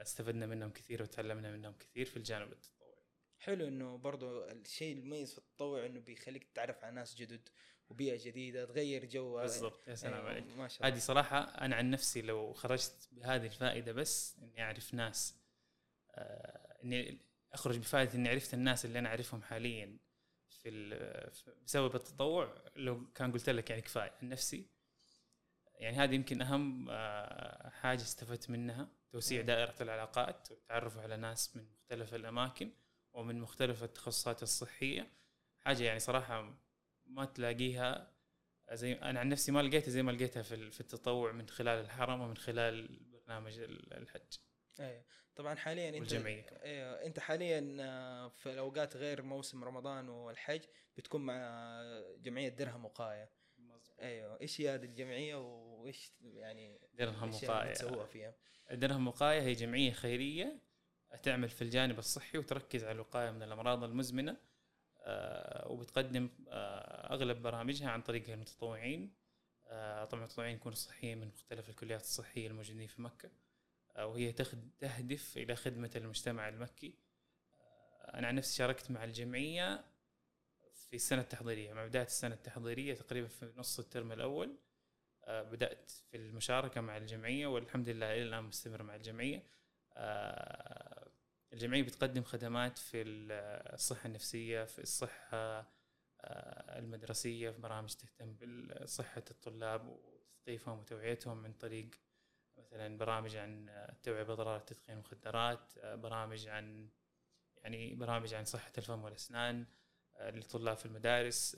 استفدنا 0.00 0.46
منهم 0.46 0.70
كثير 0.70 1.02
وتعلمنا 1.02 1.52
منهم 1.52 1.72
كثير 1.72 2.06
في 2.06 2.16
الجانب 2.16 2.52
التطوعي. 2.52 3.04
حلو 3.38 3.68
إنه 3.68 3.98
برضو 3.98 4.44
الشيء 4.44 4.96
المميز 4.96 5.32
في 5.32 5.38
التطوع 5.38 5.86
إنه 5.86 6.00
بيخليك 6.00 6.44
تتعرف 6.44 6.84
على 6.84 6.94
ناس 6.94 7.14
جدد. 7.14 7.48
وبيئة 7.88 8.24
جديدة 8.26 8.64
تغير 8.64 9.04
جو. 9.04 9.36
بالضبط. 9.40 9.88
يا 9.88 9.94
سلام 9.94 10.26
عليك. 10.26 10.44
ما 10.56 10.68
شاء 10.68 10.86
الله. 10.86 10.96
هذه 10.96 11.00
صراحة 11.00 11.38
أنا 11.38 11.76
عن 11.76 11.90
نفسي 11.90 12.22
لو 12.22 12.52
خرجت 12.52 13.08
بهذه 13.12 13.46
الفائدة 13.46 13.92
بس 13.92 14.36
إني 14.38 14.62
أعرف 14.62 14.94
ناس 14.94 15.34
آه 16.10 16.76
إني 16.84 17.18
أخرج 17.52 17.78
بفائدة 17.78 18.14
إني 18.14 18.28
عرفت 18.28 18.54
الناس 18.54 18.84
اللي 18.84 18.98
أنا 18.98 19.08
أعرفهم 19.08 19.42
حاليا 19.42 19.98
في 20.48 20.70
بسبب 21.66 21.94
التطوع 21.96 22.54
لو 22.76 23.12
كان 23.14 23.32
قلت 23.32 23.50
لك 23.50 23.70
يعني 23.70 23.82
كفاية 23.82 24.12
النفسي 24.22 24.66
يعني 25.74 25.96
هذه 25.96 26.14
يمكن 26.14 26.42
أهم 26.42 26.86
آه، 26.90 27.68
حاجة 27.68 28.02
استفدت 28.02 28.50
منها 28.50 28.88
توسيع. 29.10 29.42
دائرة 29.42 29.74
العلاقات 29.80 30.50
والتعرف 30.50 30.98
على 30.98 31.16
ناس 31.16 31.56
من 31.56 31.66
مختلف 31.72 32.14
الأماكن 32.14 32.70
ومن 33.12 33.40
مختلف 33.40 33.82
التخصصات 33.82 34.42
الصحية. 34.42 35.10
حاجة 35.58 35.82
يعني 35.82 35.98
صراحة 35.98 36.54
ما 37.06 37.24
تلاقيها. 37.24 38.14
زي 38.72 38.92
أنا 38.92 39.20
عن 39.20 39.28
نفسي 39.28 39.52
ما 39.52 39.62
لقيتها 39.62 39.90
زي 39.90 40.02
ما 40.02 40.12
لقيتها 40.12 40.42
في 40.42 40.70
في 40.70 40.80
التطوع 40.80 41.32
من 41.32 41.48
خلال 41.48 41.84
الحرم 41.84 42.20
ومن 42.20 42.36
خلال 42.36 42.98
برنامج 43.12 43.58
ال- 43.58 43.94
الحج. 43.94 44.38
أيوه 44.80 45.04
طبعا 45.36 45.54
حاليا 45.54 45.98
أنت 45.98 46.14
كمان. 46.14 46.44
أيوه 46.62 47.06
أنت 47.06 47.18
حاليا 47.20 47.76
آه، 47.80 48.28
في 48.28 48.52
الأوقات 48.52 48.96
غير 48.96 49.22
موسم 49.22 49.64
رمضان 49.64 50.08
والحج 50.08 50.60
بتكون 50.96 51.20
مع 51.20 51.80
جمعية 52.18 52.48
درهم 52.48 52.84
وقاية. 52.84 53.30
أيوه 54.00 54.40
إيش 54.40 54.60
هي 54.60 54.74
هذه 54.74 54.84
الجمعية 54.84 55.34
وإيش 55.36 56.12
يعني 56.20 56.80
درهم 56.94 57.34
وقاية. 57.34 58.04
فيها؟ 58.06 58.34
درهم 58.70 59.08
وقاية 59.08 59.40
هي 59.42 59.52
جمعية 59.52 59.92
خيرية 59.92 60.60
تعمل 61.22 61.48
في 61.48 61.62
الجانب 61.62 61.98
الصحي 61.98 62.38
وتركز 62.38 62.84
على 62.84 62.92
الوقاية 62.92 63.30
من 63.30 63.42
الأمراض 63.42 63.84
المزمنة 63.84 64.36
وبتقدم 65.66 66.28
آه، 66.48 67.12
أغلب 67.14 67.42
برامجها 67.42 67.90
عن 67.90 68.02
طريق 68.02 68.30
المتطوعين. 68.30 69.14
آه، 69.66 70.04
طبعا 70.04 70.20
المتطوعين 70.24 70.56
يكونوا 70.56 70.76
صحيين 70.76 71.18
من 71.18 71.26
مختلف 71.28 71.68
الكليات 71.68 72.00
الصحية 72.00 72.46
الموجودين 72.46 72.86
في 72.86 73.02
مكة. 73.02 73.30
آه، 73.96 74.06
وهي 74.06 74.32
تهدف 74.80 75.36
إلى 75.36 75.56
خدمة 75.56 75.90
المجتمع 75.96 76.48
المكي. 76.48 76.94
آه، 77.60 78.18
أنا 78.18 78.26
عن 78.26 78.34
نفسي 78.34 78.56
شاركت 78.56 78.90
مع 78.90 79.04
الجمعية 79.04 79.84
في 80.74 80.96
السنة 80.96 81.20
التحضيرية 81.20 81.72
مع 81.72 81.86
بداية 81.86 82.04
السنة 82.04 82.34
التحضيرية 82.34 82.94
تقريبا 82.94 83.28
في 83.28 83.52
نص 83.56 83.78
الترم 83.78 84.12
الأول. 84.12 84.56
آه، 85.24 85.42
بدأت 85.42 85.90
في 86.10 86.16
المشاركة 86.16 86.80
مع 86.80 86.96
الجمعية 86.96 87.46
والحمد 87.46 87.88
لله 87.88 88.12
إلى 88.12 88.22
الآن 88.22 88.44
مستمر 88.44 88.82
مع 88.82 88.94
الجمعية. 88.94 89.42
الجمعية 91.54 91.82
بتقدم 91.82 92.22
خدمات 92.22 92.78
في 92.78 93.02
ال- 93.02 93.32
الصحة 93.74 94.06
النفسية 94.06 94.64
في 94.64 94.78
الصحة 94.78 95.36
آه، 96.20 96.78
المدرسية 96.78 97.50
في 97.50 97.60
برامج 97.60 97.94
تهتم 97.94 98.36
بصحه 98.82 99.22
الطلاب 99.30 99.86
وتثقيفهم 99.88 100.78
وتوعيتهم 100.78 101.38
من 101.42 101.52
طريق 101.52 101.90
مثلا 102.58 102.98
برامج 102.98 103.36
عن 103.36 103.68
التوعيه 103.68 104.22
بأضرار 104.22 104.60
تدخين 104.60 104.94
المخدرات 104.94 105.72
آه، 105.78 105.94
برامج 105.94 106.48
عن 106.48 106.88
يعني 107.62 107.94
برامج 107.94 108.34
عن 108.34 108.44
صحة 108.44 108.72
الفم 108.78 109.04
والأسنان 109.04 109.66
آه، 110.16 110.30
للطلاب 110.30 110.76
في 110.76 110.86
المدارس 110.86 111.56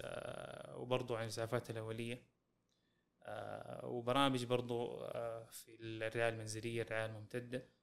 وبرضو 0.75 1.15
عن 1.17 1.23
الاسعافات 1.23 1.71
الأولية. 1.71 2.23
آه، 3.23 3.87
وبرامج 3.87 4.45
برضو 4.45 5.07
في 5.51 5.77
الرعاية 5.81 6.29
المنزلية 6.29 6.83
الرعاية 6.83 7.07
الممتدة. 7.07 7.59
آه، 7.59 7.76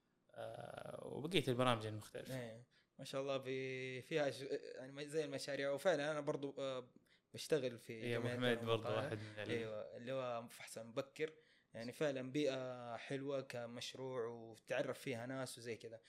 وبقية 1.02 1.44
البرامج 1.48 1.86
المختلفة. 1.86 2.40
إيه 2.40 2.64
ما 3.00 3.06
شاء 3.06 3.22
الله 3.22 3.40
في 3.40 4.02
فيها 4.02 4.32
يعني 4.76 5.08
زي 5.08 5.26
المشاريع. 5.26 5.72
وفعلا 5.72 6.12
أنا 6.12 6.20
برضو 6.20 6.56
آه، 6.60 6.90
بشتغل 7.34 7.78
في 7.78 8.20
حميد 8.20 8.40
درهم 8.42 8.66
برضو. 8.66 8.90
واحد 8.90 9.18
من 9.18 9.40
إيوه 9.40 9.98
اللي 9.98 10.12
هو 10.12 10.48
فحص 10.50 10.78
مبكر 10.78 11.34
يعني 11.74 11.92
فعلا 11.92 12.32
بيئة 12.32 12.96
حلوة 12.98 13.42
كمشروع 13.42 14.26
وتعرف 14.26 15.00
فيها 15.00 15.26
ناس 15.26 15.58
وزي 15.58 15.76
كذا. 15.76 16.00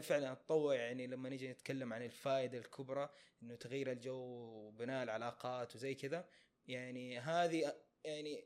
فعلا 0.00 0.32
التطوع 0.32 0.74
يعني 0.74 1.06
لما 1.06 1.28
نيجي 1.28 1.48
نتكلم 1.48 1.92
عن 1.92 2.02
الفائدة 2.02 2.58
الكبرى 2.58 3.10
إنه 3.42 3.54
تغيير 3.54 3.92
الجو 3.92 4.16
وبناء 4.16 5.02
العلاقات 5.02 5.74
وزي 5.76 5.94
كذا. 5.94 6.28
يعني 6.66 7.18
هذه 7.18 7.74
يعني 8.04 8.44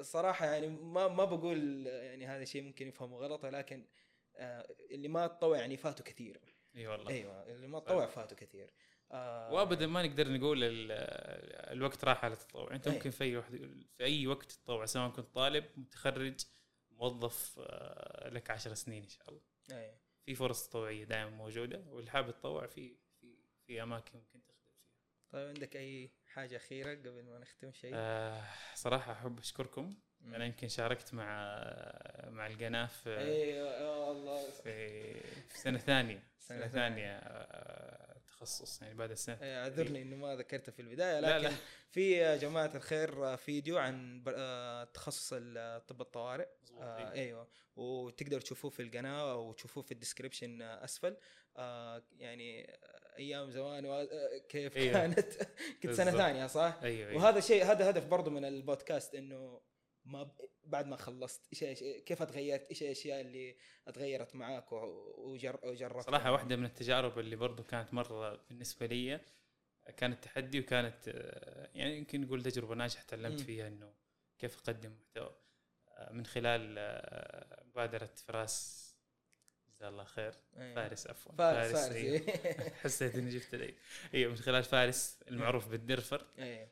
الصراحة 0.00 0.46
يعني 0.46 0.68
ما 0.68 1.08
ما 1.08 1.24
بقول 1.24 1.86
يعني 1.86 2.26
هذا 2.26 2.44
شيء 2.44 2.62
ممكن 2.62 2.88
يفهمه 2.88 3.16
غلط 3.16 3.44
ولكن 3.44 3.78
آه، 3.78 3.86
اللي 4.90 5.08
ما 5.08 5.26
تطوع 5.26 5.58
يعني 5.58 5.76
فاته 5.76 6.04
كثير 6.04 6.40
إي 6.76 6.86
والله 6.86 7.10
إيوه 7.10 7.42
اللي 7.46 7.66
ما 7.66 7.78
تطوع 7.80 8.06
فاته 8.06 8.36
كثير 8.36 8.70
آه 9.12 9.52
وابدا 9.52 9.86
ما 9.86 10.02
نقدر 10.02 10.32
نقول 10.32 10.64
ال- 10.64 10.92
الوقت 11.72 12.04
راح 12.04 12.24
على 12.24 12.34
التطوع 12.34 12.74
أنت 12.74 12.86
أي. 12.88 12.92
ممكن 12.94 13.10
في 13.10 13.24
أي 13.24 13.36
وقت 13.36 13.52
في 13.96 14.04
أي 14.04 14.26
وقت 14.26 14.52
تتطوع 14.52 14.86
سواء 14.86 15.10
كنت 15.10 15.34
طالب 15.34 15.64
متخرج 15.76 16.40
موظف 16.90 17.54
آه، 17.58 18.28
لك 18.28 18.50
عشر 18.50 18.74
سنين 18.74 19.02
إن 19.02 19.08
شاء 19.08 19.28
الله 19.28 19.40
أيوة. 19.72 19.98
في 20.26 20.34
فرص 20.34 20.68
تطوعيه 20.68 21.04
دائما 21.04 21.30
موجودة 21.30 21.84
واللي 21.88 22.10
حابب 22.10 22.28
يتطوع 22.28 22.66
في 22.66 22.96
في 23.20 23.36
في 23.66 23.82
أماكن 23.82 24.18
ممكن 24.18 24.42
تخدم 24.44 24.70
فيها 24.78 24.92
طيب 25.30 25.48
عندك 25.48 25.76
أي 25.76 26.10
حاجة 26.26 26.56
أخيرة 26.56 26.94
قبل 26.94 27.22
ما 27.24 27.38
نختم 27.38 27.72
شيء؟ 27.72 27.90
آه 27.94 28.44
صراحة 28.74 29.12
أحب 29.12 29.38
أشكركم. 29.38 29.94
أنا 30.34 30.44
يمكن 30.44 30.68
شاركت 30.68 31.14
مع 31.14 31.24
مع 32.30 32.46
القناة 32.46 32.86
في 32.86 33.18
أيوه 33.18 33.68
يا 33.72 34.10
الله 34.12 34.50
في, 34.50 35.14
في 35.48 35.58
سنة 35.58 35.78
ثانية 35.78 36.22
سنة 36.38 36.58
سنة 36.58 36.68
ثانية. 36.68 36.88
ثانية 36.88 37.16
آه، 37.18 38.18
تخصص 38.26 38.82
يعني 38.82 38.94
بعد 38.94 39.10
السنة 39.10 39.38
إيه، 39.42 39.62
أعذرني 39.62 40.02
إنه 40.02 40.16
ما 40.16 40.36
ذكرته 40.36 40.72
في 40.72 40.82
البداية 40.82 41.20
لا، 41.20 41.38
لكن 41.38 41.48
لا. 41.48 41.54
في 41.90 42.10
يا 42.12 42.36
جماعة 42.36 42.70
الخير 42.74 43.36
فيديو 43.36 43.78
عن 43.78 44.24
آه، 44.36 44.84
تخصص 44.84 45.28
طب 45.88 46.00
الطوارئ 46.00 46.48
آه 46.80 46.98
أيوة. 46.98 47.12
إيوه 47.12 47.48
وتقدروا 47.76 48.40
تشوفوه 48.42 48.70
في 48.70 48.82
القناة 48.82 49.32
أو 49.32 49.52
تشوفوه 49.52 49.82
في 49.82 49.92
الديسكربشن 49.92 50.62
آه، 50.62 50.84
أسفل 50.84 51.16
آه 51.56 52.02
يعني 52.18 52.70
آه، 52.70 53.16
أيام 53.18 53.50
زمان 53.50 53.86
آه، 53.86 54.06
كيف 54.48 54.76
أيوة. 54.76 54.92
كانت 54.92 55.20
كنت 55.82 55.92
سنة. 55.92 56.10
ثانية 56.10 56.46
صح؟ 56.46 56.78
أيوه 56.82 57.08
أيوه 57.10 57.22
وهذا 57.24 57.40
شيء 57.40 57.64
هذا 57.64 57.90
هدف 57.90 58.06
برضو 58.06 58.30
من 58.30 58.44
البودكاست 58.44 59.14
إنه 59.14 59.60
ما 60.08 60.22
ب... 60.22 60.30
بعد 60.64 60.86
ما 60.86 60.96
خلصت 60.96 61.62
إيش 61.62 61.82
كيف 61.82 62.22
اتغيرت 62.22 62.66
إيش 62.70 62.82
الاشياء 62.82 63.20
اللي 63.20 63.56
اتغيرت 63.88 64.34
معاك 64.34 64.72
وجر... 64.72 65.60
وجربتها 65.64 66.02
صراحة 66.02 66.32
واحدة 66.32 66.56
من 66.56 66.64
التجارب 66.64 67.18
اللي 67.18 67.36
برضو 67.36 67.62
كانت 67.62 67.94
مرة 67.94 68.40
بالنسبة 68.48 68.86
لي 68.86 69.20
كانت 69.96 70.24
تحدي 70.24 70.60
وكانت 70.60 71.06
يعني 71.74 71.98
يمكن 71.98 72.20
نقول 72.20 72.42
تجربة 72.42 72.74
ناجحة 72.74 73.02
تعلمت. 73.08 73.40
فيها 73.40 73.68
إنه 73.68 73.92
كيف 74.38 74.58
أقدم 74.58 74.92
محتوى. 75.00 75.34
من 76.10 76.26
خلال 76.26 76.74
مبادرة 77.66 78.10
فراس 78.26 78.88
جزاه 79.68 79.88
الله 79.88 80.04
خير 80.04 80.34
أيوة. 80.56 80.74
فارس 80.74 81.06
عفوا 81.06 81.32
فارس 81.32 81.72
فارس 81.72 81.96
أيوه. 81.96 82.22
حسيت 82.82 83.14
إني 83.16 83.30
جبت 83.30 83.54
العيد 83.54 83.74
أيوه 84.14 84.30
من 84.30 84.36
خلال 84.36 84.64
فارس 84.64 85.18
المعروف 85.28 85.68
بالدرفر. 85.68 86.26
إيه. 86.38 86.62
آه، 86.62 86.68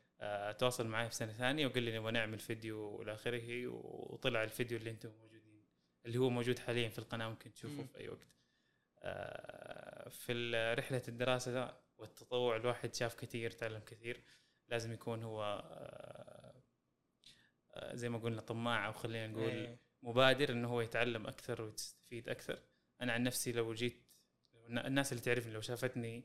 تواصل 0.58 0.86
معي 0.86 1.08
في 1.08 1.14
سنة 1.14 1.32
ثانية 1.32 1.66
وقال 1.66 1.82
لي 1.82 1.98
نبغى 1.98 2.12
نعمل 2.12 2.38
فيديو 2.38 2.78
والى 2.78 3.14
آخره 3.14 3.66
وطلع 3.66 4.42
الفيديو 4.42 4.78
اللي 4.78 4.90
أنتم 4.90 5.10
موجودين 5.20 5.64
اللي 6.06 6.18
هو 6.18 6.30
موجود 6.30 6.58
حاليا 6.58 6.88
في 6.88 6.98
القناة 6.98 7.28
ممكن 7.28 7.52
تشوفه. 7.52 7.84
في 7.84 7.98
أي 7.98 8.08
وقت 8.08 8.26
آه، 9.02 10.08
في 10.08 10.52
رحلة 10.78 11.02
الدراسة 11.08 11.76
والتطوع 11.98 12.56
الواحد 12.56 12.94
شاف 12.94 13.14
كثير 13.14 13.50
تعلم 13.50 13.80
كثير 13.86 14.22
لازم 14.68 14.92
يكون 14.92 15.22
هو 15.22 15.42
آه، 15.42 16.62
آه، 17.70 17.94
زي 17.94 18.08
ما 18.08 18.18
قلنا 18.18 18.40
طماع 18.40 18.86
أو 18.86 18.92
خلينا 18.92 19.26
نقول 19.26 19.50
إيه. 19.50 19.78
مبادر 20.02 20.52
إنه 20.52 20.68
هو 20.68 20.80
يتعلم 20.80 21.26
أكثر 21.26 21.62
ويستفيد 21.62 22.28
أكثر 22.28 22.58
أنا 23.00 23.12
عن 23.12 23.22
نفسي 23.22 23.52
لو 23.52 23.74
جيت 23.74 24.02
الناس 24.68 25.12
اللي 25.12 25.22
تعرفني 25.22 25.52
لو 25.52 25.60
شافتني 25.60 26.24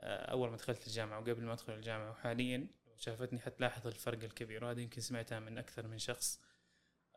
آه، 0.00 0.30
أول 0.30 0.50
ما 0.50 0.56
دخلت 0.56 0.86
الجامعة 0.86 1.18
وقبل 1.18 1.42
ما 1.42 1.52
أدخل 1.52 1.72
الجامعة 1.72 2.10
وحاليا 2.10 2.66
شافتني 2.98 3.40
حتلاحظ 3.40 3.86
الفرق 3.86 4.24
الكبير 4.24 4.64
وهذا 4.64 4.80
يمكن 4.80 5.00
سمعتها 5.00 5.40
من 5.40 5.58
أكثر 5.58 5.86
من 5.86 5.98
شخص 5.98 6.40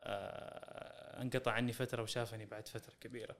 آه، 0.00 1.22
انقطع 1.22 1.52
عني 1.52 1.72
فترة 1.72 2.02
وشافني 2.02 2.46
بعد 2.46 2.68
فترة 2.68 2.94
كبيرة. 3.00 3.36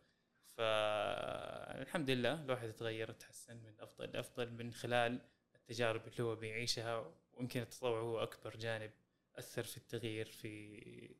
فالحمد 0.57 2.11
لله 2.11 2.43
الواحد 2.45 2.69
يتغير 2.69 3.11
وتحسن 3.11 3.57
من 3.57 3.81
أفضل 3.81 4.11
لافضل 4.11 4.51
من 4.51 4.73
خلال 4.73 5.21
التجارب 5.55 6.07
اللي 6.09 6.23
هو 6.23 6.37
بيعيشها 6.37 7.13
ويمكن 7.33 7.61
التطوع 7.61 8.01
هو 8.01 8.23
أكبر 8.23 8.57
جانب 8.57 8.91
أثر 9.37 9.63
في 9.63 9.77
التغيير 9.77 10.27
في 10.27 11.15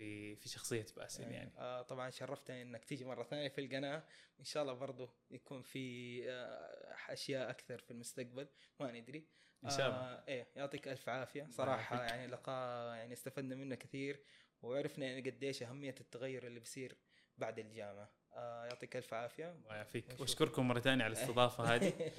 في 0.00 0.36
في 0.36 0.48
شخصية 0.48 0.86
باسل 0.96 1.32
يعني. 1.32 1.52
آه 1.58 1.82
طبعا 1.82 2.10
شرفتني 2.10 2.62
إنك 2.62 2.84
تيجي 2.84 3.04
مرة 3.04 3.22
ثانية 3.22 3.48
في 3.48 3.60
القناة. 3.60 4.04
إن 4.40 4.44
شاء 4.44 4.62
الله 4.62 4.74
برضو 4.74 5.10
يكون 5.30 5.62
في 5.62 6.24
آه 6.30 7.12
أشياء 7.12 7.50
أكثر 7.50 7.78
في 7.78 7.90
المستقبل 7.90 8.48
ما 8.80 8.92
ندري. 8.92 9.24
إن 9.64 9.70
شاء 9.70 9.88
الله. 9.88 9.98
آه 9.98 10.24
إيه 10.28 10.46
يعطيك 10.56 10.88
ألف 10.88 11.08
عافية. 11.08 11.46
صراحة 11.50 11.96
يعافيك. 11.96 12.14
يعني 12.16 12.26
لقاء 12.26 12.94
يعني 12.96 13.12
استفدنا 13.12 13.54
منه 13.54 13.74
كثير 13.74 14.20
وعرفنا 14.62 15.06
يعني 15.06 15.30
قديش 15.30 15.62
أهمية 15.62 15.94
التغير 16.00 16.46
اللي 16.46 16.60
بيصير 16.60 16.96
بعد 17.38 17.58
الجامعة. 17.58 18.10
آه 18.32 18.64
يعطيك 18.64 18.96
ألف 18.96 19.14
عافية. 19.14 19.50
الله 19.52 19.74
يعافيك. 19.74 20.20
وأشكركم 20.20 20.68
مرة 20.68 20.80
ثانية 20.80 21.04
على 21.04 21.12
الاستضافة 21.12 21.74
هذه. 21.74 21.92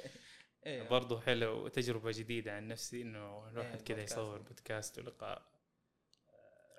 إيه. 0.66 0.90
برضو 0.90 1.20
حلو 1.20 1.68
تجربة 1.68 2.12
جديدة 2.12 2.56
عن 2.56 2.68
نفسي 2.68 3.02
إنه 3.02 3.50
الواحد 3.50 3.76
إيه، 3.78 3.86
كذا. 3.86 4.04
يصور 4.04 4.42
بودكاست 4.42 5.00
ولقاء. 5.00 5.61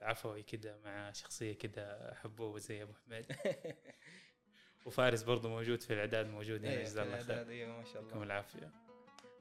عفوي 0.02 0.42
كده 0.42 0.78
مع 0.84 1.12
شخصية 1.12 1.52
كده 1.52 2.12
أحبه 2.12 2.58
زي 2.58 2.82
أبو 2.82 2.92
حميد. 2.92 3.26
وفارس 4.86 5.22
برضه 5.22 5.48
موجود 5.48 5.80
في 5.82 5.92
الإعداد 5.92 6.26
موجود 6.26 6.64
هنا 6.64 6.74
إيه، 6.74 6.84
جزاه 6.84 7.02
الله 7.02 7.22
خير. 7.22 7.48
أيوه 7.48 7.78
ما 7.78 7.84
شاء 7.84 7.92
الله. 7.92 8.02
يعطيكم 8.02 8.22
العافية. 8.22 8.70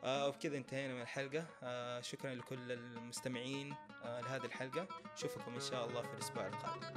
آه 0.03 0.27
وبكذا 0.27 0.57
انتهينا 0.57 0.93
من 0.93 1.01
الحلقة. 1.01 1.45
آه 1.63 2.01
شكرا 2.01 2.33
لكل 2.33 2.71
المستمعين 2.71 3.75
آه 4.03 4.21
لهذه 4.21 4.45
الحلقة. 4.45 4.87
نشوفكم 5.13 5.53
إن 5.53 5.59
شاء 5.59 5.87
الله 5.87 6.01
في 6.01 6.13
الأسبوع 6.13 6.47
القادم. 6.47 6.87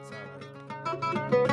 السلام 0.00 0.28
عليكم. 0.28 1.51